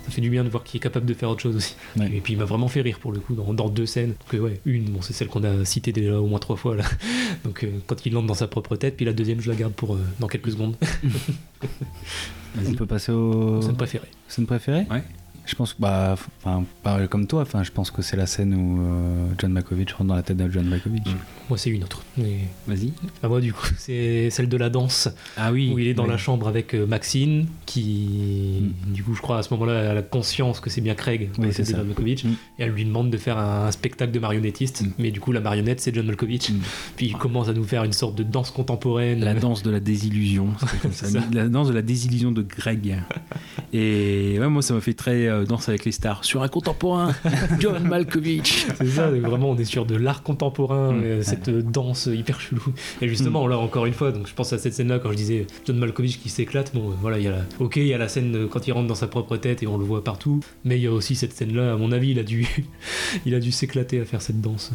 [0.06, 1.76] Ça fait du bien de voir qu'il est capable de faire autre chose aussi.
[2.14, 4.14] Et puis il m'a vraiment fait rire pour le coup dans, dans deux scènes.
[4.34, 6.84] Euh, ouais, une, bon, c'est celle qu'on a citée déjà au moins trois fois là.
[7.44, 9.74] Donc euh, quand il entre dans sa propre tête, puis la deuxième, je la garde
[9.74, 10.76] pour euh, dans quelques secondes.
[12.68, 13.62] On peut passer au.
[13.62, 14.08] Scène préférée.
[14.28, 15.04] Scène préférée Ouais.
[15.50, 16.64] Je pense que, bah, enfin,
[17.08, 20.16] comme toi, enfin, je pense que c'est la scène où euh, John Malkovich rentre dans
[20.16, 21.02] la tête de John Malkovich.
[21.50, 22.04] Moi, c'est une autre.
[22.18, 22.42] Mais...
[22.68, 22.94] Vas-y.
[23.24, 25.10] Ah, moi, du coup, c'est celle de la danse.
[25.38, 25.72] Ah oui.
[25.74, 26.10] Où il est dans oui.
[26.12, 28.94] la chambre avec euh, Maxine, qui, Mm.
[28.94, 31.48] du coup, je crois, à ce moment-là, a la conscience que c'est bien Craig, Oui,
[31.52, 31.66] c'est.
[31.70, 32.26] John Malkovich.
[32.26, 32.30] Et
[32.60, 34.82] elle lui demande de faire un, un spectacle de marionnettiste.
[34.82, 34.92] Mm.
[35.00, 36.52] Mais du coup, la marionnette, c'est John Malkovich.
[36.96, 39.20] Puis il commence à nous faire une sorte de danse contemporaine.
[39.24, 40.50] La danse de la désillusion.
[40.60, 41.08] c'était comme ça.
[41.08, 41.24] C'est ça.
[41.34, 42.98] La danse de la désillusion de Greg.
[43.74, 46.24] Et ouais, moi, ça m'a fait très euh, danse avec les stars.
[46.26, 47.14] Sur un contemporain,
[47.60, 48.66] John Malkovich.
[48.78, 51.04] C'est ça, vraiment, on est sur de l'art contemporain, Mm.
[51.04, 52.62] euh, cette euh, danse hyper chelou.
[53.02, 55.48] Et justement, là, encore une fois, donc je pense à cette scène-là quand je disais
[55.66, 56.74] John Malkovich qui s'éclate.
[56.74, 57.42] Bon, euh, voilà, il y a la...
[57.60, 59.68] Ok, il y a la scène euh, quand il rentre dans sa propre tête et
[59.68, 62.20] on le voit partout, mais il y a aussi cette scène-là, à mon avis, il
[62.20, 62.48] a dû,
[63.26, 64.72] il a dû s'éclater à faire cette danse.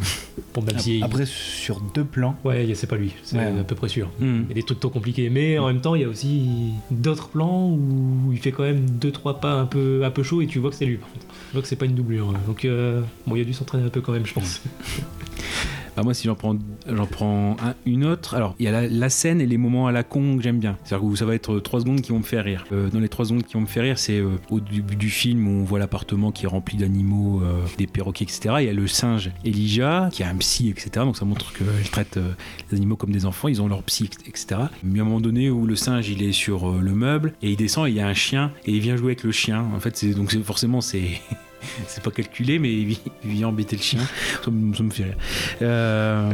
[0.55, 1.01] Bon, même si.
[1.03, 2.36] Après, sur deux plans.
[2.45, 3.45] Ouais, c'est pas lui, c'est Ouais.
[3.61, 4.09] à peu près sûr.
[4.20, 4.43] Mm.
[4.45, 6.73] Il y a des trucs trop compliqués, mais en même temps, il y a aussi
[6.91, 10.41] d'autres plans où il fait quand même deux trois pas un peu un peu chaud
[10.43, 10.97] et tu vois que c'est lui.
[10.97, 12.31] Par contre, tu vois que c'est pas une doublure.
[12.31, 12.40] hein.
[12.47, 14.60] Donc euh, bon, il a dû s'entraîner un peu quand même, je pense.
[15.97, 16.57] Bah, moi, si j'en prends,
[16.89, 19.93] j'en prends un- une autre, alors il y a la, scène et les moments à
[19.93, 20.77] la con que j'aime bien.
[20.85, 22.65] C'est-à-dire que ça va être 3 secondes qui vont me faire rire.
[22.73, 25.09] Euh, dans les 3 secondes qui vont me faire rire, c'est euh, au début du
[25.11, 28.57] film où on voit l'appartement qui est rempli d'animaux, euh, des perroquets, etc.
[28.61, 30.91] Il y a le singe Elijah qui a un psy, etc.
[31.05, 32.33] Donc ça montre qu'elle traite euh,
[32.71, 33.49] les animaux comme des enfants.
[33.49, 34.62] Ils ont leur psy, etc.
[34.83, 37.51] Mais à un moment donné où le singe il est sur euh, le meuble et
[37.51, 39.65] il descend et il y a un chien et il vient jouer avec le chien.
[39.75, 41.21] En fait, donc forcément c'est
[41.86, 44.01] c'est pas calculé, mais il, vi- il vient embêter le chien.
[44.45, 45.16] Ça, me- ça me fait rire.
[45.62, 46.32] Euh,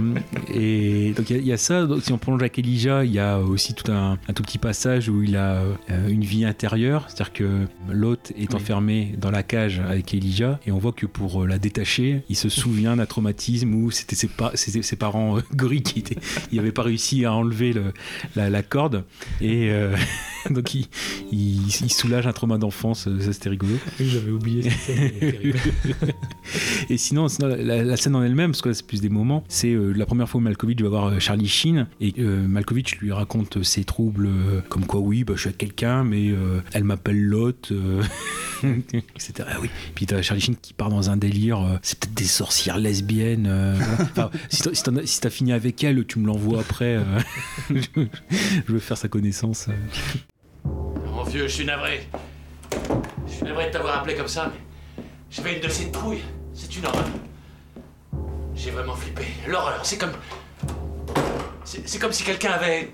[0.53, 1.87] et donc il y a- il y, a ça.
[1.87, 4.59] Donc, si on prolonge avec Elijah, il y a aussi tout un, un tout petit
[4.59, 9.43] passage où il a euh, une vie intérieure, c'est-à-dire que l'hôte est enfermé dans la
[9.43, 13.07] cage avec Elijah, et on voit que pour euh, la détacher, il se souvient d'un
[13.07, 16.17] traumatisme où c'était ses, pa- ses- ses parents euh, gorilles qui étaient,
[16.53, 17.93] il n'avait pas réussi à enlever le-
[18.37, 19.05] la, la corde,
[19.41, 19.71] et
[20.51, 20.87] donc il,
[21.33, 23.09] il- il soulage un trauma d'enfance.
[23.21, 23.75] Ça c'était rigolo.
[24.01, 24.71] J'avais oublié
[26.91, 29.45] Et sinon, sinon, la, la scène en elle-même, parce que là, c'est plus des moments,
[29.49, 32.99] c'est euh, la première fois où Malkovich va voir euh, Charlie Sheen et euh, Malkovich
[32.99, 36.31] lui raconte euh, ses troubles, euh, comme quoi, oui, bah, je suis avec quelqu'un, mais
[36.31, 38.03] euh, elle m'appelle Lot, euh,
[38.65, 39.33] etc.
[39.49, 39.71] Ah oui.
[39.95, 43.47] Puis t'as Charlie Sheen qui part dans un délire, euh, c'est peut-être des sorcières lesbiennes.
[43.49, 44.01] euh, voilà.
[44.11, 46.97] Enfin, si t'as si t'en as- si t'as fini avec elle, tu me l'envoies après.
[46.97, 47.05] euh,
[47.71, 47.77] je,
[48.67, 49.69] je veux faire sa connaissance.
[50.65, 52.01] Mon vieux, je suis navré.
[53.29, 54.61] Je suis navré de t'avoir appelé comme ça, mais
[55.31, 56.23] j'avais une de ces trouilles.
[56.53, 57.05] C'est une horreur.
[58.55, 59.25] J'ai vraiment flippé.
[59.47, 60.13] L'horreur, c'est comme.
[61.65, 62.93] C'est comme si quelqu'un avait.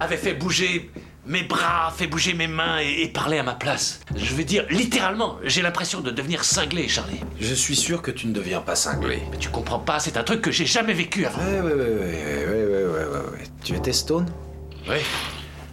[0.00, 0.90] avait fait bouger
[1.24, 4.00] mes bras, fait bouger mes mains et, et parlé à ma place.
[4.14, 7.20] Je veux dire, littéralement, j'ai l'impression de devenir cinglé, Charlie.
[7.40, 9.22] Je suis sûr que tu ne deviens pas cinglé.
[9.32, 11.42] Mais tu comprends pas, c'est un truc que j'ai jamais vécu avant.
[11.42, 13.44] Ouais, ouais, ouais, ouais, ouais, ouais, ouais, ouais.
[13.64, 14.30] Tu étais stone?
[14.88, 14.98] Oui.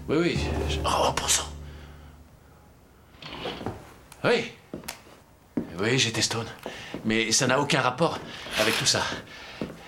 [0.10, 0.40] Oui, oui.
[0.86, 1.46] Oh, bon sang.
[4.24, 4.52] Oui.
[5.80, 6.48] Oui, j'étais stone.
[7.06, 8.20] Mais ça n'a aucun rapport
[8.60, 9.02] avec tout ça.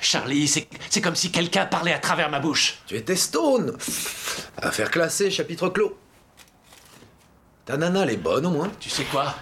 [0.01, 2.79] Charlie, c'est comme si quelqu'un parlait à travers ma bouche.
[2.87, 3.75] Tu étais stone
[4.57, 5.97] Affaire classée, chapitre clos.
[7.65, 8.71] Ta nana, elle est bonne au moins.
[8.79, 9.33] Tu sais quoi?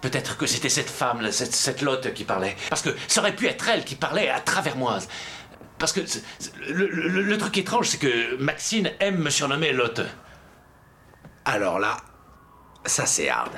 [0.00, 2.56] Peut-être que c'était cette femme, là, cette, cette lotte qui parlait.
[2.68, 4.98] Parce que ça aurait pu être elle qui parlait à travers moi.
[5.78, 6.00] Parce que
[6.68, 10.02] le- le truc étrange, c'est que Maxine aime me surnommer Lotte.
[11.44, 11.96] Alors là,
[12.86, 13.52] ça c'est hard.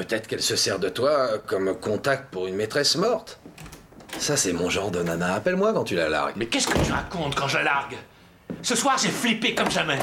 [0.00, 3.38] Peut-être qu'elle se sert de toi comme contact pour une maîtresse morte.
[4.18, 5.34] Ça c'est mon genre de nana.
[5.34, 6.32] Appelle-moi quand tu la largues.
[6.36, 7.98] Mais qu'est-ce que tu racontes quand je la largue?
[8.62, 9.98] Ce soir, j'ai flippé comme jamais.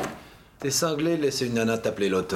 [0.59, 2.35] T'es cinglé de laisser une nana t'appeler Lotte.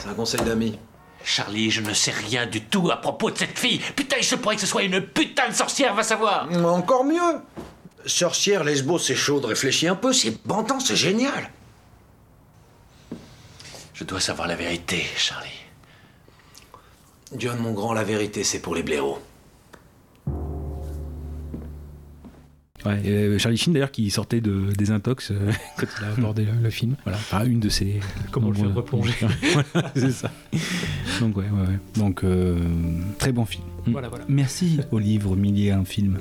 [0.00, 0.78] C'est un conseil d'ami.
[1.22, 3.82] Charlie, je ne sais rien du tout à propos de cette fille.
[3.94, 6.48] Putain, il se pourrait que ce soit une putain de sorcière, va savoir.
[6.64, 7.42] Encore mieux
[8.06, 11.50] Sorcière, lesbo, c'est chaud, réfléchis un peu, c'est bandant, c'est génial.
[13.92, 15.63] Je dois savoir la vérité, Charlie.
[17.36, 19.18] John, mon grand, la vérité, c'est pour les blaireaux.
[22.86, 26.44] Ouais, et, euh, Charlie Sheen d'ailleurs qui sortait de désintox euh, quand il a abordé
[26.44, 26.94] le, le film.
[27.04, 28.00] Voilà, enfin, une de ses.
[28.30, 29.12] Comment le faire replonger.
[29.72, 30.30] voilà, c'est ça.
[31.20, 31.78] Donc ouais, ouais, ouais.
[31.96, 32.56] Donc euh,
[33.18, 33.64] très bon film.
[33.86, 34.24] Voilà, voilà.
[34.28, 36.16] Merci au livre Millier un film.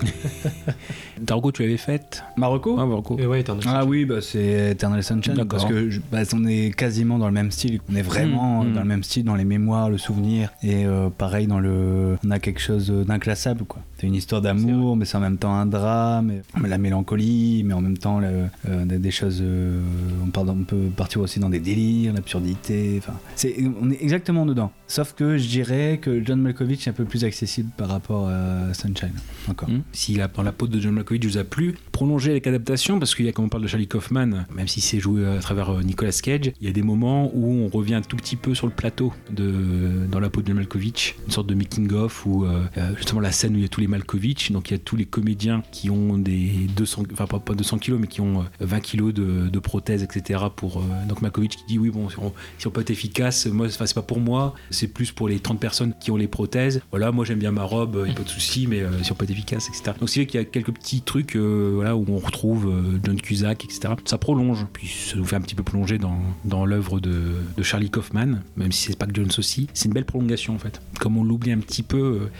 [1.26, 3.18] Targo, tu l'avais faite Marocco Ah, Marocco.
[3.19, 5.34] Et ouais, Eternal Ah oui, bah, c'est Eternal Sunshine.
[5.34, 5.60] D'accord.
[5.60, 7.80] Parce que je- bah, on est quasiment dans le même style.
[7.91, 8.73] On est vraiment Mm, mm.
[8.73, 10.49] dans le même style, dans les mémoires, le souvenir.
[10.61, 12.18] Et euh, pareil, dans le.
[12.26, 13.81] On a quelque chose d'inclassable, quoi.
[13.98, 17.74] C'est une histoire d'amour, mais c'est en même temps un drame, et- la mélancolie, mais
[17.74, 19.40] en même temps euh, des, choses.
[19.42, 19.82] euh,
[20.24, 22.96] on peut partir aussi dans des délires, l'absurdité.
[23.00, 24.72] Enfin, c'est, on est exactement dedans.
[24.94, 28.76] Sauf que je dirais que John Malkovich est un peu plus accessible par rapport à
[28.76, 29.15] Sunshine.
[29.49, 29.68] Encore.
[29.68, 29.82] Hum.
[29.91, 33.26] Si la, la peau de John Malkovich vous a plu, prolongez avec adaptation parce qu'il
[33.26, 35.82] y a, quand on parle de Charlie Kaufman, même si c'est joué à travers euh,
[35.82, 38.68] Nicolas Cage, il y a des moments où on revient un tout petit peu sur
[38.68, 42.45] le plateau de dans la peau de John Malkovich, une sorte de making of où
[42.45, 44.76] euh, euh, justement la scène où il y a tous les Malkovich, donc il y
[44.76, 48.22] a tous les comédiens qui ont des 200, enfin pas, pas 200 kilos, mais qui
[48.22, 50.40] ont euh, 20 kilos de, de prothèses, etc.
[50.56, 53.48] Pour euh, donc Malkovich qui dit oui bon si on, si on peut être efficace,
[53.48, 54.53] moi c'est pas pour moi,
[54.88, 56.82] plus pour les 30 personnes qui ont les prothèses.
[56.92, 59.12] Voilà, moi j'aime bien ma robe, il n'y a pas de souci, mais euh, si
[59.12, 59.96] on peut être efficace, etc.
[60.00, 63.00] Donc c'est vrai qu'il y a quelques petits trucs euh, voilà, où on retrouve euh,
[63.04, 63.94] John Cusack, etc.
[64.06, 67.64] Ça prolonge, puis ça nous fait un petit peu plonger dans, dans l'œuvre de, de
[67.64, 69.68] Charlie Kaufman, même si c'est pas que Jones aussi.
[69.74, 70.82] C'est une belle prolongation en fait.
[71.00, 72.32] Comme on l'oublie un petit peu, euh,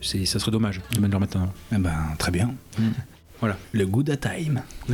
[0.00, 1.52] c'est, ça serait dommage de mettre leur maintenant.
[1.72, 2.54] Eh ben, très bien.
[3.42, 3.58] Voilà.
[3.72, 4.62] Le good at time.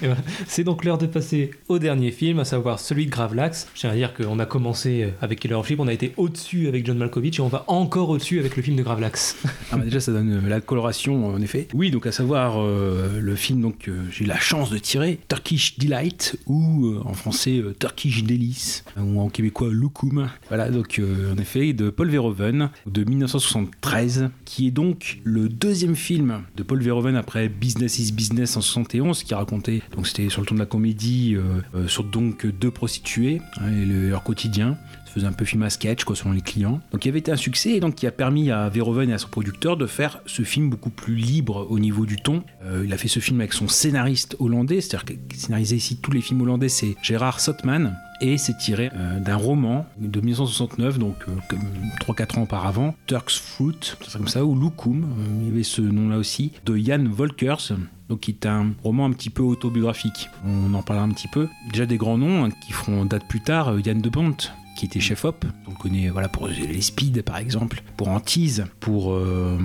[0.00, 0.16] Voilà.
[0.46, 3.68] C'est donc l'heure de passer au dernier film, à savoir celui de Gravelax.
[3.74, 6.14] Je tiens à dire qu'on a commencé euh, avec Killer of Sheep, on a été
[6.16, 9.36] au-dessus avec John Malkovich et on va encore au-dessus avec le film de Gravelax.
[9.72, 11.68] Ah bah déjà ça donne euh, la coloration en effet.
[11.74, 15.18] Oui donc à savoir euh, le film donc que j'ai eu la chance de tirer
[15.28, 20.28] Turkish Delight ou euh, en français euh, Turkish Delice ou en québécois Loukoum.
[20.48, 25.96] Voilà donc euh, en effet de Paul Verhoeven de 1973 qui est donc le deuxième
[25.96, 30.42] film de Paul Verhoeven après Business is Business en 71 qui racontait donc c'était sur
[30.42, 31.42] le ton de la comédie euh,
[31.74, 34.76] euh, sur donc deux prostituées hein, et le- leur quotidien
[35.14, 36.80] faisait un peu film à sketch quoi, selon les clients.
[36.92, 39.18] Donc il avait été un succès et donc qui a permis à Verhoeven et à
[39.18, 42.42] son producteur de faire ce film beaucoup plus libre au niveau du ton.
[42.64, 46.10] Euh, il a fait ce film avec son scénariste hollandais, c'est-à-dire qu'il scénarisait ici tous
[46.10, 47.96] les films hollandais, c'est Gérard Sotman.
[48.20, 51.60] Et c'est tiré euh, d'un roman de 1969, donc euh, comme
[52.00, 56.18] 3-4 ans auparavant, Turk's Fruit, comme ça, ou Loukoum, euh, il y avait ce nom-là
[56.18, 57.72] aussi, de Jan Volkers,
[58.08, 60.28] donc qui est un roman un petit peu autobiographique.
[60.46, 61.48] On en parlera un petit peu.
[61.70, 64.36] Déjà des grands noms hein, qui feront date plus tard, euh, Yann de Bont,
[64.74, 68.66] qui était chef op, on le connaît voilà, pour les Speed par exemple, pour Antise,
[68.80, 69.58] pour euh,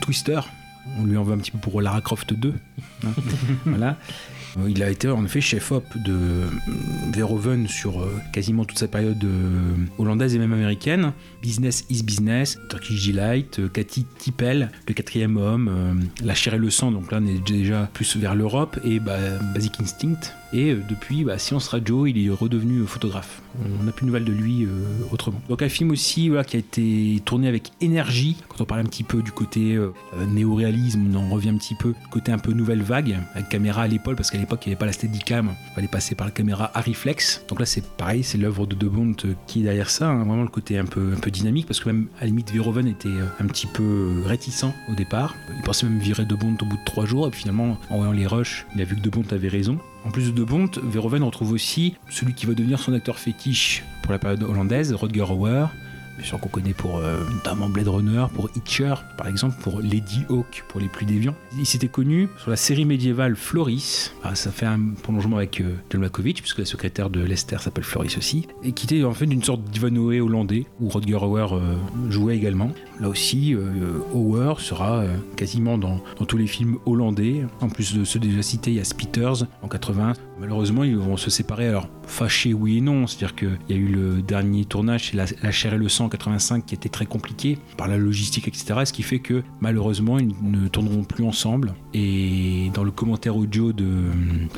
[0.00, 0.40] Twister,
[0.98, 2.52] on lui en veut un petit peu pour Lara Croft 2.
[3.04, 3.08] hein.
[3.64, 3.96] voilà.
[4.58, 6.46] Euh, Il a été en effet chef-op de euh,
[7.12, 9.24] Verhoeven sur quasiment toute sa période
[9.98, 11.12] hollandaise et même américaine.
[11.42, 16.90] Business is Business, Turkish Delight, Cathy Tippel, Le quatrième homme, La chair et le sang,
[16.90, 19.18] donc là on est déjà plus vers l'Europe, et bah,
[19.54, 20.20] Basic Instinct.
[20.52, 23.40] Et depuis bah, Science Radio, il est redevenu photographe.
[23.80, 24.68] On n'a plus de nouvelles de lui euh,
[25.10, 25.40] autrement.
[25.48, 28.36] Donc un film aussi qui a été tourné avec énergie.
[28.48, 31.56] Quand on parle un petit peu du côté euh, euh, néoréalisme, on en revient un
[31.56, 31.94] petit peu.
[32.10, 34.78] Côté un peu nouvelle vague, avec caméra à l'épaule, parce qu'à l'époque il n'y avait
[34.78, 35.54] pas la Steadicam.
[35.70, 37.44] Il fallait passer par la caméra à reflex.
[37.48, 38.90] Donc là c'est pareil, c'est l'œuvre de De
[39.46, 40.08] qui est derrière ça.
[40.08, 40.24] hein.
[40.24, 43.08] Vraiment le côté un peu, dynamique, parce que même à la limite Verhoeven était
[43.38, 45.34] un petit peu réticent au départ.
[45.56, 48.12] Il pensait même virer De au bout de trois jours, et puis finalement en voyant
[48.12, 49.78] les rushs, il a vu que De avait raison.
[50.04, 54.12] En plus de Bont, Verhoeven retrouve aussi celui qui va devenir son acteur fétiche pour
[54.12, 55.66] la période hollandaise, Rodger Hauer,
[56.16, 60.24] bien sûr qu'on connaît pour euh, notamment Blade Runner, pour Hitcher par exemple, pour Lady
[60.28, 61.34] Hawk pour les plus déviants.
[61.58, 65.76] Il s'était connu sur la série médiévale Floris, Ah, ça fait un prolongement avec euh,
[66.34, 69.62] puisque la secrétaire de Lester s'appelle Floris aussi, et qui était en fait d'une sorte
[69.64, 71.76] d'Ivanhoe hollandais, où Rodger Hauer euh,
[72.08, 72.70] jouait également.
[73.00, 78.04] Là aussi, euh, Hauer sera euh, quasiment dans, tous les films hollandais, en plus de
[78.04, 80.12] ceux déjà cités, il y Spitters en 80.
[80.38, 83.86] Malheureusement, ils vont se séparer, alors fâchés oui et non, c'est-à-dire qu'il y a eu
[83.86, 87.06] le dernier tournage, c'est la, la chair et le sang en 85 qui était très
[87.06, 88.80] compliqué par la logistique, etc.
[88.84, 91.74] Ce qui fait que malheureusement, ils ne tourneront plus ensemble.
[91.94, 93.86] Et dans le commentaire audio de,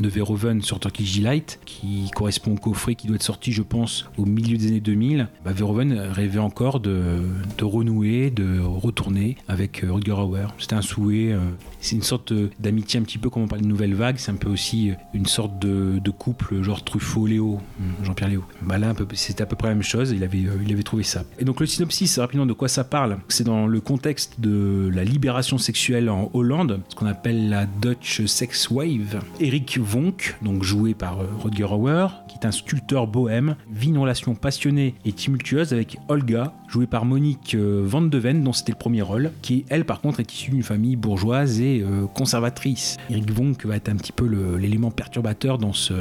[0.00, 4.10] de Verhoeven sur Turkish Delight, qui correspond au coffret qui doit être sorti, je pense,
[4.18, 7.20] au milieu des années 2000, bah, Verhoeven rêvait encore de,
[7.58, 10.46] de renouer, de retourner avec euh, Rutger Hauer.
[10.58, 11.38] C'était un souhait, euh,
[11.80, 14.30] c'est une sorte euh, d'amitié un petit peu comme on parle de nouvelle vague, c'est
[14.30, 17.58] un peu aussi une sorte de, couple genre Truffaut-Léo,
[18.02, 18.44] Jean-Pierre Léo.
[18.60, 21.24] Bah là, c'était à peu près la même chose, il avait, trouvé ça.
[21.38, 25.04] Et donc le synopsis, rapidement de quoi ça parle C'est dans le contexte de la
[25.04, 29.20] libération sexuelle en Hollande, ce qu'on appelle la Dutch Sex Wave.
[29.40, 34.34] Eric Vonk, donc joué par Rodger Hauer, qui est un sculpteur bohème, vit une relation
[34.34, 39.32] passionnée et tumultueuse avec Olga, jouée par Monique Van de Dont c'était le premier rôle,
[39.42, 42.96] qui elle par contre est issue d'une famille bourgeoise et euh, conservatrice.
[43.10, 44.26] Eric Vonk va être un petit peu
[44.56, 45.92] l'élément perturbateur dans ce,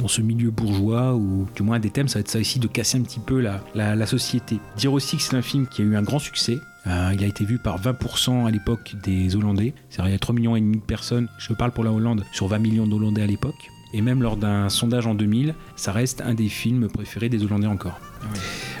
[0.00, 2.66] dans ce milieu bourgeois, ou du moins des thèmes, ça va être ça ici, de
[2.66, 4.58] casser un petit peu la, la, la société.
[4.76, 6.58] Dire aussi que c'est un film qui a eu un grand succès.
[6.88, 9.72] Euh, il a été vu par 20% à l'époque des Hollandais.
[9.88, 12.24] C'est-à-dire il y a 3 millions et demi de personnes, je parle pour la Hollande,
[12.32, 13.70] sur 20 millions d'Hollandais à l'époque.
[13.94, 17.66] Et même lors d'un sondage en 2000, ça reste un des films préférés des Hollandais
[17.66, 18.00] encore.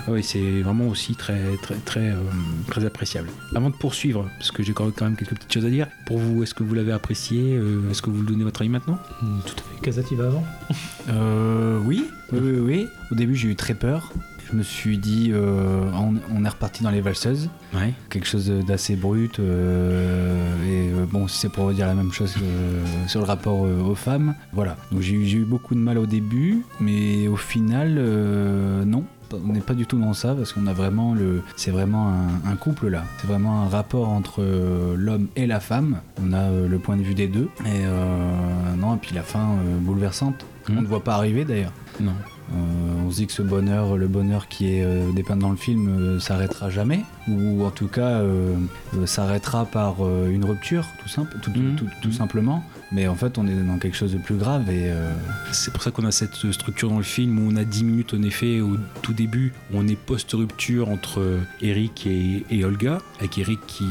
[0.08, 2.16] Oui, c'est vraiment aussi très, très, très, euh,
[2.66, 3.28] très appréciable.
[3.54, 6.42] Avant de poursuivre, parce que j'ai quand même quelques petites choses à dire, pour vous,
[6.42, 8.98] est-ce que vous l'avez apprécié euh, Est-ce que vous le donnez votre avis maintenant?
[9.20, 9.80] Tout à fait.
[9.82, 10.44] Casati va avant
[11.10, 12.86] Euh, oui, oui, oui, oui.
[13.10, 14.12] Au début, j'ai eu très peur.
[14.50, 17.50] Je me suis dit, euh, on, on est reparti dans les valseuses.
[17.74, 17.92] Ouais.
[18.08, 19.38] Quelque chose d'assez brut.
[19.40, 23.60] euh, et euh, bon, si c'est pour dire la même chose euh, sur le rapport
[23.60, 24.76] aux femmes, voilà.
[24.90, 27.94] Donc j'ai eu, beaucoup de mal au début, mais au final,
[28.86, 29.04] non.
[29.30, 31.42] On n'est pas du tout dans ça parce qu'on a vraiment le.
[31.56, 33.04] C'est vraiment un, un couple là.
[33.20, 36.00] C'est vraiment un rapport entre euh, l'homme et la femme.
[36.24, 37.50] On a euh, le point de vue des deux.
[37.66, 39.48] Et euh, non, et puis la fin
[39.80, 40.46] bouleversante.
[40.70, 41.72] On ne voit pas arriver d'ailleurs.
[42.00, 42.12] Non.
[42.52, 45.56] Euh, on se dit que ce bonheur, le bonheur qui est euh, dépeint dans le
[45.56, 48.22] film, euh, s'arrêtera jamais, ou en tout cas
[49.06, 49.96] s'arrêtera par
[50.28, 52.62] une rupture, tout, simple, tout, tout- tout- tout simplement.
[52.90, 55.12] Mais en fait, on est dans quelque chose de plus grave et euh,
[55.52, 58.14] C'est pour ça qu'on a cette structure dans le film où on a 10 minutes
[58.14, 63.38] en effet au tout début, où on est post-rupture entre Eric et, et Olga, avec
[63.38, 63.88] Eric qui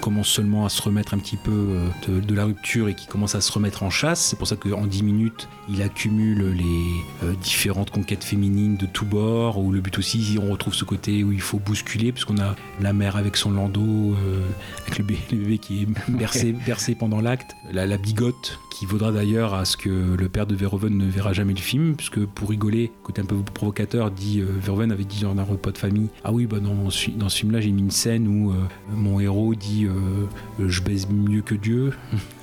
[0.00, 3.06] commence seulement à se remettre un petit peu euh, de, de la rupture et qui
[3.06, 4.20] commence à se remettre en chasse.
[4.20, 9.04] C'est pour ça qu'en 10 minutes, il accumule les euh, différentes conquêtes féminines de tous
[9.04, 12.54] bords, où le but aussi, on retrouve ce côté où il faut bousculer, puisqu'on a
[12.80, 14.40] la mère avec son landau, euh,
[14.82, 19.10] avec le bébé, le bébé qui est bercé, bercé pendant l'acte, la, bigote qui vaudra
[19.10, 22.50] d'ailleurs à ce que le père de Verhoeven ne verra jamais le film, puisque pour
[22.50, 26.08] rigoler, côté un peu provocateur, dit euh, Verhoeven avait dit dans un repas de famille
[26.24, 28.54] Ah oui, bah dans, dans ce film-là, j'ai mis une scène où euh,
[28.94, 30.26] mon héros dit euh,
[30.68, 31.92] Je baise mieux que Dieu.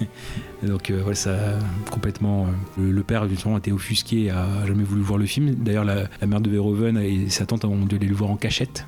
[0.63, 2.45] Donc euh, voilà, ça a complètement.
[2.45, 5.53] euh, le, le père, justement, était offusqué, a jamais voulu voir le film.
[5.55, 8.37] D'ailleurs, la, la mère de Verhoeven et sa tante ont dû aller le voir en
[8.37, 8.87] cachette.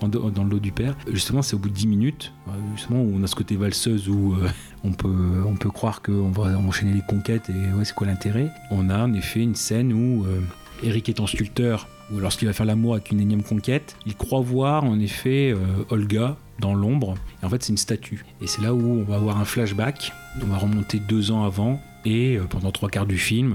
[0.00, 0.96] En dans le du père.
[1.10, 4.08] Justement, c'est au bout de 10 minutes, euh, justement, où on a ce côté valseuse
[4.08, 4.48] où euh,
[4.84, 8.50] on, peut, on peut croire qu'on va enchaîner les conquêtes et ouais, c'est quoi l'intérêt?
[8.70, 10.40] On a en effet une scène où euh,
[10.82, 14.84] Eric étant sculpteur, où lorsqu'il va faire l'amour avec une énième conquête, il croit voir
[14.84, 17.14] en effet euh, Olga dans l'ombre.
[17.42, 18.24] Et en fait, c'est une statue.
[18.40, 20.12] Et c'est là où on va avoir un flashback.
[20.42, 21.80] On va remonter deux ans avant.
[22.04, 23.54] Et euh, pendant trois quarts du film,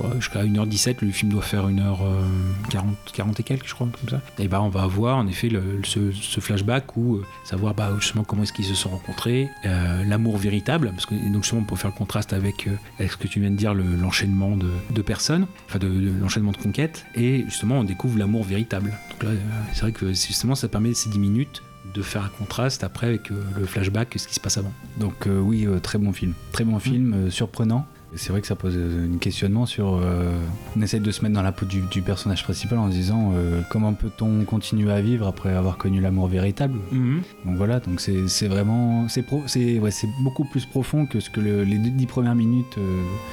[0.00, 4.20] euh, jusqu'à 1h17, le film doit faire 1h40 40 et quelques, je crois, comme ça.
[4.38, 8.24] Et bah, on va avoir en effet le- ce, flashback où euh, savoir bah, justement
[8.24, 11.90] comment est-ce qu'ils se sont rencontrés, euh, l'amour véritable, parce que donc justement pour faire
[11.90, 15.46] le contraste avec, euh, ce que tu viens de dire, le- l'enchaînement de, de personnes,
[15.68, 18.92] enfin de, de l'enchaînement de conquêtes, et justement on découvre l'amour véritable.
[19.10, 19.36] Donc là, euh,
[19.72, 21.62] c'est vrai que justement ça permet ces 10 minutes
[21.92, 24.72] de faire un contraste après avec euh, le flashback, ce qui se passe avant.
[24.98, 26.32] donc euh, oui, euh, très bon film.
[26.52, 27.86] Très bon film, euh, surprenant.
[28.16, 30.00] C'est vrai que ça pose un questionnement sur.
[30.76, 33.32] on essaie de se mettre dans la peau du, du personnage principal en se disant
[33.70, 36.78] comment peut-on continuer à vivre après avoir connu l'amour véritable?
[37.44, 39.08] Donc voilà, donc c'est vraiment.
[39.08, 39.24] C'est
[39.80, 39.90] ouais,
[40.22, 42.76] beaucoup plus profond que ce que le- les dix premières minutes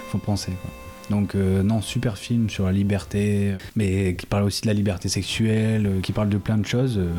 [0.10, 0.52] font penser.
[0.64, 0.72] quoi.
[1.12, 5.10] Donc euh, non, super film sur la liberté, mais qui parle aussi de la liberté
[5.10, 6.98] sexuelle, euh, qui parle de plein de choses.
[6.98, 7.12] euh,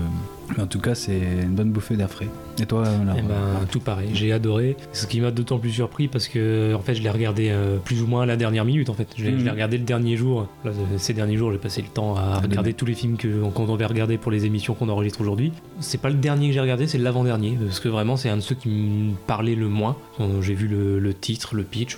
[0.56, 2.28] mais en tout cas, c'est une bonne bouffée d'air frais.
[2.60, 4.76] Et toi, là Eh ben, tout pareil, j'ai adoré.
[4.92, 7.54] Ce qui m'a d'autant plus surpris parce que en fait, je l'ai regardé
[7.84, 8.90] plus ou moins à la dernière minute.
[8.90, 10.48] En fait, je l'ai l'ai regardé le dernier jour.
[10.64, 13.86] Là, ces derniers jours, j'ai passé le temps à regarder tous les films qu'on devait
[13.86, 15.52] regarder pour les émissions qu'on enregistre aujourd'hui.
[15.80, 18.42] C'est pas le dernier que j'ai regardé, c'est l'avant-dernier parce que vraiment, c'est un de
[18.42, 19.96] ceux qui me parlait le moins.
[20.42, 21.96] J'ai vu le, le titre, le pitch.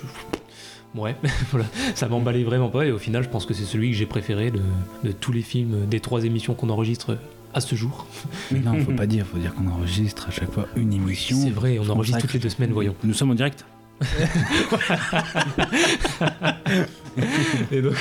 [0.95, 1.15] Ouais,
[1.51, 4.05] voilà, ça m'emballait vraiment pas et au final, je pense que c'est celui que j'ai
[4.05, 4.61] préféré de,
[5.03, 7.17] de tous les films des trois émissions qu'on enregistre
[7.53, 8.05] à ce jour.
[8.51, 11.37] Mais non, faut pas dire, faut dire qu'on enregistre à chaque fois une émission.
[11.41, 12.95] C'est vrai, on enregistre toutes les deux semaines, voyons.
[13.03, 13.65] Nous sommes en direct
[17.71, 17.93] et donc,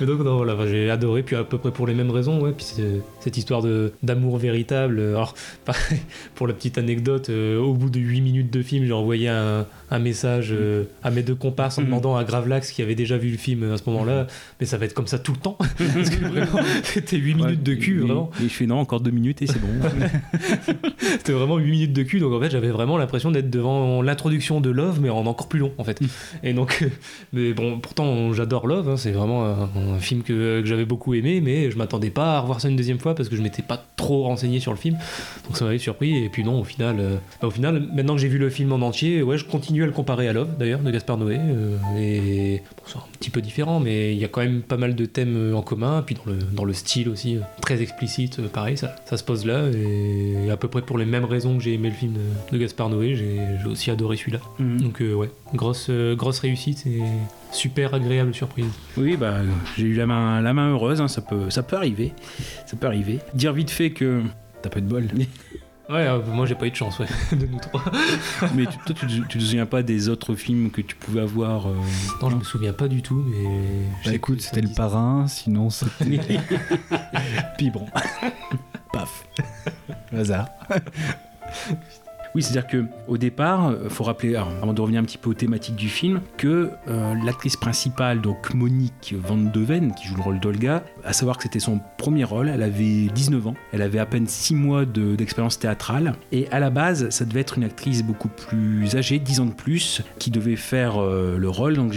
[0.00, 2.52] et donc non, voilà, j'ai adoré, puis à peu près pour les mêmes raisons, ouais,
[2.56, 2.66] puis
[3.20, 3.62] cette histoire
[4.02, 5.00] d'amour véritable.
[5.00, 5.34] Alors,
[5.64, 5.98] pareil,
[6.34, 9.66] pour la petite anecdote, euh, au bout de 8 minutes de film, j'ai envoyé un,
[9.90, 13.30] un message euh, à mes deux comparses en demandant à Gravelax qui avait déjà vu
[13.30, 14.26] le film à ce moment-là,
[14.60, 17.62] mais ça va être comme ça tout le temps, parce que vraiment, c'était 8 minutes
[17.62, 18.30] de cul, Et- vraiment.
[18.40, 19.68] Et je fais non, encore deux minutes et c'est bon.
[20.98, 24.60] C'était vraiment 8 minutes de cul, donc en fait j'avais vraiment l'impression d'être devant l'introduction
[24.60, 26.00] de Love, mais en encore plus long en fait.
[26.42, 26.88] Et donc, euh,
[27.32, 31.14] mais bon, pourtant j'adore Love, hein, c'est vraiment un, un film que, que j'avais beaucoup
[31.14, 33.62] aimé, mais je m'attendais pas à revoir ça une deuxième fois parce que je m'étais
[33.62, 34.96] pas trop renseigné sur le film,
[35.46, 36.24] donc ça m'avait surpris.
[36.24, 38.72] Et puis non, au final, euh, bah, au final, maintenant que j'ai vu le film
[38.72, 41.76] en entier, ouais, je continue à le comparer à Love d'ailleurs de Gaspard Noé, euh,
[41.98, 44.94] et bon, c'est un petit peu différent, mais il y a quand même pas mal
[44.94, 48.76] de thèmes euh, en commun, puis dans le, dans le style aussi très explicite, pareil,
[48.76, 51.74] ça, ça se pose là, et à peu près pour les mêmes raisons que j'ai
[51.74, 54.40] aimé le film de, de Gaspard Noé, j'ai aussi adoré celui-là.
[54.58, 54.80] Mhm.
[54.80, 57.00] Donc euh, ouais, grosse, grosse réussite et
[57.52, 58.66] super agréable surprise.
[58.96, 59.36] Oui, bah,
[59.76, 62.12] j'ai eu la main, la main heureuse, hein, ça, peut, ça peut arriver.
[62.66, 63.20] Ça peut arriver.
[63.34, 64.22] Dire vite fait que.
[64.62, 65.06] T'as pas eu de bol.
[65.90, 67.06] Ouais, euh, moi j'ai pas eu de chance, ouais,
[67.36, 67.82] de nous trois.
[68.54, 71.20] mais tu- toi, tu, te- tu te souviens pas des autres films que tu pouvais
[71.20, 71.74] avoir euh,
[72.22, 73.44] Non, je me souviens pas du tout, mais.
[74.06, 76.38] Bah écoute, c'était le parrain, sinon c'était.
[77.58, 77.84] Puis bon.
[78.92, 79.24] Paf.
[80.12, 80.48] Le hasard.
[82.34, 85.34] Oui, c'est-à-dire que au départ, euh, faut rappeler, avant de revenir un petit peu aux
[85.34, 90.22] thématiques du film, que euh, l'actrice principale, donc Monique Van de Ven, qui joue le
[90.22, 93.98] rôle d'Olga, à savoir que c'était son premier rôle, elle avait 19 ans, elle avait
[93.98, 97.64] à peine 6 mois de- d'expérience théâtrale, et à la base, ça devait être une
[97.64, 101.74] actrice beaucoup plus âgée, 10 ans de plus, qui devait faire euh, le rôle.
[101.74, 101.92] Donc,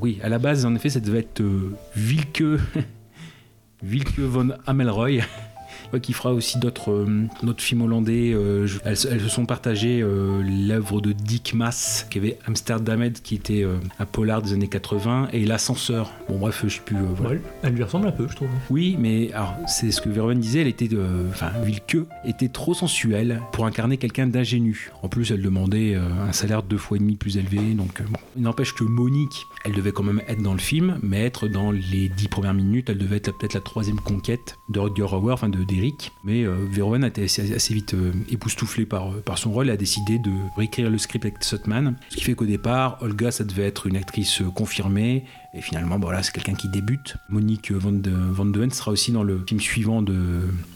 [0.00, 2.42] oui, à la base, en effet, ça devait être euh, Wilke
[4.18, 5.20] von Amelroy.
[5.98, 8.32] Qui fera aussi d'autres euh, films hollandais.
[8.32, 12.38] euh, je- elles, se- elles se sont partagées euh, l'œuvre de Dick Maas, qui avait
[12.46, 13.66] Amsterdamed, qui était
[13.98, 16.12] un polar des années 80, et L'Ascenseur.
[16.28, 16.96] Bon, bref, je sais plus.
[17.16, 17.34] voilà.
[17.34, 18.48] Ouais, elle lui ressemble un peu, je trouve.
[18.70, 20.88] Oui, mais alors c'est ce que Verhoeven disait, elle était,
[21.30, 24.90] enfin, Wilke était trop sensuelle pour incarner quelqu'un d'ingénu.
[25.02, 28.18] En plus, elle demandait un salaire deux fois et demi plus élevé, donc bon.
[28.36, 31.70] Il n'empêche que Monique, elle devait quand même être dans le film, mais être dans
[31.70, 35.48] les dix premières minutes, elle devait être peut-être la troisième conquête de Rutger Hauer, enfin
[35.48, 36.12] de d'Eric.
[36.24, 39.68] Mais euh, Verhoeven a été assez, assez vite euh, époustouflé par, euh, par son rôle
[39.68, 41.96] et a décidé de réécrire le script avec Sutman.
[42.08, 45.24] Ce qui fait qu'au départ, Olga, ça devait être une actrice euh, confirmée.
[45.52, 47.16] Et finalement, voilà, c'est quelqu'un qui débute.
[47.28, 50.12] Monique Van de, Van de sera aussi dans le film suivant de,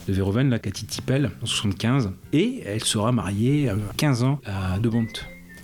[0.09, 2.11] de Verhoeven, la Cathy Tippel, en 75.
[2.33, 5.07] Et elle sera mariée à 15 ans à De Bont.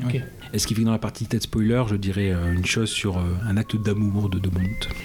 [0.04, 0.20] Ok.
[0.52, 3.18] Et ce qui fait dans la partie tête spoiler, je dirais euh, une chose sur
[3.18, 4.60] euh, un acte d'amour de De Bont.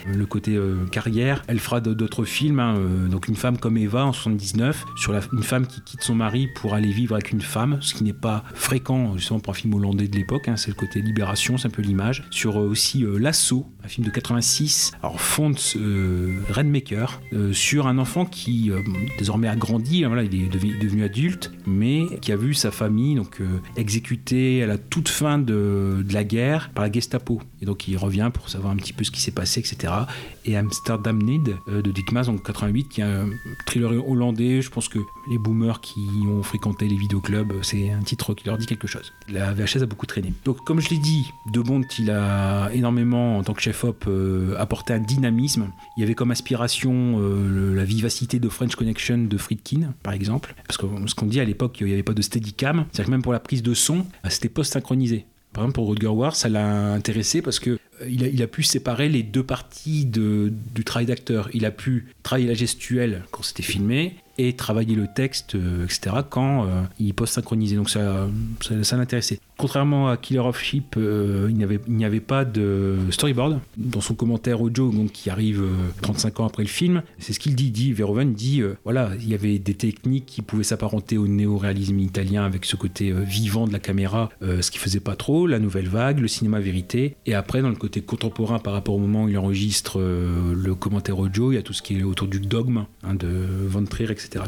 [0.07, 2.75] Le côté euh, carrière, elle fera d'autres films, hein,
[3.09, 6.73] donc une femme comme Eva en 79, sur une femme qui quitte son mari pour
[6.73, 10.07] aller vivre avec une femme, ce qui n'est pas fréquent justement pour un film hollandais
[10.07, 12.23] de l'époque, hein, c'est le côté libération, c'est un peu l'image.
[12.31, 18.25] Sur aussi L'Assaut, un film de 86, alors Fonts euh, Redmaker, euh, sur un enfant
[18.25, 18.81] qui euh,
[19.19, 23.15] désormais a grandi, hein, voilà, il est devenu, adulte, mais qui a vu sa famille
[23.15, 27.41] donc euh, exécutée à la toute fin de la guerre par la Gestapo.
[27.65, 29.93] Donc il revient pour savoir un petit peu ce qui s'est passé, etc.
[30.45, 33.29] Et Amsterdam Need euh, de Dick Maas en 88, qui est un
[33.65, 34.61] thriller hollandais.
[34.61, 38.57] Je pense que les boomers qui ont fréquenté les vidéoclubs, c'est un titre qui leur
[38.57, 39.11] dit quelque chose.
[39.27, 40.33] La VHS a beaucoup traîné.
[40.45, 44.55] Donc comme je l'ai dit, De Bont, il a énormément, en tant que chef-op, euh,
[44.57, 45.71] apporté un dynamisme.
[45.97, 50.55] Il y avait comme aspiration euh, la vivacité de French Connection de Friedkin, par exemple.
[50.67, 52.85] Parce que ce qu'on dit à l'époque, il n'y avait pas de steadicam.
[52.91, 55.25] C'est-à-dire que même pour la prise de son, euh, c'était post-synchronisé.
[55.55, 57.71] Par exemple, pour Rutger Hauer, ça l'a intéressé parce que
[58.01, 61.49] euh, il a pu séparer les deux parties de- du travail d'acteur.
[61.53, 66.17] Il a pu travailler la gestuelle quand c'était filmé et travailler le texte, euh, etc.,
[66.29, 67.77] quand euh, il post-synchronisait.
[67.77, 68.27] Donc ça,
[68.61, 69.39] ça, ça l'intéressait.
[69.57, 73.59] Contrairement à Killer of Sheep, euh, il n'y avait, pas de storyboard.
[73.77, 77.39] Dans son commentaire audio, donc, qui arrive euh, 35 ans après le film, c'est ce
[77.39, 77.71] qu'il dit.
[77.71, 81.99] Dit Verhoeven dit euh, voilà, il y avait des techniques qui pouvaient s'apparenter au néo-réalisme
[81.99, 85.47] italien avec ce côté euh, vivant de la caméra, euh, ce qui faisait pas trop,
[85.47, 87.15] la nouvelle vague, le cinéma vérité.
[87.25, 90.75] Et après, dans le côté contemporain par rapport au moment où il enregistre euh, le
[90.75, 93.27] commentaire audio, il y a tout ce qui est autour du dogme hein, de
[93.67, 94.43] Von Trier, etc.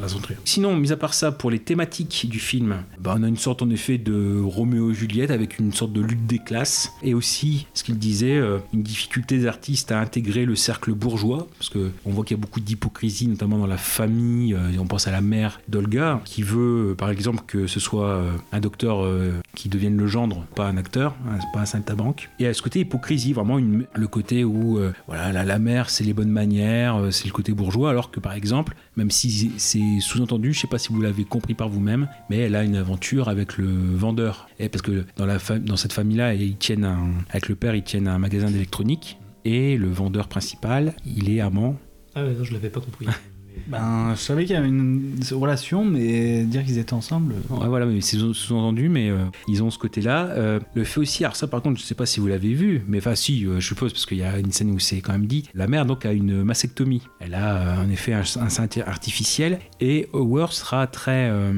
[0.45, 3.61] Sinon, mis à part ça, pour les thématiques du film, bah, on a une sorte
[3.61, 7.83] en effet de Roméo Juliette avec une sorte de lutte des classes et aussi ce
[7.83, 12.11] qu'il disait euh, une difficulté des artistes à intégrer le cercle bourgeois parce que on
[12.11, 15.11] voit qu'il y a beaucoup d'hypocrisie notamment dans la famille euh, et on pense à
[15.11, 19.31] la mère d'Olga qui veut euh, par exemple que ce soit euh, un docteur euh,
[19.55, 22.79] qui devienne le gendre pas un acteur hein, pas un saltabanque et à ce côté
[22.79, 27.11] hypocrisie vraiment le côté où euh, voilà la, la mère c'est les bonnes manières euh,
[27.11, 30.79] c'est le côté bourgeois alors que par exemple même si c'est sous-entendu je sais pas
[30.79, 34.47] si vous l'avez compris par vous-même mais elle a une aventure avec le vendeur.
[34.59, 34.86] Et parce que
[35.17, 38.17] dans, la fa- dans cette famille-là, ils tiennent un- avec le père, ils tiennent un
[38.19, 41.75] magasin d'électronique et le vendeur principal, il est amant.
[42.15, 43.05] Ah ouais, non, je l'avais pas compris.
[43.65, 47.33] Ben, je savais qu'il y avait une relation, mais dire qu'ils étaient ensemble.
[47.49, 50.27] Ouais, voilà, mais c'est sous-entendu, mais euh, ils ont ce côté-là.
[50.27, 52.83] Euh, le fait aussi, alors ça par contre, je sais pas si vous l'avez vu,
[52.87, 55.11] mais enfin si, euh, je suppose, parce qu'il y a une scène où c'est quand
[55.13, 55.49] même dit.
[55.55, 57.01] La mère donc a une mastectomie.
[57.19, 61.51] Elle a euh, en effet un, un sein artificiel et Howard sera très, euh,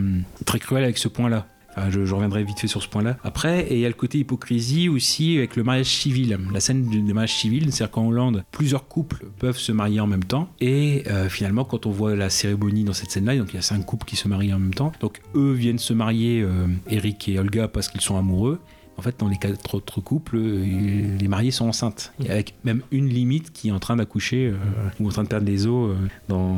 [0.46, 1.48] très cruel avec ce point-là.
[1.80, 3.68] Enfin, je, reviendrai vite fait sur ce point-là après.
[3.72, 6.38] Il y a le côté hypocrisie aussi avec le mariage civil.
[6.54, 10.08] La scène du du mariage civil, c'est-à-dire qu'en Hollande, plusieurs couples peuvent se marier en
[10.08, 10.50] même temps.
[10.60, 13.64] Et euh, finalement, quand on voit la cérémonie dans cette scène-là, donc il y a
[13.64, 14.92] cinq couples qui se marient en même temps.
[15.00, 18.60] Donc eux viennent se marier, euh, Eric et Olga, parce qu'ils sont amoureux.
[19.00, 22.12] En fait, dans les quatre autres couples, euh, les mariés sont enceintes.
[22.28, 24.56] Avec même une limite qui est en train d'accoucher euh,
[25.00, 25.96] ou en train de perdre les os
[26.30, 26.54] euh,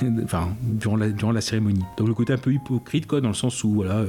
[0.62, 1.84] durant, la, cérémonie.
[1.98, 4.06] Donc le côté un peu hypocrite, quoi, dans le sens où voilà,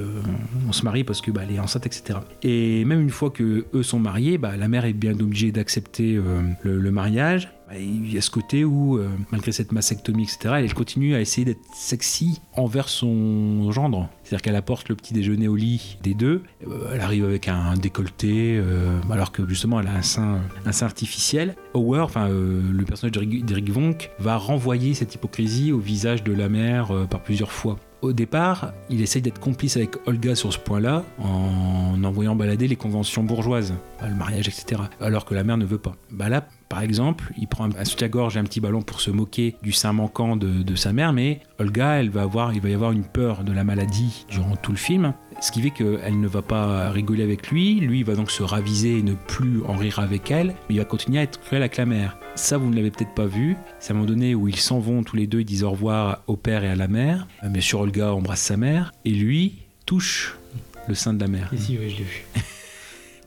[0.65, 2.19] on se marie parce que bah, est enceinte, etc.
[2.41, 6.17] Et même une fois que eux sont mariés, bah, la mère est bien obligée d'accepter
[6.63, 7.49] le mariage.
[7.79, 11.45] Il y a ce côté où, euh, malgré cette mastectomie, etc., elle continue à essayer
[11.45, 14.09] d'être sexy envers son gendre.
[14.23, 16.43] C'est-à-dire qu'elle apporte le petit déjeuner au lit des deux.
[16.67, 20.71] Euh, elle arrive avec un décolleté, euh, alors que justement elle a un sein, un
[20.71, 21.55] sein artificiel.
[21.73, 27.07] Howard, enfin le personnage d'Eric Vonk, va renvoyer cette hypocrisie au visage de la mère
[27.09, 27.77] par plusieurs fois.
[28.03, 32.75] Au départ, il essaye d'être complice avec Olga sur ce point-là, en envoyant balader les
[32.75, 33.73] conventions bourgeoises,
[34.03, 34.81] le mariage, etc.
[34.99, 35.95] Alors que la mère ne veut pas.
[36.11, 39.55] Bah là, par exemple, il prend un soutien-gorge et un petit ballon pour se moquer
[39.61, 42.73] du sein manquant de, de sa mère, mais Olga, elle va avoir, il va y
[42.73, 46.27] avoir une peur de la maladie durant tout le film, ce qui fait qu'elle ne
[46.27, 49.75] va pas rigoler avec lui, lui il va donc se raviser et ne plus en
[49.77, 52.17] rire avec elle, mais il va continuer à être cruel avec la mère.
[52.33, 53.55] Ça, vous ne l'avez peut-être pas vu.
[53.79, 55.69] C'est à un moment donné où ils s'en vont tous les deux, ils disent au
[55.69, 57.27] revoir au père et à la mère.
[57.43, 60.39] Bien sûr, Olga embrasse sa mère, et lui touche
[60.87, 62.25] le sein de la mère Et si, oui, je l'ai vu.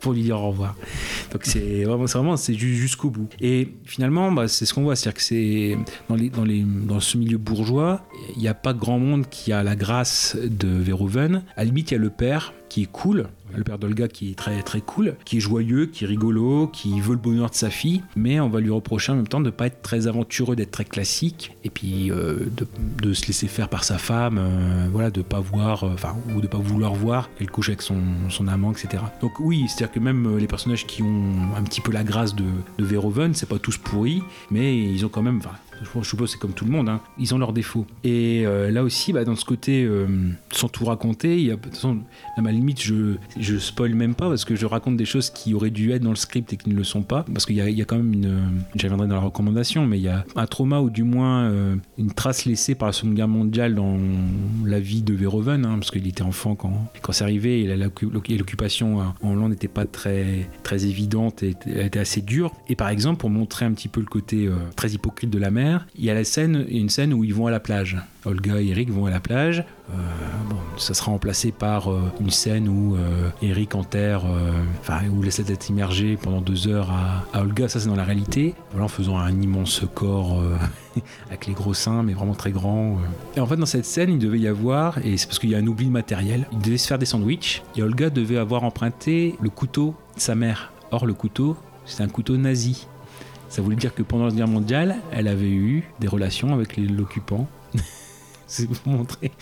[0.06, 0.76] pour lui dire au revoir.
[1.32, 3.28] Donc c'est vraiment, c'est vraiment, c'est ju- jusqu'au bout.
[3.40, 5.76] Et finalement, bah, c'est ce qu'on voit, c'est-à-dire que c'est
[6.08, 6.16] dans,
[6.86, 8.02] dans ce milieu bourgeois,
[8.36, 11.42] il n'y a pas grand monde qui a la grâce de Verhoeven.
[11.56, 13.26] À la limite, il y a le père qui est cool,
[13.56, 17.00] le père d'Olga qui est très très cool, qui est joyeux, qui est rigolo, qui
[17.00, 19.46] veut le bonheur de sa fille, mais on va lui reprocher en même temps de
[19.46, 22.46] ne pas être très aventureux, d'être très classique, et puis euh,
[23.02, 26.40] de, se laisser faire par sa femme, euh, voilà, de pas voir, euh, enfin, ou
[26.40, 29.02] de pas vouloir voir qu'elle couche avec son, son amant, etc.
[29.20, 32.44] Donc oui, c'est-à-dire que même les personnages qui ont un petit peu la grâce de,
[32.78, 35.40] de Verhoeven, c'est pas tous pourris, mais ils ont quand même,
[35.82, 37.86] je suppose c'est comme tout le monde, hein, ils ont leurs défauts.
[38.04, 40.06] Et euh, là aussi, bah, dans ce côté, euh,
[40.50, 41.98] sans tout raconter, de toute façon,
[42.36, 45.54] à ma limite, je, je spoil même pas parce que je raconte des choses qui
[45.54, 47.24] auraient dû être dans le script et qui ne le sont pas.
[47.32, 48.62] Parce qu'il y a, quand même une.
[48.74, 51.76] J'y reviendrai dans la recommandation, mais il y a un trauma ou du moins euh,
[51.98, 53.98] une trace laissée par la Seconde Guerre mondiale dans
[54.64, 57.76] la vie de Verhoeven, hein, parce qu'il était enfant quand, quand c'est arrivé et
[58.36, 62.52] l'occupation en Hollande n'était pas très, très évidente et elle était assez dure.
[62.68, 65.50] Et par exemple, pour montrer un petit peu le côté euh, très hypocrite de la
[65.50, 65.65] mère,
[65.96, 67.96] il y a la scène, une scène où ils vont à la plage.
[68.24, 69.64] Olga et Eric vont à la plage.
[69.90, 69.94] Euh,
[70.50, 74.24] bon, ça sera remplacé par euh, une scène où euh, Eric enterre,
[74.80, 76.90] enfin, où laisse la tête immergée pendant deux heures
[77.32, 77.68] à, Olga.
[77.68, 78.54] Ça, c'est dans la réalité.
[78.72, 80.42] Voilà, en faisant un immense corps
[81.28, 82.98] avec les gros seins, mais vraiment très grand.
[83.36, 85.54] Et en fait, dans cette scène, il devait y avoir, et c'est parce qu'il y
[85.54, 87.62] a un oubli de matériel, il devait se faire des sandwichs.
[87.76, 90.72] Et Olga devait avoir emprunté le couteau de sa mère.
[90.90, 92.86] Or, le couteau, c'est un couteau nazi.
[93.48, 97.48] Ça voulait dire que pendant la guerre mondiale, elle avait eu des relations avec l'occupant.
[98.46, 99.32] c'est pour montrer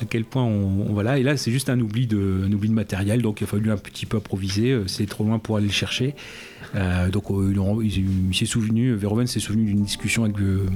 [0.00, 1.18] à quel point on, on- voilà.
[1.18, 3.70] Et là, c'est juste un oubli de, un oubli de matériel, donc il a fallu
[3.70, 4.72] un petit peu improviser.
[4.72, 6.14] euh, C'est trop loin pour aller le chercher.
[6.74, 7.54] Euh, donc euh,
[7.84, 10.66] il, s'est souvenu, Verhoeven s'est souvenu d'une discussion avec euh,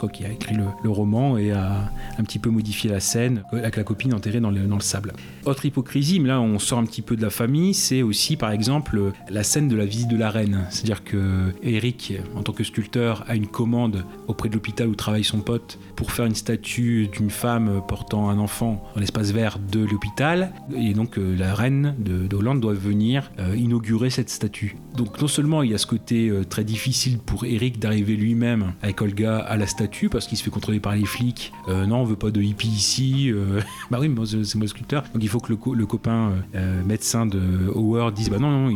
[0.00, 3.76] quoi, qui a écrit le, roman et a un petit peu modifié la scène avec
[3.76, 5.12] la copine enterrée dans le sable.
[5.48, 8.50] Autre hypocrisie, mais là on sort un petit peu de la famille, c'est aussi par
[8.50, 10.66] exemple la scène de la visite de la reine.
[10.68, 15.24] C'est-à-dire que Eric, en tant que sculpteur, a une commande auprès de l'hôpital où travaille
[15.24, 19.80] son pote pour faire une statue d'une femme portant un enfant dans l'espace vert de
[19.80, 20.52] l'hôpital.
[20.76, 24.76] Et donc euh, la reine de, de Hollande doit venir euh, inaugurer cette statue.
[24.98, 28.74] Donc non seulement il y a ce côté euh, très difficile pour Eric d'arriver lui-même
[28.82, 31.52] avec Olga à la statue parce qu'il se fait contrôler par les flics.
[31.68, 33.32] Non, on veut pas de hippie ici.
[33.90, 34.12] bah oui,
[34.44, 35.04] c'est moi sculpteur.
[35.14, 38.50] Donc il faut que le, le copain euh, euh, médecin de Howard dise bah non,
[38.50, 38.70] non,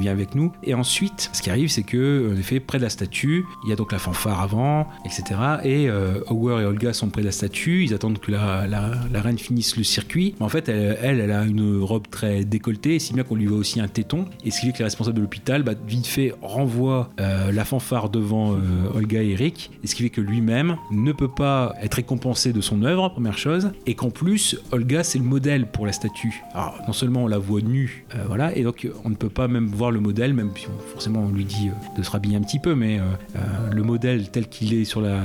[0.00, 0.52] vient avec nous.
[0.62, 3.72] Et ensuite, ce qui arrive, c'est que en effet, près de la statue, il y
[3.72, 5.24] a donc la fanfare avant, etc.
[5.64, 7.84] Et euh, Howard et Olga sont près de la statue.
[7.84, 10.34] Ils attendent que la, la, reine finisse le circuit.
[10.38, 13.58] Mais en fait, elle, elle, a une robe très décolletée, si bien qu'on lui voit
[13.58, 14.26] aussi un téton.
[14.44, 17.64] Et ce qui fait que les responsables de l'hôpital, bah, vite fait, renvoient euh, la
[17.64, 18.58] fanfare devant euh,
[18.94, 19.70] Olga et Eric.
[19.82, 23.38] Et ce qui fait que lui-même ne peut pas être récompensé de son œuvre, première
[23.38, 23.72] chose.
[23.86, 26.42] Et qu'en plus, Olga, c'est le modèle pour la statue.
[26.52, 29.48] Alors, non seulement on la voit nue, euh, voilà, et donc on ne peut pas
[29.48, 32.42] même voir le modèle, même si forcément on lui dit euh, de se rhabiller un
[32.42, 33.02] petit peu, mais euh,
[33.36, 33.40] euh,
[33.72, 35.20] le modèle tel qu'il est sur la,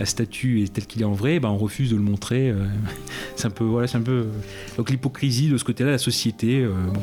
[0.00, 2.50] la statue et tel qu'il est en vrai, bah, on refuse de le montrer.
[2.50, 2.66] euh,
[3.36, 4.26] c'est un peu, voilà, c'est un peu.
[4.76, 6.62] Donc l'hypocrisie de ce côté-là, la société.
[6.62, 7.02] euh, bon.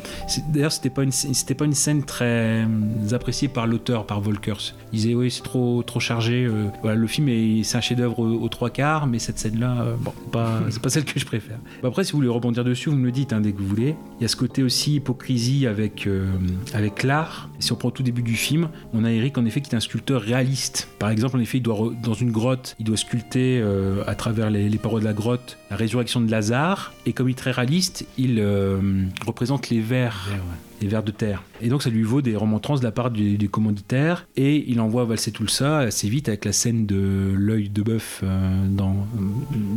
[0.52, 2.68] D'ailleurs, c'était pas une, c'était pas une scène très euh,
[3.12, 4.74] apprécié par l'auteur, par Volkers.
[4.92, 6.50] Il disait oui c'est trop trop chargé.
[6.82, 10.62] voilà, le film est c'est un chef-d'œuvre aux, trois quarts, mais cette scène-là, bon, pas,
[10.70, 11.58] c'est pas celle que je préfère.
[11.82, 13.68] Bon, après, si vous voulez rebondir dessus, vous me le dites hein, dès que vous
[13.68, 13.96] voulez.
[14.20, 16.32] Il y a ce côté aussi hypocrisie avec euh,
[16.74, 17.50] avec l'art.
[17.60, 19.76] Si on prend au tout début du film, on a Eric en effet qui est
[19.76, 20.88] un sculpteur réaliste.
[21.00, 24.16] Par exemple, en effet, il doit re- dans une grotte, il doit sculpter euh, à
[24.16, 26.94] travers les, les parois de la grotte la résurrection de Lazare.
[27.06, 30.30] Et comme il est très réaliste, il euh, représente les vers
[30.82, 31.44] les vers de terre.
[31.62, 34.80] Et donc ça lui vaut des remontrances de la part du, du commanditaire et il
[34.80, 39.08] envoie valser tout ça assez vite avec la scène de l'œil de bœuf euh, dans,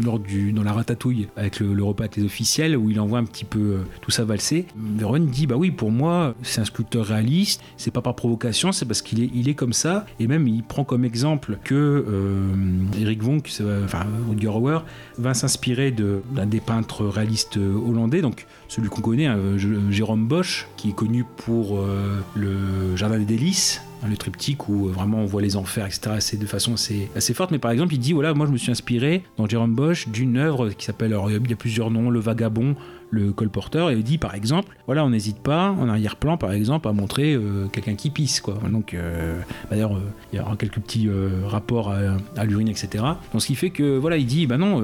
[0.04, 3.18] lors du, dans la ratatouille avec le, le repas avec les officiels où il envoie
[3.18, 4.66] un petit peu euh, tout ça valser.
[4.76, 8.84] Verhoeven dit bah oui pour moi c'est un sculpteur réaliste, c'est pas par provocation, c'est
[8.84, 12.54] parce qu'il est, il est comme ça et même il prend comme exemple que euh,
[13.00, 14.06] Eric Vonk, euh, enfin
[14.46, 14.84] Hauer,
[15.16, 20.26] va s'inspirer d'un des peintres réalistes euh, hollandais, donc celui qu'on connaît, hein, J- Jérôme
[20.26, 24.92] Bosch, qui est connu pour euh, le Jardin des délices, hein, le triptyque où euh,
[24.92, 26.16] vraiment on voit les enfers, etc.
[26.20, 27.50] C'est de façon assez, forte.
[27.50, 30.36] Mais par exemple, il dit voilà, moi je me suis inspiré dans Jérôme Bosch d'une
[30.36, 32.76] œuvre qui s'appelle, il y a plusieurs noms, Le Vagabond,
[33.10, 36.88] le colporteur, et il dit par exemple, voilà, on n'hésite pas en arrière-plan, par exemple,
[36.88, 38.58] à montrer euh, quelqu'un qui pisse, quoi.
[38.70, 41.08] Donc, euh, d'ailleurs, euh, il y aura quelques petits
[41.46, 43.04] rapports à, à l'urine, etc.
[43.32, 44.82] Donc, ce qui fait que, voilà, il dit, bah non,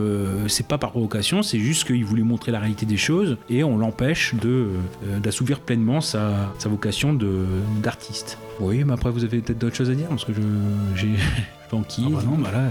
[0.48, 3.78] c'est pas par provocation, c'est juste qu'il voulait montrer la réalité des choses, et on
[3.78, 4.68] l'empêche de
[5.22, 7.44] d'assouvir pleinement sa, sa vocation de
[7.82, 8.38] d'artiste.
[8.60, 10.42] Oui, mais après, vous avez peut-être d'autres choses à dire, parce que je
[10.94, 12.06] j'ai je banquille.
[12.08, 12.68] Ah bah non, bah là,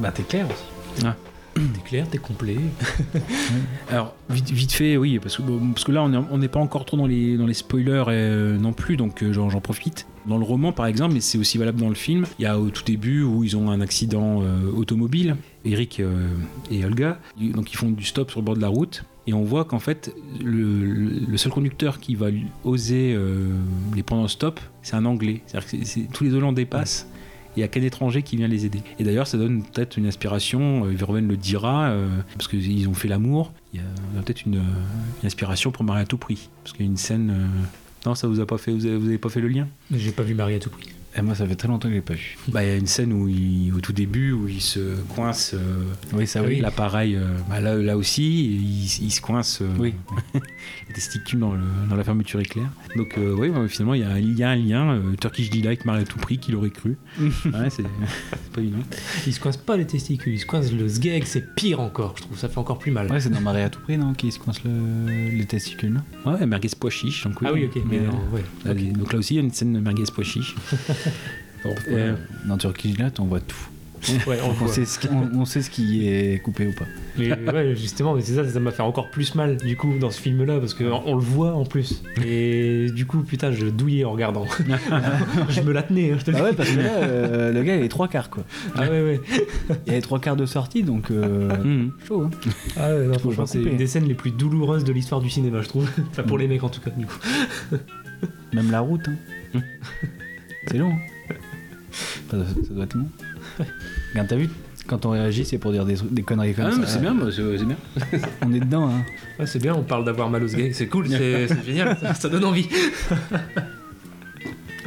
[0.00, 1.04] bah t'es clair aussi.
[1.06, 1.14] Ah.
[1.54, 2.56] T'es clair, t'es complet.
[3.90, 6.84] Alors, vite, fait, oui, parce que, parce que là, on est- on n'est pas encore
[6.84, 10.06] trop dans les, dans les spoilers euh, non plus, donc euh, j'en profite.
[10.26, 12.58] Dans le roman, par exemple, mais c'est aussi valable dans le film, il y a
[12.58, 16.28] au tout début où ils ont un accident euh, automobile, Eric euh,
[16.70, 19.42] et Olga, donc ils font du stop sur le bord de la route, et on
[19.42, 22.26] voit qu'en fait, le, seul conducteur qui va
[22.64, 23.16] oser
[23.94, 25.42] les prendre en stop, c'est un Anglais.
[25.46, 27.08] C'est-à-dire que tous les Hollandais passent.
[27.56, 28.80] Il n'y a qu'un étranger qui vient les aider.
[28.98, 32.94] Et d'ailleurs, ça donne peut-être une inspiration, euh, Verhoeven le dira, euh, parce qu'ils ont
[32.94, 33.82] fait l'amour, il y
[34.18, 36.48] a, peut-être une, euh, une inspiration pour Marie à tout prix.
[36.64, 37.30] Parce qu'il y a une scène...
[37.30, 37.46] euh,
[38.06, 39.68] Non, ça vous a pas fait, vous avez, vous avez pas fait le lien?
[39.90, 40.88] J'ai pas vu Marie à tout prix.
[41.14, 42.38] Et moi, ça fait très longtemps que je l'ai pas vu.
[42.48, 45.52] Bah, il y a une scène où il, au tout début où il se coince.
[45.52, 45.84] euh,
[46.14, 46.58] Oui, ça oui.
[46.60, 49.60] L'appareil, euh, bah, là, là aussi, il, il se coince.
[49.60, 49.92] euh, Oui.
[50.34, 51.60] les testicules dans, le-
[51.90, 52.66] dans la fermeture éclair.
[52.96, 54.92] Donc, euh, oui, bah, finalement, il y, a un- il y a un lien.
[54.94, 56.96] euh, Turkish Delight, Marie à tout prix, qui l'aurait cru.
[57.20, 57.82] ouais, c'est
[58.54, 58.78] pas évident.
[59.26, 62.22] Il se coince pas les testicules, il se coince le sgeg, c'est pire encore, je
[62.22, 63.10] trouve, ça fait encore plus mal.
[63.12, 65.30] Ouais, c'est dans Marie à tout prix, non Qui se coince le...
[65.30, 66.32] les testicules, non?
[66.32, 67.24] Ouais, merguez pois chiche.
[67.24, 68.74] Donc, Ah oui, ok, mais euh, ouais.
[68.92, 70.54] Donc là aussi, il y a une scène de merguez pois chiche.
[71.64, 72.16] Bon, euh,
[72.46, 73.56] Dans Turkish Delight, on voit tout.
[74.26, 76.86] Ouais, on sait ce qui, on, on sait ce qui est coupé ou pas.
[77.16, 80.10] Mais ouais, justement, mais c'est ça, ça m'a fait encore plus mal du coup dans
[80.10, 82.02] ce film-là parce que on le voit en plus.
[82.26, 84.44] Et du coup, putain, je douillais en regardant.
[85.48, 86.56] je me la tenais, hein, je te le Ah ouais, dis.
[86.56, 88.42] parce que là, euh, le gars, il est trois quarts, quoi.
[88.74, 89.20] Ah ouais, ouais.
[89.86, 91.92] Il y a les trois quarts de sortie, donc euh, hum.
[92.08, 92.30] chaud, hein.
[92.76, 95.62] Ah ouais, non, franchement, c'est une des scènes les plus douloureuses de l'histoire du cinéma,
[95.62, 95.88] je trouve.
[96.10, 97.18] Enfin, pour les mecs en tout cas, du coup.
[98.52, 99.06] Même la route,
[99.54, 99.60] hein.
[100.66, 100.92] c'est long.
[100.92, 101.34] hein.
[102.30, 103.08] Ça, doit- ça doit être long.
[104.12, 104.48] Regarde, t'as vu
[104.86, 106.78] quand on réagit, c'est pour dire des, conneries comme Ah, ça.
[106.78, 107.76] mais c'est bien, bah, c'est bien.
[108.44, 109.04] On est dedans, hein.
[109.38, 112.28] Ouais, c'est bien, on parle d'avoir mal aux gays, c'est cool, c'est génial, ça, ça
[112.28, 112.68] donne envie.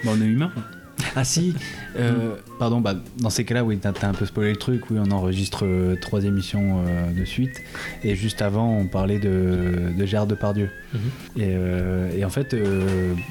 [0.03, 0.51] Bah, on est humain.
[1.17, 1.55] Ah si,
[1.97, 5.11] euh, pardon, bah, dans ces cas-là, oui, t'as un peu spoilé le truc, oui, on
[5.11, 7.61] enregistre euh, trois émissions euh, de suite,
[8.03, 10.69] et juste avant, on parlait de, de Gérard Depardieu.
[10.93, 11.41] Mhm.
[11.41, 12.55] et, et en fait,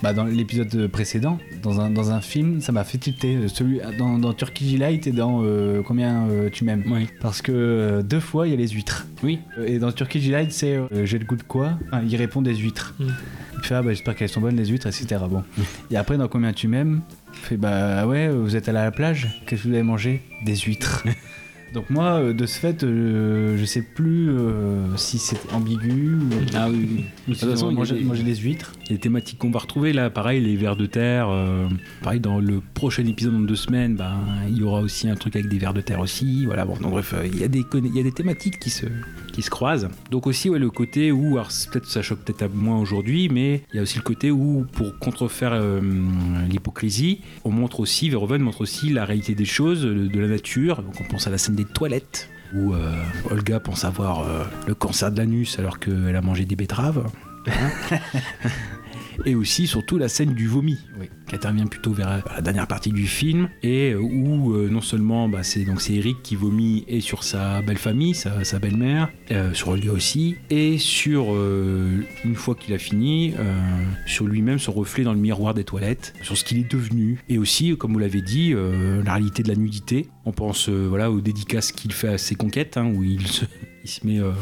[0.02, 4.18] bah, dans l'épisode précédent, dans un, dans un film, ça m'a fait tilter, celui, dans,
[4.18, 5.42] dans Turkey Delight et dans
[5.86, 7.08] Combien tu m'aimes Oui.
[7.20, 9.06] Parce que deux fois, il y a les huîtres.
[9.22, 9.40] Oui.
[9.66, 11.78] Et dans Turkey Delight, c'est J'ai le goût de quoi?
[11.88, 12.94] Enfin, Il répond des huîtres.
[12.98, 13.14] Mhm.
[13.56, 15.06] Il fait ah, bah, J'espère qu'elles sont bonnes les huîtres, etc.
[15.28, 15.42] Bon.
[15.90, 17.00] Et après, dans Combien tu m'aimes
[17.42, 20.22] fait bah ouais, vous êtes allé à la plage, qu'est-ce que vous avez mangé?
[20.44, 21.04] Des huîtres.
[21.74, 26.28] Donc moi, euh, de ce fait, euh, je sais plus euh, si c'est ambigu ou,
[26.54, 27.04] Ah oui, oui.
[27.26, 28.74] ou De toute façon, manger, des- manger des huîtres.
[28.88, 31.26] Des thématiques qu'on va retrouver là, pareil, les vers de terre.
[31.30, 31.66] euh,
[32.00, 35.34] pareil, dans le prochain épisode dans deux semaines, ben, il y aura aussi un truc
[35.34, 36.46] avec des vers de terre aussi.
[36.46, 38.86] Voilà, bon, donc bref, il y, a des il y a des thématiques qui se,
[39.34, 39.88] qui se croisent.
[40.10, 43.76] Donc aussi, le côté où, alors peut-être ça choque peut-être à moins aujourd'hui, mais il
[43.76, 45.80] y a aussi le côté où, pour contrefaire euh,
[46.48, 50.82] l'hypocrisie, on montre aussi, Verhoeven montre aussi la réalité des choses, de, de la nature.
[50.82, 52.30] Donc on pense à la scène des toilettes.
[52.54, 52.92] Où euh,
[53.30, 57.04] Olga pense avoir euh, le cancer de l'anus alors qu'elle a mangé des betteraves.
[57.48, 57.50] Hein?
[59.24, 60.78] et aussi surtout la scène du vomi,
[61.28, 65.28] qui intervient plutôt vers la dernière partie du film, et euh, où euh, non seulement
[65.28, 69.10] bah, c'est donc c'est Eric qui vomit et sur sa belle famille, sa, sa belle-mère,
[69.30, 73.54] euh, sur lui aussi, et sur euh, une fois qu'il a fini, euh,
[74.06, 77.38] sur lui-même, son reflet dans le miroir des toilettes, sur ce qu'il est devenu, et
[77.38, 80.08] aussi, comme vous l'avez dit, euh, la réalité de la nudité.
[80.24, 83.44] On pense euh, voilà aux dédicaces qu'il fait à ses conquêtes, hein, où il se
[83.84, 84.32] il se met euh,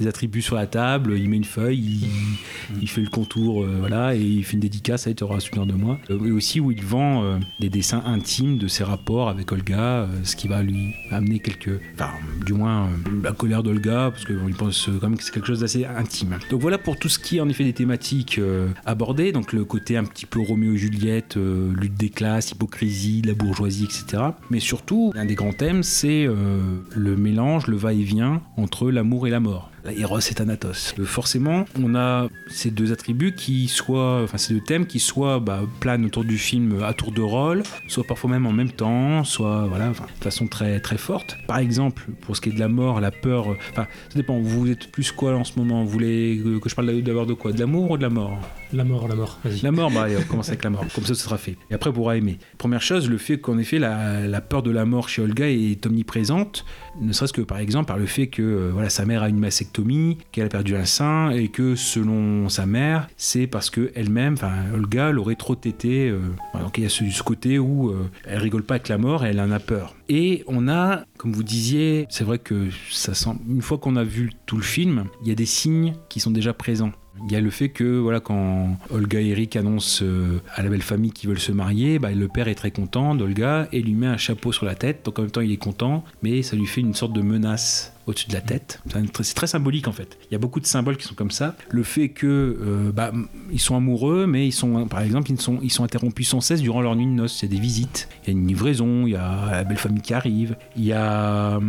[0.00, 3.76] des attributs sur la table, il met une feuille, il, il fait le contour, euh,
[3.78, 5.98] voilà, et il fait une dédicace, ça, tu auras souvenir de moi.
[6.10, 9.80] Euh, et aussi où il vend euh, des dessins intimes de ses rapports avec Olga,
[9.80, 12.10] euh, ce qui va lui amener quelques, enfin,
[12.44, 12.88] du moins euh,
[13.22, 16.38] la colère d'Olga, parce qu'il pense euh, quand même que c'est quelque chose d'assez intime.
[16.50, 19.64] Donc voilà pour tout ce qui est en effet des thématiques euh, abordées, donc le
[19.64, 24.22] côté un petit peu Roméo et Juliette, euh, lutte des classes, hypocrisie, la bourgeoisie, etc.
[24.50, 26.58] Mais surtout, un des grands thèmes, c'est euh,
[26.96, 29.70] le mélange, le va-et-vient entre l'amour et la mort.
[29.84, 30.94] La Eros et Thanatos.
[30.98, 35.38] Euh, forcément, on a ces deux attributs qui soient, enfin ces deux thèmes qui soient
[35.38, 39.24] bah, planent autour du film à tour de rôle, soit parfois même en même temps,
[39.24, 41.36] soit voilà, enfin, de façon très très forte.
[41.46, 44.38] Par exemple, pour ce qui est de la mort, la peur, euh, enfin ça dépend.
[44.38, 45.84] Vous êtes plus quoi en ce moment?
[45.84, 47.52] Vous voulez que, je parle d'abord de quoi?
[47.52, 48.38] De l'amour ou de la mort?
[48.72, 49.60] La mort, la mort, vas-y.
[49.62, 50.84] La mort, bah allez, on commence avec la mort.
[50.94, 51.56] Comme ça, ce sera fait.
[51.70, 52.38] Et après, on pourra aimer.
[52.58, 55.86] Première chose, le fait qu'en effet, la, la peur de la mort chez Olga est
[55.86, 56.66] omniprésente,
[57.00, 59.38] ne serait-ce que par exemple par le fait que euh, voilà, sa mère a une
[59.38, 64.34] mastectomie, qu'elle a perdu un sein, et que selon sa mère, c'est parce que elle-même,
[64.34, 66.08] enfin Olga, l'aurait trop tété.
[66.08, 66.18] euh,
[66.60, 69.24] donc il y a ce, ce côté où euh, elle rigole pas avec la mort,
[69.24, 69.94] elle en a peur.
[70.08, 73.30] Et on a, comme vous disiez, c'est vrai que ça sent.
[73.48, 76.30] Une fois qu'on a vu tout le film, il y a des signes qui sont
[76.30, 76.92] déjà présents.
[77.26, 80.70] Il y a le fait que voilà quand Olga et Eric annoncent euh, à la
[80.70, 83.94] belle famille qu'ils veulent se marier, bah, le père est très content d'Olga et lui
[83.94, 85.04] met un chapeau sur la tête.
[85.04, 87.92] Donc en même temps il est content, mais ça lui fait une sorte de menace
[88.08, 88.82] au-dessus de la tête.
[89.22, 90.18] C'est très symbolique en fait.
[90.30, 91.56] Il y a beaucoup de symboles qui sont comme ça.
[91.70, 93.12] Le fait que euh, bah,
[93.52, 96.96] ils sont amoureux, mais ils sont par exemple ils sont interrompus sans cesse durant leur
[96.96, 97.42] nuit de noces.
[97.42, 99.78] Il y a des visites, il y a une livraison, il y a la belle
[99.78, 101.60] famille qui arrive, il y a euh,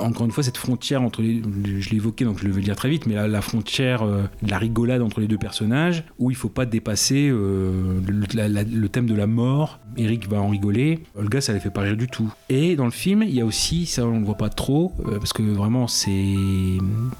[0.00, 1.42] encore une fois cette frontière entre les,
[1.80, 4.22] je l'ai évoqué donc je le vais dire très vite, mais la, la frontière euh,
[4.46, 9.06] la rigolade entre les deux personnages où il faut pas dépasser euh, le, le thème
[9.06, 9.80] de la mort.
[9.96, 12.32] Eric va en rigoler, Olga ça les fait pas rire du tout.
[12.48, 15.32] Et dans le film il y a aussi ça on le voit pas trop parce
[15.32, 16.34] que vraiment c'est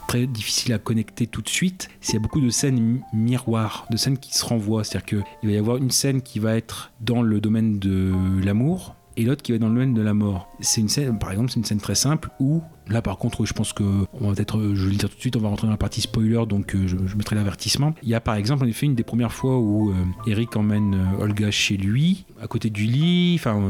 [0.08, 1.88] très difficile à connecter tout de suite.
[2.08, 5.16] Il y a beaucoup de scènes mi- miroirs, de scènes qui se renvoient, c'est-à-dire que
[5.42, 8.12] il va y avoir une scène qui va être dans le domaine de
[8.44, 10.48] l'amour et l'autre qui va être dans le domaine de la mort.
[10.60, 13.52] C'est une scène, par exemple, c'est une scène très simple où, là par contre, je
[13.52, 13.82] pense que,
[14.12, 15.72] on va peut-être, euh, je vais le dire tout de suite, on va rentrer dans
[15.72, 17.94] la partie spoiler, donc euh, je, mettrai l'avertissement.
[18.02, 19.94] Il y a par exemple, en effet, une des premières fois où euh,
[20.26, 23.60] Eric emmène Olga chez lui, à côté du lit, enfin,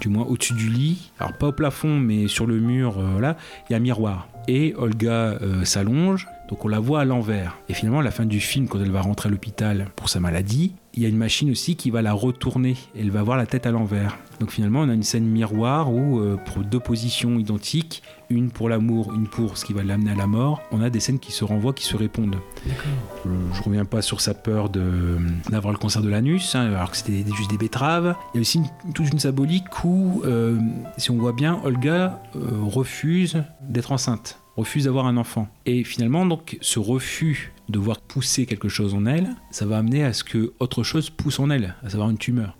[0.00, 3.36] du moins au-dessus du lit, alors pas au plafond, mais sur le mur, là,
[3.68, 4.28] il y a un miroir.
[4.48, 7.58] Et Olga s'allonge, donc on la voit à l'envers.
[7.68, 10.20] Et finalement, à la fin du film, quand elle va rentrer à l'hôpital pour sa
[10.20, 12.74] maladie, il y a une machine aussi qui va la retourner.
[12.98, 14.18] Elle va voir la tête à l'envers.
[14.40, 18.68] Donc finalement, on a une scène miroir où, euh, pour deux positions identiques, une pour
[18.68, 21.32] l'amour, une pour ce qui va l'amener à la mort, on a des scènes qui
[21.32, 22.36] se renvoient, qui se répondent.
[22.66, 25.18] Euh, Je reviens pas sur sa peur de-
[25.50, 28.14] d'avoir le cancer de l'anus, hein, alors que c'était juste des betteraves.
[28.34, 30.58] Il y a aussi une- toute une symbolique où, euh,
[30.96, 35.48] si on voit bien, Olga euh, refuse d'être enceinte, refuse d'avoir un enfant.
[35.66, 40.04] Et finalement, donc, ce refus de voir pousser quelque chose en elle, ça va amener
[40.04, 42.56] à ce que autre chose pousse en elle, à savoir une tumeur.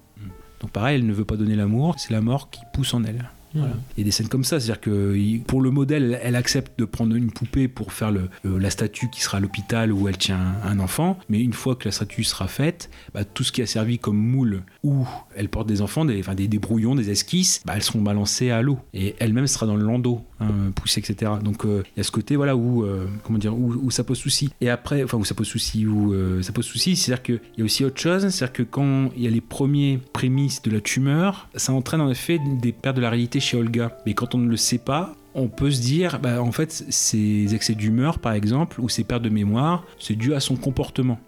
[0.61, 3.31] Donc pareil, elle ne veut pas donner l'amour, c'est la mort qui pousse en elle.
[3.57, 3.75] Voilà.
[3.97, 6.85] Il y a des scènes comme ça, c'est-à-dire que pour le modèle, elle- accepte de
[6.85, 8.13] prendre une poupée pour faire
[8.45, 11.87] la statue qui sera à l'hôpital où elle tient un enfant, mais une fois que
[11.87, 15.67] la statue sera faite, bah, tout ce qui a servi comme moule où elle porte
[15.67, 19.15] des enfants, des, enfin, des, brouillons, des esquisses, bah, elles seront balancées à l'eau et
[19.19, 21.33] elle-même sera dans le landau, hein, poussée, etc.
[21.43, 24.51] Donc euh, il y a ce côté où euh, comment dire où ça pose souci.
[24.61, 27.63] Et après, enfin où ça pose souci, où euh, ça pose souci, c'est-à-dire qu'il y
[27.63, 30.81] a aussi autre chose, c'est-à-dire que quand il y a les premiers prémices de la
[30.81, 33.97] tumeur, ça entraîne en effet des pertes de la réalité chez Olga.
[34.07, 37.55] Mais quand on ne le sait pas, on peut se dire, bah, en fait, ces
[37.55, 41.19] excès d'humeur, par exemple, ou ces pertes de mémoire, c'est dû à son comportement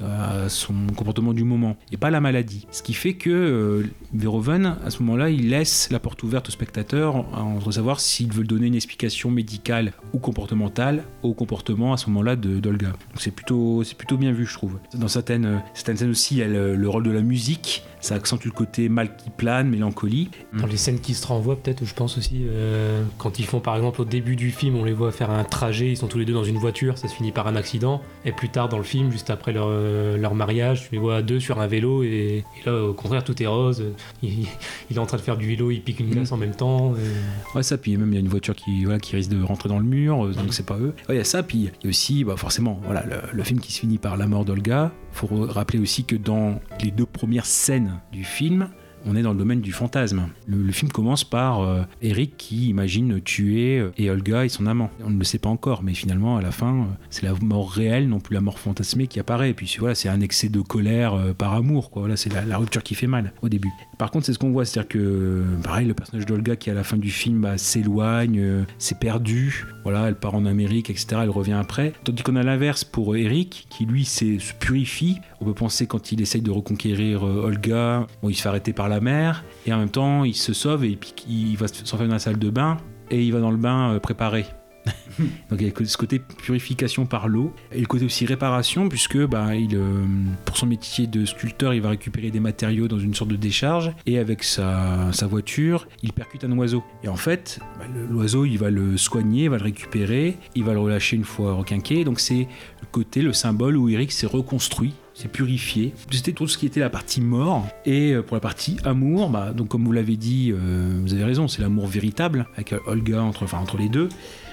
[0.00, 2.66] à son comportement du moment et pas la maladie.
[2.70, 6.52] Ce qui fait que euh, Verhoeven, à ce moment-là, il laisse la porte ouverte au
[6.52, 12.08] spectateur entre savoir s'il veut donner une explication médicale ou comportementale au comportement à ce
[12.08, 12.88] moment-là de d'Olga.
[12.88, 14.78] Donc c'est plutôt, plutôt bien vu, je trouve.
[14.94, 17.84] Dans certaines, euh, certaines scènes aussi, il y a le, le rôle de la musique.
[18.02, 20.28] Ça accentue le côté mal qui plane, mélancolie.
[20.52, 23.76] Dans les scènes qui se renvoient, peut-être, je pense aussi, euh, quand ils font par
[23.76, 26.24] exemple au début du film, on les voit faire un trajet, ils sont tous les
[26.24, 28.02] deux dans une voiture, ça se finit par un accident.
[28.24, 31.16] Et plus tard dans le film, juste après leur, euh, leur mariage, tu les vois
[31.16, 33.84] à deux sur un vélo, et, et là, au contraire, tout est rose.
[34.22, 34.46] Il,
[34.90, 36.94] il est en train de faire du vélo, il pique une glace en même temps.
[36.96, 39.42] et- Ouais, ça, puis même il y a une voiture qui, voilà, qui risque de
[39.42, 40.94] rentrer dans le mur, euh, donc c'est pas eux.
[41.08, 43.42] Ouais, il y a ça, puis il y a aussi, bah, forcément, voilà, le, le
[43.44, 47.06] film qui se finit par la mort d'Olga, faut rappeler aussi que dans les deux
[47.06, 48.70] premières scènes du film,
[49.06, 50.28] on est dans le domaine du fantasme.
[50.46, 54.90] Le, film commence par euh, Eric qui imagine tuer euh, et Olga et son amant.
[55.04, 57.70] On ne le sait pas encore, mais finalement, à la fin, euh, c'est la mort
[57.70, 59.50] réelle, non plus la mort fantasmée qui apparaît.
[59.50, 61.90] Et puis voilà, c'est un excès de colère par amour.
[61.94, 63.70] Voilà, c'est la, rupture qui fait mal au début.
[63.98, 66.84] Par contre, c'est ce qu'on voit, c'est-à-dire que, pareil, le personnage d'Olga qui à la
[66.84, 69.66] fin du film bah, s'éloigne, s'est perdu.
[69.82, 71.06] Voilà, elle part en Amérique, etc.
[71.22, 71.92] Elle revient après.
[72.04, 75.18] Tandis qu'on a l'inverse pour Eric, qui lui se purifie.
[75.42, 78.72] On peut penser quand il essaye de reconquérir euh, Olga, bon, il se fait arrêter
[78.72, 82.06] par la mer, et en même temps, il se sauve et puis il va s'enfermer
[82.06, 82.76] dans la salle de bain,
[83.10, 84.46] et il va dans le bain euh, préparé.
[85.18, 89.18] Donc il y a ce côté purification par l'eau et le côté aussi réparation puisque
[89.26, 90.04] bah, il, euh,
[90.44, 93.92] pour son métier de sculpteur il va récupérer des matériaux dans une sorte de décharge
[94.06, 98.58] et avec sa, sa voiture il percute un oiseau et en fait bah, l'oiseau il
[98.58, 102.18] va le soigner, il va le récupérer, il va le relâcher une fois requinqué donc
[102.18, 102.48] c'est
[102.80, 105.94] le côté, le symbole où Eric s'est reconstruit c'est purifié.
[106.10, 107.66] C'était tout ce qui était la partie mort.
[107.84, 111.24] Et euh, pour la partie amour, bah, donc comme vous l'avez dit, euh, vous avez
[111.24, 114.08] raison, c'est l'amour véritable avec euh, Olga entre, enfin, entre les deux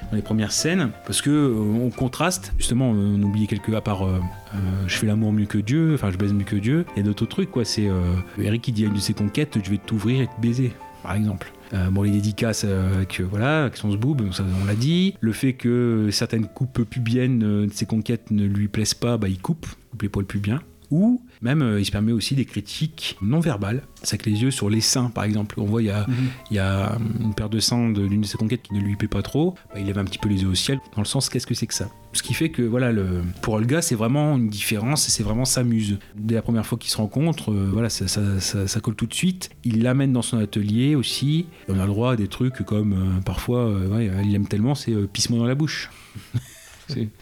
[0.09, 2.53] dans les premières scènes, parce que on contraste.
[2.57, 4.19] Justement, on oublie quelques à part euh,
[4.87, 6.85] je fais l'amour mieux que Dieu, enfin je baise mieux que Dieu.
[6.95, 7.63] Il y a d'autres trucs quoi.
[7.63, 7.87] C'est
[8.39, 10.71] Eric qui dit à une de ses conquêtes, je vais t'ouvrir et te baiser,
[11.03, 11.51] par exemple.
[11.73, 15.15] Euh, bon, les dédicaces euh, avec, euh, voilà, avec son zboob, ça, on l'a dit.
[15.19, 19.27] Le fait que certaines coupes pubiennes euh, de ses conquêtes ne lui plaisent pas, bah,
[19.27, 20.61] il coupe, il coupe les poils pubiens.
[20.91, 23.83] Ou même, euh, il se permet aussi des critiques non verbales.
[24.03, 25.59] C'est avec les yeux sur les seins, par exemple.
[25.59, 26.05] On voit, il y a,
[26.51, 28.95] il y a une paire de seins de l'une de ses conquêtes qui ne lui
[28.95, 29.55] plaît pas trop.
[29.73, 31.53] Bah, il lève un petit peu les yeux au ciel, dans le sens qu'est-ce que
[31.53, 31.89] c'est que ça?
[32.13, 35.45] Ce qui fait que, voilà, le, pour Olga, c'est vraiment une différence et c'est vraiment
[35.45, 35.99] sa muse.
[36.15, 39.05] Dès la première fois qu'ils se rencontrent, euh, voilà, ça, ça- ça- ça colle tout
[39.05, 39.49] de suite.
[39.63, 41.45] Il l'amène dans son atelier aussi.
[41.67, 44.73] On a le droit à des trucs comme, euh, parfois, euh, ouais, il l'aime tellement,
[44.75, 45.89] c'est euh, pissement dans la bouche.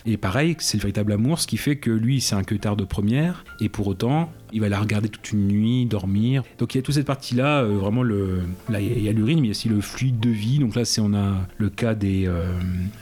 [0.06, 2.86] Et pareil, c'est le véritable amour, ce qui fait que lui, c'est un queutard de
[2.86, 6.44] première, et pour autant, il va la regarder toute une nuit, dormir.
[6.60, 9.40] Donc il y a toute cette partie-là, euh, vraiment, le, là, il y a- l'urine,
[9.40, 10.60] mais il y a aussi le fluide de vie.
[10.60, 12.52] Donc là, c'est on a le cas des, euh,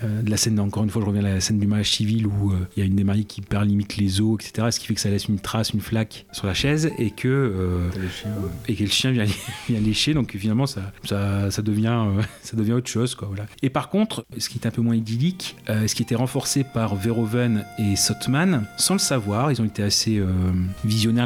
[0.04, 2.28] euh, de la scène, encore une fois, je reviens à la scène du mariage civil
[2.28, 4.68] où il y a une des mariées qui perd limite les os, etc.
[4.72, 7.28] Ce qui fait que ça laisse une trace, une flaque sur la chaise, et que,
[7.28, 7.90] euh,
[8.68, 9.26] et que le chien vient,
[9.70, 10.14] vient lécher.
[10.14, 12.06] Donc finalement, ça, ça, ça devient,
[12.42, 13.16] ça devient autre chose.
[13.16, 13.46] Quoi, voilà.
[13.62, 16.96] Et par contre, ce qui est un peu moins idyllique, ce qui était renforcé par
[16.96, 20.22] Verhoeven et Sotman, sans le savoir, ils ont été assez
[20.84, 21.26] visionnaires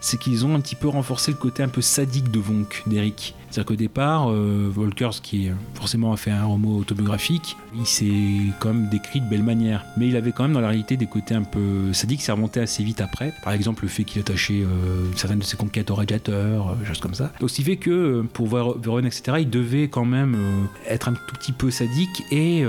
[0.00, 3.34] c'est qu'ils ont un petit peu renforcé le côté un peu sadique de Vonk, d'Eric.
[3.50, 8.68] C'est-à-dire qu'au départ, euh, Volkers, qui forcément a fait un roman autobiographique, il s'est quand
[8.68, 9.84] même décrit de belle manière.
[9.96, 12.60] Mais il avait quand même dans la réalité des côtés un peu sadiques, c'est remonté
[12.60, 13.32] assez vite après.
[13.42, 17.00] Par exemple, le fait qu'il attachait euh, certaines de ses conquêtes au radiateur, euh, choses
[17.00, 17.32] comme ça.
[17.40, 20.92] Donc, ce qui fait que euh, pour Ver- Verhoeven, etc., il devait quand même euh,
[20.92, 22.64] être un tout petit peu sadique et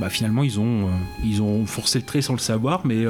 [0.00, 0.88] bah, finalement, ils ont,
[1.24, 3.04] ils ont forcé le trait sans le savoir, mais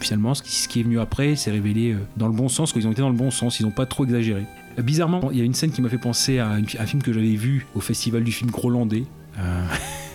[0.00, 3.00] finalement, ce qui, est venu après s'est révélé dans le bon sens, qu'ils ont été
[3.02, 4.44] dans le bon sens, ils n'ont pas trop exagéré.
[4.78, 7.34] Bizarrement, il y a une scène qui m'a fait penser à un film que j'avais
[7.34, 9.04] vu au festival du film Grolandais.
[9.38, 9.66] Euh,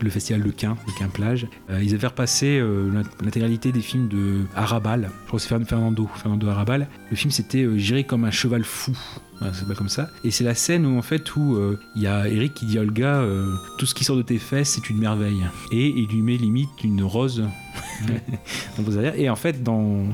[0.00, 1.46] le festival de Quin, de Quin Plage.
[1.70, 5.10] Euh, ils avaient repassé euh, l'int- l'intégralité des films de Arabal.
[5.22, 6.88] Je crois que c'est Fern- Fernando, Fernando Arabal.
[7.10, 8.96] Le film c'était euh, J'irai comme un cheval fou.
[9.40, 10.10] Voilà, c'est pas comme ça.
[10.22, 12.78] Et c'est la scène où en fait où euh, il y a Eric qui dit
[12.78, 15.42] à Olga euh, tout ce qui sort de tes fesses c'est une merveille.
[15.72, 17.42] Et il lui met limite une rose
[18.76, 19.14] dans vos arrières.
[19.18, 20.04] Et en fait dans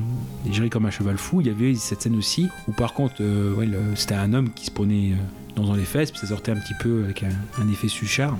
[0.49, 3.53] J'irai comme un cheval fou il y avait cette scène aussi où par contre euh,
[3.53, 5.15] ouais, c'était un homme qui se prenait euh,
[5.55, 7.29] dans, dans les fesses puis ça sortait un petit peu avec un,
[7.61, 8.37] un effet suchard.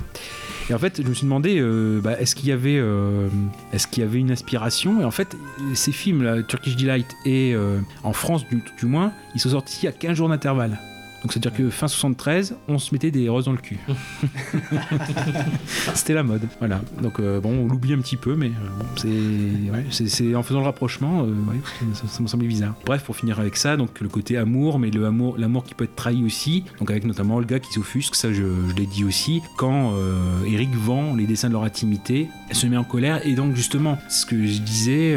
[0.70, 3.28] Et en fait, je me suis demandé, euh, bah, est-ce qu'il y avait, euh,
[3.72, 5.36] est-ce y avait une inspiration Et en fait,
[5.74, 9.92] ces films, Turkish Delight et euh, en France du, du moins, ils sont sortis à
[9.92, 10.78] 15 jours d'intervalle.
[11.22, 13.78] Donc c'est-à-dire que fin 73, on se mettait des roses dans le cul.
[15.94, 16.80] C'était la mode, voilà.
[17.00, 18.50] Donc euh, bon, on l'oublie un petit peu, mais
[19.04, 21.60] euh, c'est, ouais, en faisant le rapprochement, euh, ouais,
[21.94, 22.74] ça, ça me semblait bizarre.
[22.84, 25.84] Bref, pour finir avec ça, donc le côté amour, mais le amour, l'amour qui peut
[25.84, 26.64] être trahi aussi.
[26.80, 29.42] Donc avec notamment Olga qui s'offusque, ça je, je l'ai dit aussi.
[29.56, 29.94] Quand
[30.46, 33.96] Eric vend les dessins de leur intimité, elle se met en colère et donc justement,
[34.08, 35.16] ce que je disais,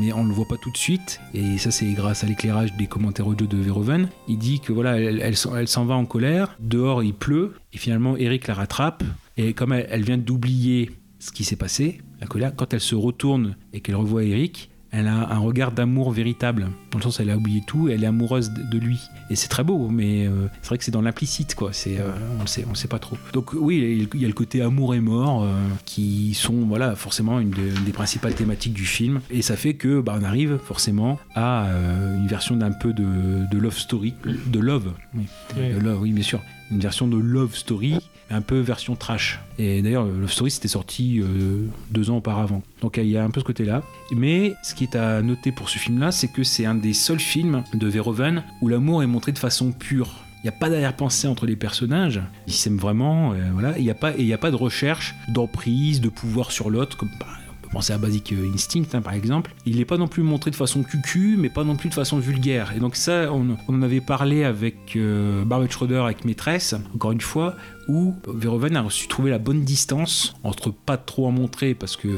[0.00, 1.20] mais on le voit pas tout de suite.
[1.32, 4.08] Et ça c'est grâce à l'éclairage des commentaires audio de Verhoeven.
[4.28, 6.56] Il dit que voilà, elle, elle elle s'en va en colère.
[6.60, 9.04] Dehors il pleut et finalement Eric la rattrape.
[9.36, 13.56] Et comme elle, vient d'oublier ce qui s'est passé, la colère, quand elle se retourne
[13.72, 16.68] et qu'elle revoit Eric, elle a un regard d'amour véritable.
[16.90, 19.00] Dans le sens, elle a oublié tout et elle est amoureuse de lui.
[19.30, 21.72] Et c'est très beau, mais euh, c'est vrai que c'est dans l'implicite, quoi.
[21.72, 23.16] C'est, euh, on le sait, on le sait pas trop.
[23.34, 25.48] Donc oui, il y a le côté amour et mort euh,
[25.84, 29.20] qui sont, voilà, forcément une, de- une des principales thématiques du film.
[29.30, 31.68] Et ça fait que, bah, on arrive forcément à
[32.16, 33.04] une version d'un peu de,
[33.50, 34.92] de love story, de love.
[35.14, 35.24] Oui.
[35.56, 35.74] Oui.
[35.74, 36.40] De love, oui, bien sûr.
[36.70, 37.94] Une version de love story
[38.30, 39.40] un peu version trash.
[39.58, 42.62] Et d'ailleurs, Love Story c'était sorti euh, deux ans auparavant.
[42.82, 43.82] Donc il y a un peu ce côté-là.
[44.14, 47.20] Mais ce qui est à noter pour ce film-là, c'est que c'est un des seuls
[47.20, 50.14] films de Verhoeven où l'amour est montré de façon pure.
[50.40, 52.20] Il n'y a pas d'arrière-pensée entre les personnages.
[52.46, 53.32] Ils s'aiment vraiment.
[53.32, 53.76] euh, voilà.
[53.78, 57.26] Il n'y a, pas- a pas de recherche d'emprise, de pouvoir sur l'autre, comme bah,
[57.68, 59.54] peut penser à Basic Instinct hein, par exemple.
[59.66, 62.18] Il n'est pas non plus montré de façon cucu, mais pas non plus de façon
[62.18, 62.72] vulgaire.
[62.76, 67.54] Et donc ça, on, en avait parlé avec euh, Schroeder, avec Maîtresse, encore une fois,
[67.88, 72.08] où Verhoeven a su trouver la bonne distance entre pas trop en montrer, parce que,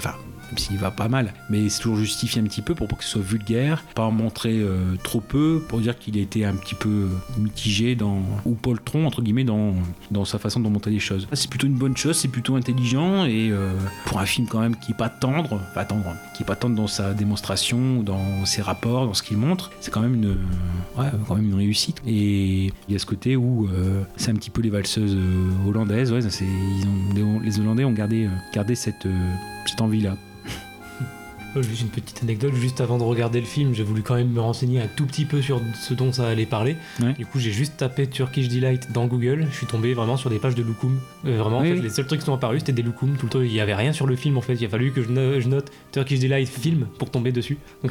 [0.50, 3.04] même s'il va pas mal, mais c'est toujours justifié un petit peu pour pas que
[3.04, 6.54] ce soit vulgaire, pas en montrer euh, trop peu, pour dire qu'il a été un
[6.54, 7.08] petit peu
[7.38, 9.74] mitigé dans, ou poltron, entre guillemets, dans,
[10.10, 11.28] dans sa façon de montrer les choses.
[11.32, 13.72] C'est plutôt une bonne chose, c'est plutôt intelligent, et euh,
[14.06, 16.74] pour un film quand même qui est pas tendre, pas tendre, qui est pas tendre
[16.76, 20.36] dans sa démonstration, dans ses rapports, dans ce qu'il montre, c'est quand même une,
[21.28, 22.02] quand même une réussite.
[22.06, 25.68] Et il y a ce côté où euh, c'est un petit peu les valseuses euh,
[25.68, 29.32] hollandaises, ils ont- les, Hollandais ont gardé, euh, gardé cette, euh,
[29.66, 30.16] cette envie-là.
[31.56, 34.30] Euh, Juste une petite anecdote, juste avant de regarder le film, j'ai voulu quand même
[34.30, 36.76] me renseigner un tout petit peu sur ce dont ça allait parler.
[37.18, 40.38] Du coup, j'ai juste tapé Turkish Delight dans Google, je suis tombé vraiment sur des
[40.38, 40.98] pages de Loukoum.
[41.26, 43.30] Euh, vraiment, en fait, les seuls trucs qui sont apparus, c'était des Loukoum tout le
[43.30, 43.40] temps.
[43.40, 45.40] Il y avait rien sur le film en fait, il a fallu que je, no-
[45.40, 47.58] je note Turkish Delight film pour tomber dessus.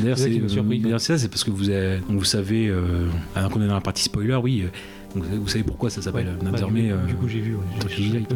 [0.00, 3.50] D'ailleurs, C'est ça c'est euh, ça, parce que vous, avez- donc vous savez, euh, alors
[3.50, 6.44] qu'on est dans la partie spoiler, oui, euh, donc vous savez pourquoi ça s'appelle Ouais,
[6.44, 6.82] bah, désormais.
[6.82, 7.54] du, euh, du coup, j'ai vu.
[7.54, 8.34] ouais, Turkish Delight.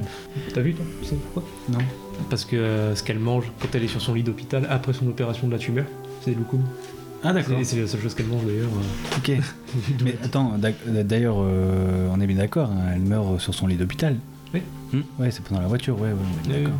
[0.54, 0.84] T'as vu toi?
[1.02, 1.44] Tu sais pourquoi?
[1.70, 1.78] Non.
[2.30, 5.06] Parce que euh, ce qu'elle mange quand elle est sur son lit d'hôpital après son
[5.08, 5.84] opération de la tumeur,
[6.22, 6.62] c'est des loukoum.
[7.24, 7.56] Ah, d'accord.
[7.62, 8.68] C'est la seule chose qu'elle mange d'ailleurs.
[8.68, 9.16] euh.
[9.16, 9.32] Ok.
[10.04, 10.52] Mais attends,
[11.04, 14.16] d'ailleurs, euh, on est bien d'accord, hein, elle meurt sur son lit d'hôpital.
[14.54, 14.60] Oui.
[15.18, 16.78] Ouais, c'est pendant la voiture, ouais, ouais, ouais, Oui, d'accord.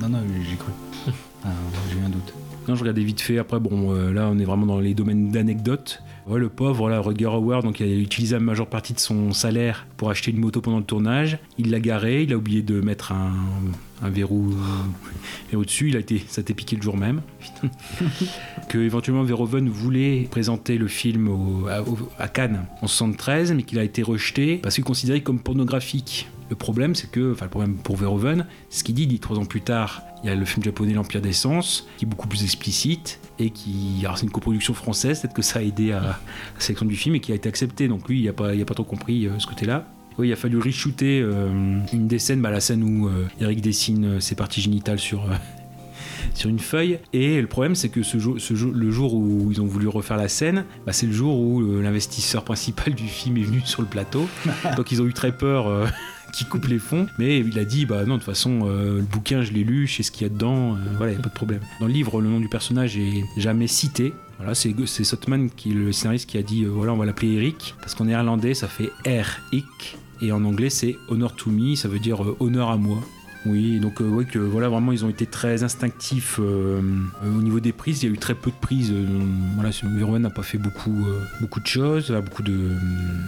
[0.00, 0.18] Non, non,
[0.48, 0.72] j'ai cru.
[1.42, 1.48] Ah,
[1.90, 2.34] j'ai eu un doute.
[2.68, 3.38] Non, je regardais vite fait.
[3.38, 6.02] Après, bon, euh, là, on est vraiment dans les domaines d'anecdotes.
[6.26, 9.32] Ouais, le pauvre, là, Rutger Hauer, donc il a utilisé la majeure partie de son
[9.32, 11.38] salaire pour acheter une moto pendant le tournage.
[11.56, 13.32] Il l'a garé, il a oublié de mettre un,
[14.02, 14.56] un verrou, euh,
[15.50, 15.88] verrou dessus.
[15.88, 17.20] Il a été, ça t'est piqué le jour même.
[18.68, 23.62] que éventuellement Verhoeven voulait présenter le film au- à, au- à Cannes en 73, mais
[23.62, 26.28] qu'il a été rejeté parce qu'il considéré comme pornographique.
[26.48, 29.38] Le problème, c'est que, enfin, le problème pour Verhoeven, ce qu'il dit, il dit trois
[29.38, 32.26] ans plus tard, il y a le film japonais L'Empire des Sens, qui est beaucoup
[32.26, 36.00] plus explicite et qui, alors c'est une coproduction française, peut-être que ça a aidé à
[36.00, 36.18] la
[36.58, 37.86] sélection du film et qui a été accepté.
[37.86, 39.86] Donc lui, il n'a pas, il a pas trop compris euh, ce côté-là.
[40.20, 43.60] Oui, il a fallu reshooter euh, une des scènes, bah, la scène où euh, Eric
[43.60, 45.24] dessine euh, ses parties génitales sur,
[46.34, 46.98] sur une feuille.
[47.12, 49.88] Et le problème, c'est que ce jour, ce jour- le jour où ils ont voulu
[49.88, 53.60] refaire la scène, bah, c'est le jour où euh, l'investisseur principal du film est venu
[53.64, 54.28] sur le plateau.
[54.76, 55.68] Donc ils ont eu très peur.
[55.68, 55.86] euh,
[56.32, 59.02] qui coupe les fonds, mais il a dit bah non de toute façon euh, le
[59.02, 61.28] bouquin je l'ai lu, je sais ce qu'il y a dedans, voilà y a pas
[61.28, 61.58] de problème.
[61.80, 65.74] Dans le livre le nom du personnage est jamais cité, voilà c'est Sotman qui est
[65.74, 68.90] le scénariste qui a dit voilà on va l'appeler Eric parce qu'en néerlandais ça fait
[69.04, 73.00] R-Ick et en anglais c'est honor to me, ça veut dire euh, honneur à moi.
[73.46, 76.82] Oui, donc euh, ouais, que voilà, vraiment, ils ont été très instinctifs euh,
[77.24, 78.02] euh, au niveau des prises.
[78.02, 78.92] Il y a eu très peu de prises.
[79.54, 81.06] voilà, Verhoeven n'a pas fait beaucoup,
[81.40, 82.72] beaucoup de choses, beaucoup de,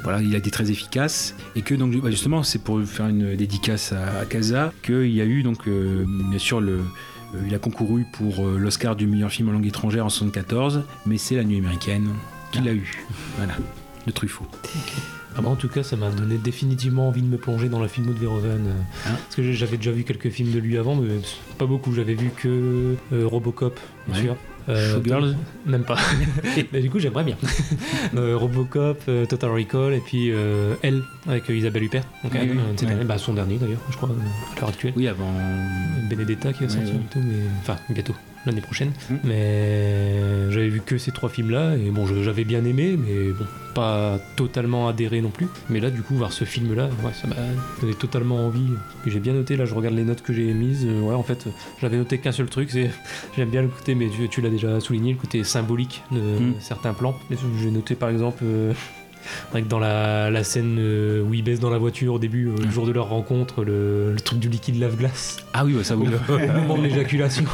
[0.03, 1.35] voilà, il a été très efficace.
[1.57, 5.25] Et que donc, bah, justement, c'est pour faire une dédicace à, Casa qu'il y a
[5.25, 6.81] eu donc, bien sûr, le,
[7.47, 11.37] il a concouru pour l'Oscar du meilleur film en langue étrangère en 74, mais c'est
[11.37, 12.09] La Nuit américaine
[12.53, 13.05] qu'il a eu.
[13.39, 13.55] Voilà,
[14.07, 14.47] de Truffaut.
[15.37, 17.89] Ah bah, en tout cas, ça m'a donné définitivement envie de me plonger dans la
[17.89, 18.67] filmo de Verhoeven.
[18.67, 18.73] euh,
[19.09, 21.09] Hein Parce que j'avais déjà vu quelques films de lui avant, mais
[21.59, 21.95] pas beaucoup.
[21.95, 23.79] J'avais vu que euh, Robocop,
[24.09, 24.23] bien Ouais.
[24.23, 24.37] sûr.
[24.69, 25.35] Euh, Showgirls
[25.67, 25.97] Même pas.
[26.73, 27.37] mais du coup, j'aimerais bien.
[28.15, 32.05] Euh, Robocop, euh, Total Recall, et puis euh, Elle, avec Isabelle Huppert.
[32.23, 32.59] Donc, Oui, elle, oui.
[32.77, 32.95] cette Ouais.
[32.95, 33.05] année.
[33.05, 34.93] Bah, son dernier d'ailleurs, je crois, à l'heure actuelle.
[34.97, 35.33] Oui, avant.
[36.11, 38.15] Benedetta qui va sortir bientôt, mais enfin bientôt
[38.47, 38.93] l'année prochaine.
[39.11, 39.15] Mm.
[39.25, 43.45] Mais j'avais vu que ces trois films-là et bon, j'avais bien aimé, mais bon,
[43.75, 45.47] pas totalement adhéré non plus.
[45.71, 47.37] Mais là, du coup, voir ce film-là, ouais, ça m'a
[47.81, 48.67] donné totalement envie.
[49.07, 49.57] J'ai bien noté.
[49.57, 50.85] Là, je regarde les notes que j'ai émises.
[50.89, 51.47] Euh, Ouais, en fait,
[51.81, 52.91] j'avais noté qu'un seul truc, c'est
[53.37, 56.55] j'aime bien le côté, mais tu, tu l'as déjà souligné, le côté symbolique de Mm.
[56.61, 57.17] certains plans.
[57.61, 58.43] J'ai noté par exemple.
[58.45, 58.73] euh,
[59.53, 62.55] que dans la, la scène euh, où ils baissent dans la voiture au début, euh,
[62.65, 65.39] le jour de leur rencontre, le, le truc du liquide lave-glace.
[65.53, 66.05] Ah oui, ça vous.
[66.07, 67.45] Au moment de l'éjaculation,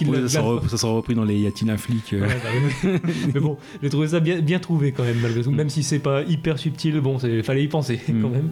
[0.00, 2.12] le Ouais, ça, sera, ça sera repris dans les Yatin un flic.
[2.12, 2.20] euh.
[2.26, 2.36] Ouais,
[2.82, 2.90] bah.
[3.34, 5.50] Mais bon, j'ai trouvé ça bien, bien trouvé quand même, malgré tout.
[5.50, 8.22] Même si c'est pas hyper subtil, bon, il fallait y penser Mm.
[8.22, 8.50] quand même.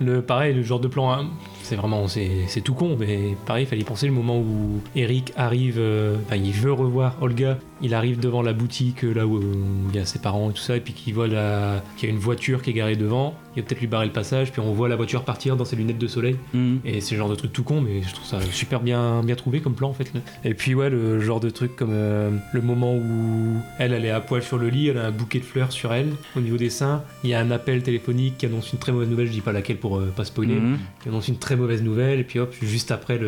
[0.00, 1.30] Le, pareil, le genre de plan, hein,
[1.68, 5.32] c'est vraiment, c'est tout con, mais pareil, il fallait y penser le moment où Eric
[5.36, 9.42] arrive, euh, il veut revoir Olga, il arrive devant la boutique euh, là où euh,
[9.90, 11.82] il y a ses parents et tout ça, et puis qu'il voit la...
[11.96, 14.12] qu'il y a une voiture qui est garée devant, il va peut-être lui barrer le
[14.12, 16.36] passage, puis on voit la voiture partir dans ses lunettes de soleil,
[16.84, 19.34] et c'est le genre de truc tout con, mais je trouve ça super bien, bien
[19.36, 20.12] trouvé comme plan en fait.
[20.14, 20.20] là.
[20.44, 24.10] Et puis ouais, le genre de truc comme euh, le moment où elle, elle est
[24.10, 26.56] à poil sur le lit, elle a un bouquet de fleurs sur elle, au niveau
[26.56, 29.32] des seins, il y a un appel téléphonique qui annonce une très mauvaise nouvelle, je
[29.32, 30.78] dis pas laquelle pour euh, pas spoiler, Mhm.
[31.02, 33.20] qui annonce une très mauvaise nouvelle, et puis hop, juste après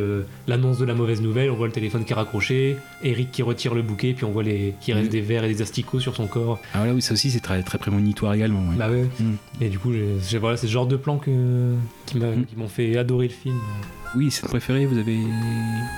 [0.48, 3.74] l'annonce de la mauvaise nouvelle, on voit le téléphone qui est raccroché, Eric qui retire
[3.74, 5.12] le bouquet, puis on voit les qui reste Mhm.
[5.12, 6.58] des verres et des asticots sur son corps.
[6.74, 8.60] Ah voilà, oui, ça aussi c'est très, très prémonitoire également.
[8.70, 8.76] ouais.
[8.76, 9.04] Bah ouais.
[9.20, 9.34] Mm.
[9.60, 11.74] Et du coup, j'ai- voilà, c'est ce genre de plan que,
[12.06, 13.58] qui m'ont fait adorer le film.
[14.16, 15.18] Oui, scène préférée, vous avez.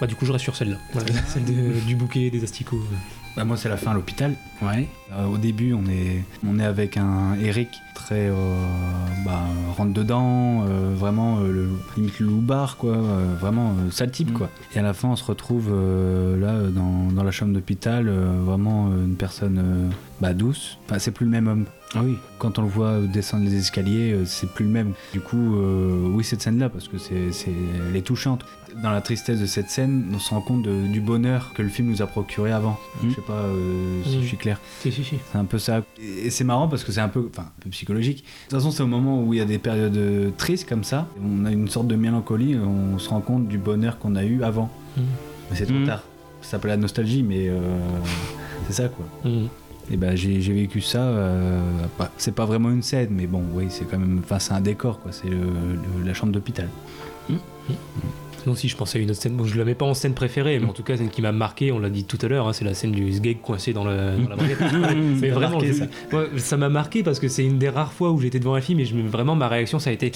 [0.00, 2.82] Bah du coup, je reste sur celle-là, Voilà, celle de- du bouquet et des asticots.
[3.36, 4.34] Bah, moi, c'est la fin à l'hôpital.
[4.60, 4.88] Ouais.
[5.12, 8.34] Euh, au début, on est, on est avec un Eric très euh,
[9.24, 9.40] bah,
[9.76, 12.96] rentre dedans, euh, vraiment le, limite le loupard, quoi,
[13.40, 14.50] vraiment sale type, quoi.
[14.74, 18.10] Et à la fin, on se retrouve là dans, dans la chambre d'hôpital,
[18.44, 19.90] vraiment une personne
[20.20, 20.78] bah, douce.
[20.86, 21.66] Enfin, c'est plus le même homme.
[21.94, 22.16] Ah oui.
[22.38, 24.92] Quand on le voit descendre les escaliers, euh, c'est plus le même.
[25.12, 27.52] Du coup, euh, oui, cette scène-là, parce que c'est, c'est,
[27.88, 28.44] elle est touchante.
[28.82, 31.68] Dans la tristesse de cette scène, on se rend compte de- du bonheur que le
[31.68, 32.78] film nous a procuré avant.
[33.02, 33.10] Mm.
[33.10, 34.22] Je sais pas euh, si Mm.
[34.22, 34.58] je suis clair.
[34.80, 35.16] Si, si, si.
[35.30, 35.82] C'est un peu ça.
[36.00, 38.18] Et et c'est marrant parce que c'est un peu, enfin, un peu psychologique.
[38.24, 41.06] De toute façon, c'est au moment où il y a des périodes tristes comme ça.
[41.22, 42.56] On a une sorte de mélancolie.
[42.56, 44.70] On se rend compte du bonheur qu'on a eu avant.
[44.96, 45.00] Mm.
[45.50, 45.86] Mais c'est trop Mm.
[45.86, 46.02] tard.
[46.40, 47.60] Ça s'appelle la nostalgie, mais euh,
[48.66, 49.04] c'est ça quoi.
[49.90, 51.02] Et ben j'ai j'ai vécu ça.
[51.02, 51.60] euh,
[52.16, 54.20] c'est pas vraiment une scène, mais bon, oui, c'est quand même.
[54.24, 55.12] Enfin, c'est un décor quoi.
[55.12, 55.28] C'est
[56.04, 56.68] la chambre d'hôpital.
[58.44, 60.14] Non, si je pensais à une autre scène, bon, je la mets pas en scène
[60.14, 62.48] préférée, mais en tout cas, celle qui m'a marqué, on l'a dit tout à l'heure,
[62.48, 64.58] hein, c'est la scène du sgeg coincé dans, le, dans la baguette.
[65.20, 66.56] mais vraiment, marqué, je- ça.
[66.56, 68.80] ouais, m'a marqué parce que c'est une des rares fois où j'étais devant un film
[68.80, 70.10] et je, vraiment ma réaction ça a été.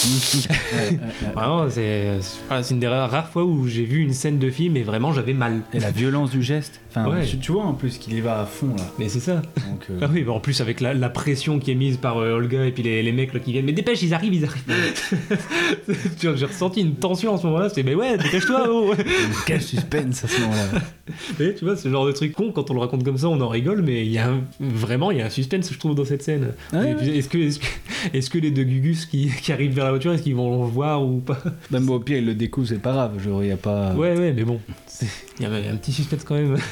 [1.34, 2.18] Vraiment, c'est
[2.48, 5.12] voilà, une des rares, rares fois où j'ai vu une scène de film et vraiment
[5.12, 5.60] j'avais mal.
[5.74, 6.80] Et la violence du geste.
[6.90, 7.24] Enfin, Ouais.
[7.24, 8.82] tu, tu vois en plus qu'il y va à fond là.
[8.98, 9.36] Mais c'est ça.
[9.36, 12.18] Donc, euh, Ah oui, bah en plus avec la, la pression qui est mise par
[12.18, 14.44] euh, Olga et puis les, les mecs là, qui viennent, mais dépêche, ils arrivent, ils
[14.44, 14.64] arrivent.
[16.20, 18.94] J'ai ressenti une tension en ce moment-là, c'était mais ouais, dépêche-toi, oh
[19.46, 20.80] Quel suspense à ce moment-là.
[21.40, 23.40] Et tu vois, ce genre de truc con, quand on le raconte comme ça, on
[23.40, 25.94] en rigole, mais il y a un- vraiment, il y a un suspense, je trouve,
[25.94, 26.52] dans cette scène.
[26.72, 27.66] Ouais, Et puis, Est-ce que, est-ce que,
[28.14, 30.70] est-ce que les deux Gugus qui, qui arrivent vers la voiture, est-ce qu'ils vont le
[30.70, 31.38] voir ou pas
[31.70, 33.18] Même au pire, il le découvre, c'est pas grave.
[33.22, 33.92] Genre, y a pas.
[33.94, 35.06] Ouais, ouais, mais bon, c'est-
[35.38, 36.56] il y a un petit suspense quand même.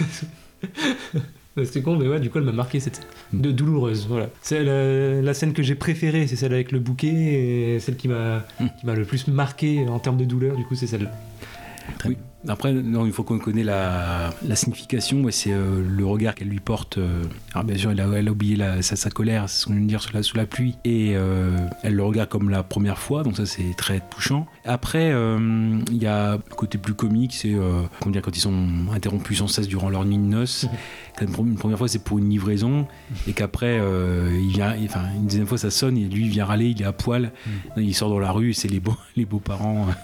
[1.64, 3.04] C'était con, mais ouais, du coup, elle m'a marqué cette scène.
[3.32, 4.28] De douloureuse, voilà.
[4.42, 7.08] C'est la, la scène que j'ai préférée, c'est celle avec le bouquet,
[7.74, 8.44] et celle qui m'a
[8.78, 11.10] qui m'a le plus marqué en termes de douleur, du coup, c'est celle-là.
[12.04, 12.16] Oui.
[12.46, 16.60] Après, non, une fois qu'on connaît la, la signification, c'est euh, le regard qu'elle lui
[16.60, 16.96] porte.
[16.98, 19.66] euh, alors bien sûr, elle a, elle a oublié la- sa, sa colère, c'est ce
[19.66, 22.48] qu'on vient de dire sous la, sous la pluie, et euh, elle le regarde comme
[22.48, 24.46] la première fois, donc ça c'est très touchant.
[24.64, 27.48] Après, il y a le côté plus comique, c'est
[28.06, 30.66] dire, quand ils sont interrompus sans cesse durant leur nuit de noces.
[31.20, 32.86] Une première- fois, c'est pour une livraison,
[33.26, 33.80] et qu'après,
[34.40, 36.84] il vient, enfin, une deuxième fois, ça sonne, et lui, il vient râler, il est
[36.84, 37.32] à poil,
[37.76, 39.86] il sort dans la rue, c'est les beaux, les beaux-parents.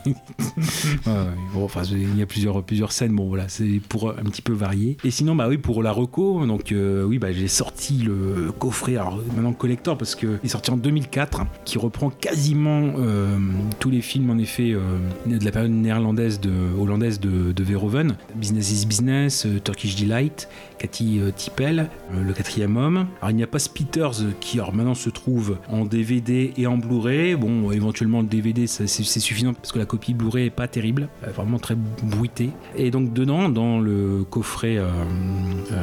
[1.06, 1.27] Ouais, ouais.
[1.52, 4.52] Bon, enfin, il y a plusieurs, plusieurs scènes, bon voilà, c'est pour un petit peu
[4.52, 4.96] varier.
[5.05, 8.96] Et sinon, bah oui, pour la reco, donc euh, oui, bah, j'ai sorti le coffret,
[8.96, 13.38] alors maintenant collector, parce qu'il est sorti en 2004, hein, qui reprend quasiment euh,
[13.78, 14.80] tous les films, en effet, euh,
[15.26, 20.48] de la période néerlandaise, de, hollandaise de, de Verhoeven, Business is Business, Turkish Delight,
[20.78, 23.06] Cathy euh, Tippel, euh, Le quatrième homme.
[23.20, 26.66] Alors il n'y a pas Spitters euh, qui alors maintenant se trouve en DVD et
[26.66, 27.34] en Blu-ray.
[27.36, 31.59] Bon, éventuellement le DVD c'est suffisant parce que la copie Blu-ray est pas terrible, vraiment
[31.59, 32.51] très bruitée.
[32.76, 34.78] Et donc dedans, dans le coffret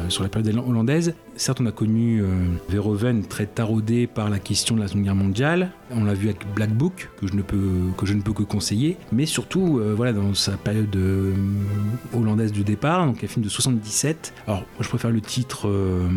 [0.08, 2.26] sur la période hollandaise, certes on a connu euh,
[2.68, 5.70] Verhoeven très taraudé par la question de la Seconde Guerre mondiale.
[5.94, 7.42] On l'a vu avec Black Book que je ne
[8.22, 11.34] peux que conseiller, mais surtout euh, voilà dans sa période euh,
[12.14, 14.32] hollandaise de départ, donc un film de 77.
[14.46, 16.08] Alors moi je préfère le titre euh,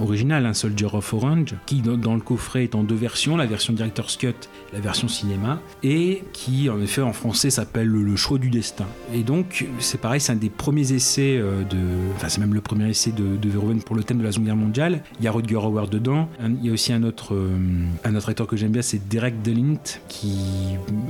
[0.00, 3.72] original, hein, Soldier of Orange, qui dans, le coffret est en deux versions, la version
[3.72, 4.34] Director's Cut,
[4.72, 8.86] la version cinéma, et qui en effet en français s'appelle Le, choix du destin.
[9.12, 11.78] Et donc c'est pareil, c'est un des premiers essais de,
[12.14, 14.46] enfin c'est même le premier essai de, de Verhoeven pour le thème de la Seconde
[14.46, 15.02] Guerre mondiale.
[15.18, 16.28] Il y a Rutger Hauer dedans.
[16.62, 17.56] Il y a aussi un autre, euh,
[18.04, 19.78] un autre acteur que j'aime bien, c'est Derek Delint,
[20.08, 20.34] qui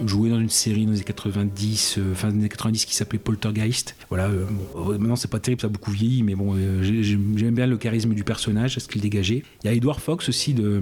[0.06, 3.18] jouait dans une série dans les années 90, euh, fin des années 90 qui s'appelait
[3.18, 3.96] Poltergeist.
[4.08, 4.44] Voilà, euh,
[4.76, 7.66] euh, maintenant c'est pas terrible, ça a beaucoup vieilli, mais bon, j'ai- j'ai- j'aime bien
[7.66, 9.42] le charisme du personnage, ce qu'il dégageait.
[9.62, 10.80] Il y a Edward Fox aussi, de,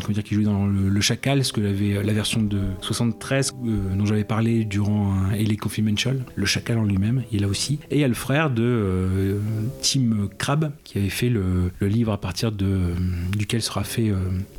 [0.00, 3.96] comment dire, qui jouait dans le, Chacal, ce que l'avait la version de 73 euh,
[3.96, 7.80] dont j'avais parlé durant un LA Confidential, le Chacal en lui-même, il est là aussi.
[7.90, 9.40] Et il y a le frère de
[9.80, 12.94] Tim Crabbe qui avait fait le, le livre à partir de, euh,
[13.36, 14.16] duquel sera fait euh,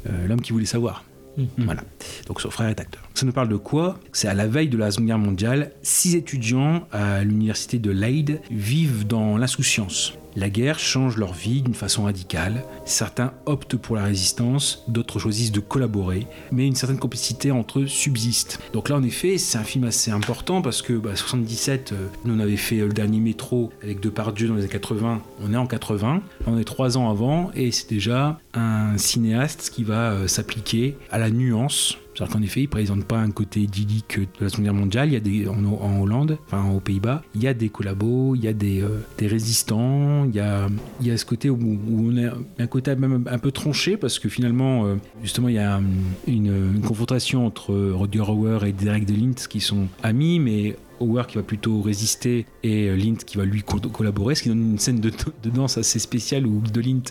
[0.10, 1.03] euh, L'homme qui voulait savoir.
[1.57, 1.82] Voilà.
[2.28, 3.02] Donc son frère est acteur.
[3.15, 3.99] Ça nous parle de quoi?
[4.11, 8.40] C'est à la veille de la Seconde Guerre mondiale, six étudiants à l'université de Leyde
[8.52, 10.14] vivent dans l'insouciance.
[10.35, 12.64] La guerre change leur vie d'une façon radicale.
[12.85, 17.88] Certains optent pour la résistance, d'autres choisissent de collaborer, mais une certaine complicité entre eux
[17.88, 18.60] subsiste.
[18.73, 22.35] Donc là, en effet, c'est un film assez important parce que bah, 77, euh, nous
[22.35, 25.22] on avait fait euh, le dernier métro avec Depardieu dans les années 80.
[25.41, 29.84] On est en 80, on est trois ans avant, et c'est déjà un cinéaste qui
[29.84, 33.61] va euh, s'appliquer à la nuance c'est-à-dire qu'en effet, il ne présente pas un côté
[33.61, 35.10] idyllique de la Seconde Guerre mondiale.
[35.10, 38.44] Il y a des, en, Hollande, enfin aux Pays-Bas, il y a des collabos, il
[38.44, 40.68] y a des, euh, résistants, il y a,
[41.18, 44.95] ce côté où, on a un côté même un peu tranché parce que finalement, euh,
[45.22, 45.81] justement, il y a
[46.27, 51.38] une, une confrontation entre Roger Hauer et Derek DeLint qui sont amis, mais Hauer qui
[51.38, 54.80] va plutôt résister et euh, Lint qui va lui co- collaborer, ce qui donne une
[54.80, 57.02] scène de, de danse assez spéciale où DeLint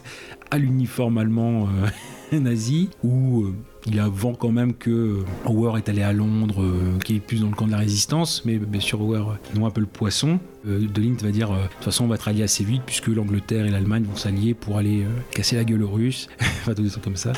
[0.50, 1.88] a l'uniforme allemand euh,
[2.40, 3.54] nazi, où euh,
[3.86, 7.40] il a vent quand même que Hauer est allé à Londres, euh, qui est plus
[7.40, 10.38] dans le camp de la résistance, mais bien sûr euh, noie un peu le poisson.
[10.66, 12.82] Euh, de Lint va dire euh, de toute façon on va être alliés assez vite
[12.86, 16.74] puisque l'Angleterre et l'Allemagne vont s'allier pour aller euh, casser la gueule aux Russes, enfin
[16.74, 17.32] tous des trucs comme ça.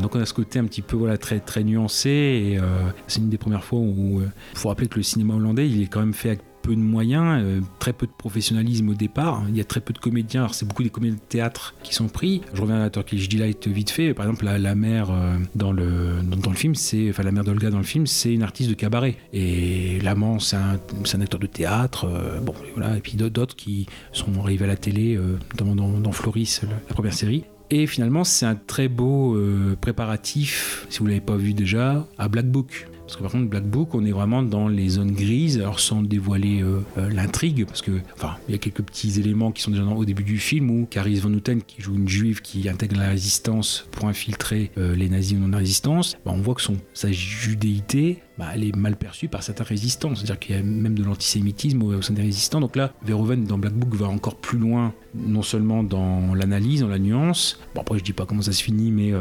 [0.00, 2.62] Donc on a ce côté un petit peu voilà très très nuancé et euh,
[3.08, 5.86] c'est une des premières fois où il faut rappeler que le cinéma hollandais il est
[5.86, 9.42] quand même fait avec peu de moyens, euh, très peu de professionnalisme au départ.
[9.48, 10.42] Il y a très peu de comédiens.
[10.42, 12.42] Alors c'est beaucoup des comédiens de théâtre qui sont pris.
[12.54, 14.14] Je reviens à Turkish Delight vite fait.
[14.14, 17.32] Par exemple, la, la mère euh, dans le dans, dans le film, c'est enfin la
[17.32, 19.16] mère d'Olga dans le film, c'est une artiste de cabaret.
[19.32, 20.78] Et l'amant, c'est un,
[21.14, 22.04] un acteur de théâtre.
[22.06, 22.96] euh, bon, voilà.
[22.96, 27.14] Et puis d'autres- qui sont arrivés à la télé, euh, notamment dans, Floris, la, première
[27.14, 27.44] série.
[27.70, 29.36] Et finalement, c'est un très beau
[29.80, 32.88] préparatif, si vous l'avez pas vu déjà, à Black Book.
[33.10, 36.62] Parce que par contre, Black Book, on est vraiment dans les zones grises, sans dévoiler
[36.62, 39.82] euh, euh, l'intrigue, parce que, enfin, il y a quelques petits éléments qui sont déjà
[39.82, 42.96] dans- au début du film où Caris Van Houten, qui joue une juive qui intègre
[42.98, 47.10] la résistance pour infiltrer euh, les nazis ou non-résistance, bah, on voit que son, sa
[47.10, 50.14] judéité, bah, est mal perçue par certains résistants.
[50.14, 52.60] C'est-à-dire qu'il y a même de l'antisémitisme au, sein des résistants.
[52.60, 56.88] Donc là, Verhoeven, dans Black Book, va encore plus loin, non seulement dans l'analyse, dans
[56.88, 57.58] la nuance.
[57.74, 59.12] Bon, après, je dis pas comment ça se finit, mais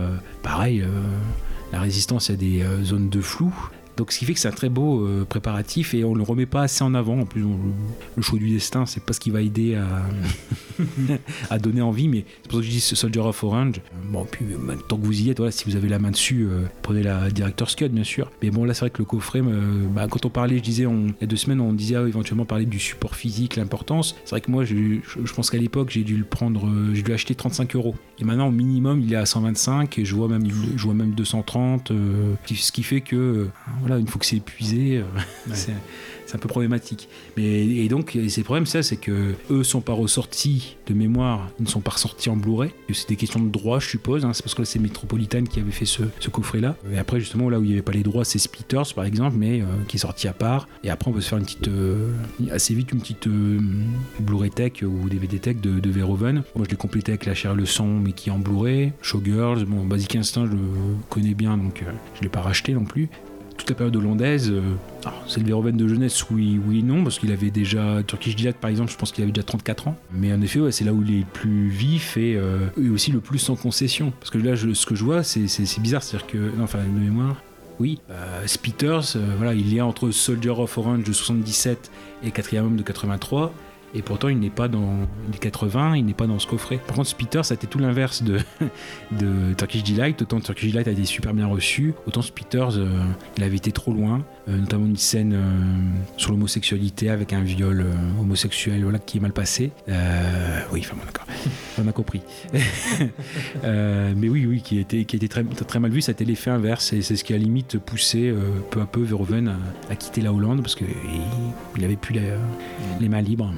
[0.44, 0.84] pareil,
[1.74, 3.54] la résistance, il a des zones de flou.
[4.00, 6.46] Donc ce qui fait que c'est un très beau euh, préparatif et on le remet
[6.46, 7.20] pas assez en avant.
[7.20, 7.44] En plus,
[8.16, 9.78] le choix du destin, c'est pas ce qui va aider
[11.50, 13.82] à, donner envie, mais c'est pour ça que je dis Soldier of Orange.
[14.06, 16.62] Bon, puis euh, tant que vous y êtes, si vous avez la main dessus, euh,
[16.82, 18.32] prenez la Director's Cut, bien sûr.
[18.42, 20.86] Mais bon, là, c'est vrai que le coffret, euh, bah, quand on parlait, je disais,
[20.86, 24.16] on- il y a deux semaines, on disait ah, éventuellement parler du support physique, l'importance.
[24.24, 25.02] C'est vrai que moi, je,
[25.36, 27.96] pense qu'à l'époque, j'ai dû le prendre, euh, j'ai dû acheter 35 euros.
[28.18, 30.48] Et maintenant, au minimum, il est à 125 et je vois même,
[30.78, 33.50] je vois même 230, euh, qui- ce qui fait que, euh,
[33.90, 35.04] voilà, une fois que c'est épuisé, euh,
[35.54, 35.74] c'est
[36.30, 37.10] c'est un peu problématique.
[37.38, 41.50] Mais, et donc, et ces problèmes, ça, c'est que eux sont pas ressortis de mémoire,
[41.60, 42.70] ils ne sont pas ressortis en Blu-ray.
[42.94, 44.26] C'est des questions de droit, je suppose.
[44.26, 44.34] hein.
[44.34, 46.76] C'est parce que c'est Metropolitan qui avait fait ce, ce coffret-là.
[46.94, 49.38] Et après, justement, là où il n'y avait pas les droits, c'est Splitters, par exemple,
[49.40, 50.68] mais euh, qui est sorti à part.
[50.84, 52.14] Et après, on peut se faire une petite, euh,
[52.52, 53.60] assez vite, une petite euh,
[54.20, 56.44] Blu-ray Tech ou DVD Tech de, de Verhoeven.
[56.56, 58.94] Moi, je l'ai complété avec la chair et le son, mais qui est en Blu-ray.
[59.02, 60.60] Showgirls, bon, Basic Instinct, je le
[61.10, 61.84] connais bien, donc
[62.14, 63.10] je l'ai pas racheté non plus
[63.60, 64.62] toute la période hollandaise, euh,
[65.28, 68.70] c'est le Verhoeven de jeunesse, oui, oui non, parce qu'il avait déjà, Turkish Delight par
[68.70, 69.98] exemple, je pense qu'il avait déjà 34 ans.
[70.14, 73.12] Mais en effet, ouais, c'est là où il est le plus vif et, euh, aussi
[73.12, 74.12] le plus sans concession.
[74.20, 75.46] Parce que là, ce que je vois, c'est
[75.80, 77.36] bizarre, c'est-à-dire que, non, enfin, de mémoire,
[77.80, 81.90] oui, euh, Spitters, euh, voilà, il est entre Soldier of Orange de 77
[82.24, 83.54] et Quatrième Homme de 83.
[83.94, 86.78] Et pourtant, il n'est pas dans les 80, il n'est pas dans ce coffret.
[86.78, 88.40] Par contre, Spitters, ça a été tout l'inverse de,
[89.12, 90.22] de Turkish Delight.
[90.22, 92.90] Autant Turkish Delight a été super bien reçu, autant Spitters, euh,
[93.38, 94.24] il avait été trop loin.
[94.50, 95.42] Euh, notamment une scène euh,
[96.18, 99.72] sur l'homosexualité avec un viol euh, homosexuel voilà, qui est mal passé.
[100.72, 101.28] Oui, enfin bon, d'accord,
[101.84, 102.22] on a compris.
[103.64, 106.26] Mais oui, oui, qui a été, qui été très, très mal vu, ça a été
[106.26, 106.94] l'effet inverse.
[106.94, 108.34] Et c'est ce qui a limite poussé
[108.72, 109.58] peu à peu Verhoeven à,
[109.92, 110.88] à quitter la Hollande parce qu'il
[111.78, 112.22] il avait plus la-
[113.00, 113.54] les mains libres.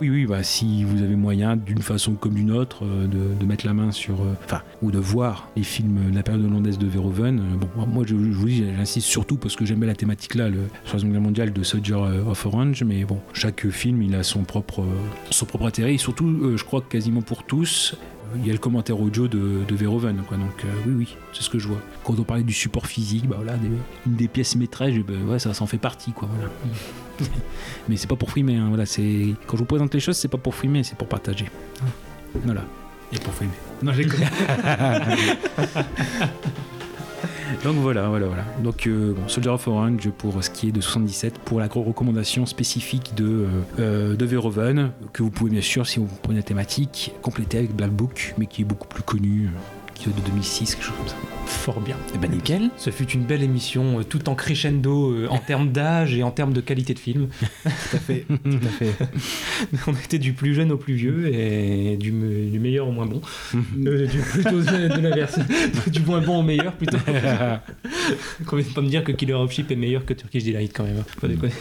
[0.00, 3.66] Oui, oui, bah, si vous avez moyen, d'une façon comme d'une autre, de, de mettre
[3.66, 4.20] la main sur.
[4.44, 7.40] Enfin, ou de voir les films de la période hollandaise de Verhoeven.
[7.76, 10.48] bon, moi, je, je vous dis, j'insiste surtout parce que j'aime bien la thématique là,
[10.48, 12.82] le, Seconde Guerre mondiale de Soldier of Orange.
[12.84, 14.84] Mais bon, chaque film, il a son propre,
[15.30, 15.94] son propre intérêt.
[15.94, 17.96] Et surtout, euh, je crois que quasiment pour tous,
[18.36, 20.18] il y a le commentaire audio de, de Verhoeven.
[20.28, 20.36] Quoi.
[20.36, 21.80] Donc, euh, oui, oui, c'est ce que je vois.
[22.04, 23.68] Quand on parlait du support physique, bah, voilà, des-
[24.06, 26.12] une des pièces maîtresses, ben, ouais, ça s'en fait partie.
[26.12, 26.50] Quoi, voilà.
[27.88, 28.56] Mais c'est pas pour frimer.
[28.56, 31.08] hein, voilà, c'est quand je vous présente les choses, c'est pas pour frimer, c'est pour
[31.08, 31.46] partager.
[32.44, 32.64] Voilà.
[33.12, 33.50] Et pour frimer.
[33.82, 34.04] Non, j'ai
[37.64, 38.44] Donc voilà, voilà, voilà.
[38.62, 42.46] Donc euh, bon, Soldier of Orange pour ce qui est de 77 pour la recommandation
[42.46, 43.46] spécifique de, euh,
[43.78, 47.74] euh, de Verhoeven que vous pouvez bien sûr si vous prenez la thématique compléter avec
[47.74, 49.50] Black Book mais qui est beaucoup plus connu,
[50.08, 51.14] de 2006, quelque chose comme ça.
[51.46, 51.96] Fort bien.
[52.14, 52.70] Et ben nickel.
[52.76, 56.30] Ce fut une belle émission, euh, tout en crescendo euh, en termes d'âge et en
[56.30, 57.26] termes de qualité de film.
[57.64, 58.24] Tout à fait.
[58.28, 58.92] Tout à fait.
[59.88, 63.06] On était du plus jeune au plus vieux et du, me- du meilleur au moins
[63.06, 63.20] bon.
[63.86, 65.38] Euh, du, plutôt de, l'inverse.
[65.88, 66.98] du moins bon au meilleur plutôt.
[68.46, 70.84] Qu'on vient pas me dire que Killer of Sheep est meilleur que Turkish Delight quand
[70.84, 71.02] même.
[71.06, 71.52] Faut pas déconner.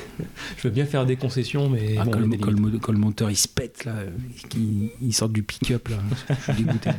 [0.58, 2.74] Je veux bien faire des concessions, mais Ah, bon, quand, le, quand le limites.
[2.74, 3.94] mo- quand le monteur il se pète là,
[5.02, 5.98] il sort du pick-up là,
[6.30, 6.90] je suis dégoûté.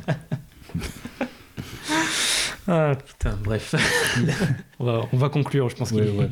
[2.68, 3.74] Ah putain, bref.
[4.78, 6.28] on, va, on va conclure, je pense qu'il Ouais,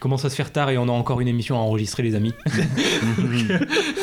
[0.00, 2.34] commence à se faire tard et on a encore une émission à enregistrer, les amis.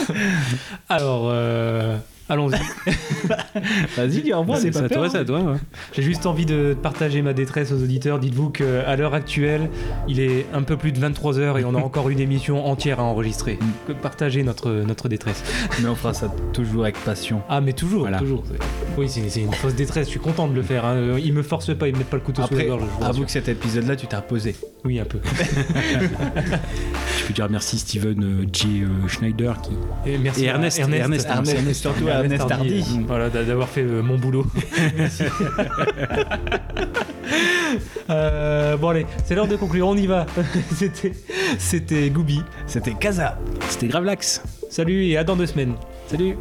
[0.90, 1.98] Alors, euh,
[2.30, 2.56] allons-y.
[3.98, 5.40] Vas-y, dis au revoir, C'est à pas toi, c'est à toi.
[5.42, 5.58] ouais.
[5.94, 8.20] J'ai juste envie de partager ma détresse aux auditeurs.
[8.20, 9.70] Dites-vous qu'à l'heure actuelle,
[10.08, 13.04] il est un peu plus de 23h et on a encore une émission entière à
[13.04, 13.58] enregistrer.
[13.88, 15.44] Que Partagez notre, notre détresse.
[15.82, 17.42] Mais on fera ça toujours avec passion.
[17.50, 18.20] Ah, mais toujours, Voilà.
[18.20, 18.44] toujours.
[18.98, 20.06] Oui, c'est une fausse détresse.
[20.08, 20.86] Je suis content de le faire.
[20.86, 21.18] Hein.
[21.24, 22.82] Ils me forcent pas, ils me mettent pas le couteau sous la Après, gorge.
[22.82, 23.26] je vous avoue rassure.
[23.26, 24.56] que cet épisode-là, tu t'es reposé.
[24.86, 25.20] Oui, un peu.
[27.20, 28.84] Je peux dire merci Steven euh, J.
[28.84, 29.72] euh, Schneider qui.
[30.10, 33.82] Et merci Et Ernest, Ernest, Ernest, Ernest, Ernest, surtout à Euh, Voilà, d'a- d'avoir fait
[33.84, 34.46] euh, mon boulot.
[38.10, 40.26] Euh, bon allez, c'est l'heure de conclure, on y va.
[40.76, 41.12] C'était,
[41.60, 42.42] c'était Gooby.
[42.66, 43.38] C'était Kaza.
[43.70, 44.42] C'était Gravelax.
[44.72, 45.76] Salut et à dans deux semaines.
[46.08, 46.36] Salut.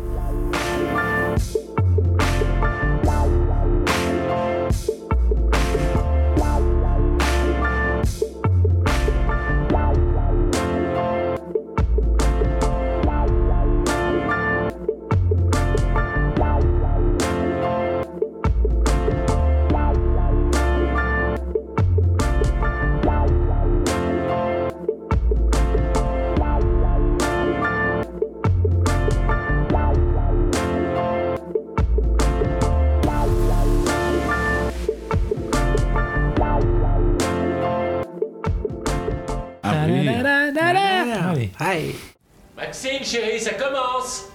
[43.08, 44.30] Chérie, ça commence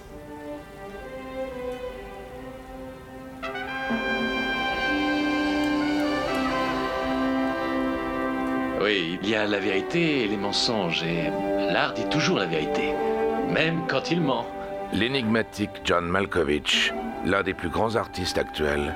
[8.82, 11.30] Oui, il y a la vérité et les mensonges, et
[11.72, 12.92] l'art dit toujours la vérité,
[13.48, 14.44] même quand il ment.
[14.92, 16.92] L'énigmatique John Malkovich,
[17.24, 18.94] l'un des plus grands artistes actuels,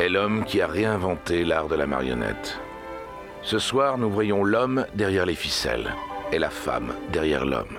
[0.00, 2.58] est l'homme qui a réinventé l'art de la marionnette.
[3.42, 5.94] Ce soir, nous voyons l'homme derrière les ficelles
[6.32, 7.78] et la femme derrière l'homme.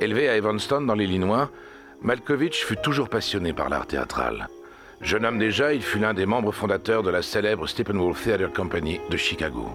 [0.00, 1.50] Élevé à Evanston, dans l'Illinois,
[2.00, 4.48] Malkovich fut toujours passionné par l'art théâtral.
[5.02, 8.98] Jeune homme déjà, il fut l'un des membres fondateurs de la célèbre Steppenwolf Theatre Company
[9.10, 9.68] de Chicago.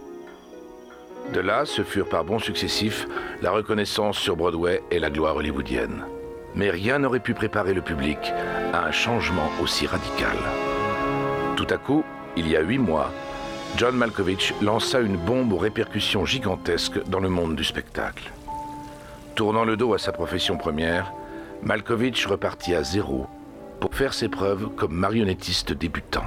[1.31, 3.07] De là, ce furent par bons successifs
[3.43, 6.03] la reconnaissance sur Broadway et la gloire hollywoodienne.
[6.56, 8.18] Mais rien n'aurait pu préparer le public
[8.73, 10.38] à un changement aussi radical.
[11.56, 12.03] Tout à coup,
[12.35, 13.11] il y a huit mois,
[13.77, 18.31] John Malkovich lança une bombe aux répercussions gigantesques dans le monde du spectacle.
[19.35, 21.11] Tournant le dos à sa profession première,
[21.61, 23.27] Malkovich repartit à zéro
[23.81, 26.23] pour faire ses preuves comme marionnettiste débutant.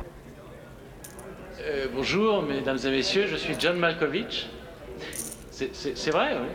[1.62, 4.50] Euh, bonjour, mesdames et messieurs, je suis John Malkovich.
[5.50, 6.48] C'est- vrai, oui.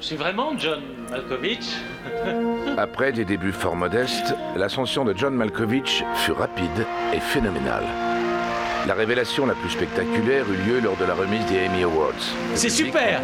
[0.00, 0.80] Je suis vraiment John
[1.10, 1.76] Malkovich.
[2.76, 7.84] Après des débuts fort modestes, l'ascension de John Malkovich fut rapide et phénoménale.
[8.86, 12.12] La révélation la plus spectaculaire eut lieu lors de la remise des Emmy Awards.
[12.54, 13.20] C'est super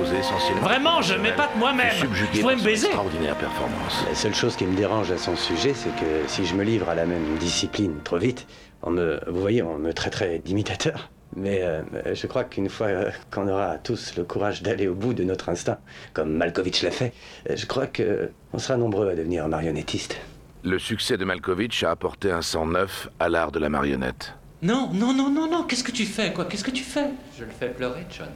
[0.60, 1.93] Vraiment, je m'épate moi-même.
[2.12, 2.86] Je pourrais me baiser.
[2.89, 4.05] extraordinaire performance.
[4.09, 6.89] La seule chose qui me dérange à son sujet, c'est que si je me livre
[6.89, 8.47] à la même discipline trop vite,
[8.82, 11.09] on me, vous voyez, on me traiterait d'imitateur.
[11.36, 11.82] Mais euh,
[12.14, 15.48] je crois qu'une fois euh, qu'on aura tous le courage d'aller au bout de notre
[15.48, 15.78] instinct,
[16.12, 17.12] comme Malkovich l'a fait,
[17.48, 20.16] euh, je crois que on sera nombreux à devenir marionnettiste.
[20.62, 24.35] Le succès de Malkovich a apporté un sang neuf à l'art de la marionnette.
[24.65, 27.11] Non, non, non, non, non, qu'est-ce que tu fais, quoi Qu'est-ce que tu fais?
[27.39, 28.28] Je le fais pleurer, John.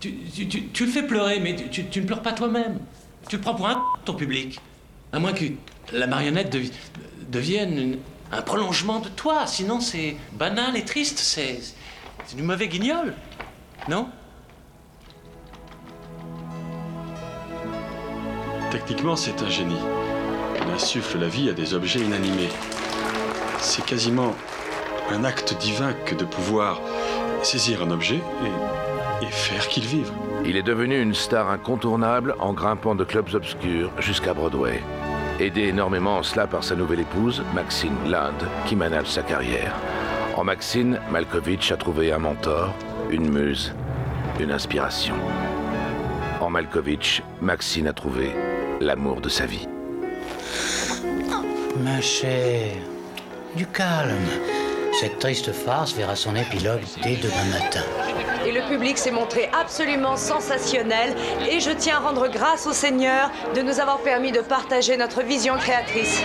[0.00, 2.80] tu, tu- tu- tu le fais pleurer, mais tu, tu- tu ne pleures pas toi-même.
[3.28, 4.58] Tu le prends pour un ton public.
[5.12, 5.44] À moins que
[5.92, 6.72] la marionnette devi-
[7.30, 7.98] devienne une-
[8.32, 9.46] un prolongement de toi.
[9.46, 11.18] Sinon, c'est banal et triste.
[11.20, 11.60] C'est
[12.26, 13.14] c'est du mauvais guignol.
[13.88, 14.08] Non?
[18.72, 19.78] Techniquement, c'est un génie.
[20.60, 22.48] Il insuffle la vie à des objets inanimés.
[23.60, 24.34] C'est quasiment
[25.12, 26.80] un acte divin que de pouvoir
[27.42, 30.10] saisir un objet et, et faire qu'il vive.
[30.44, 34.82] Il est devenu une star incontournable en grimpant de clubs obscurs jusqu'à Broadway.
[35.38, 39.74] Aidé énormément en cela par sa nouvelle épouse, Maxine Land, qui manage sa carrière.
[40.36, 42.74] En Maxine, Malkovich a trouvé un mentor,
[43.10, 43.74] une muse,
[44.40, 45.14] une inspiration.
[46.40, 48.30] En Malkovich, Maxine a trouvé
[48.80, 49.66] l'amour de sa vie.
[51.82, 52.76] Ma chère,
[53.54, 54.65] du calme.
[54.98, 57.82] Cette triste farce verra son épilogue dès demain matin.
[58.46, 61.14] Et le public s'est montré absolument sensationnel
[61.50, 65.22] et je tiens à rendre grâce au Seigneur de nous avoir permis de partager notre
[65.22, 66.22] vision créatrice.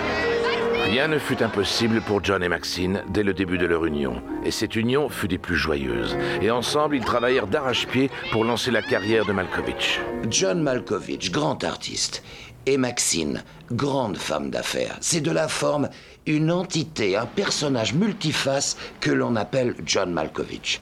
[0.86, 4.52] Rien ne fut impossible pour John et Maxine dès le début de leur union, et
[4.52, 6.18] cette union fut des plus joyeuses.
[6.42, 10.00] Et ensemble, ils travaillèrent d'arrache-pied pour lancer la carrière de Malkovich.
[10.30, 12.24] John Malkovich, grand artiste,
[12.66, 14.98] et Maxine, grande femme d'affaires.
[15.02, 15.90] C'est de la forme
[16.26, 20.80] une entité, un personnage multiface que l'on appelle John Malkovich.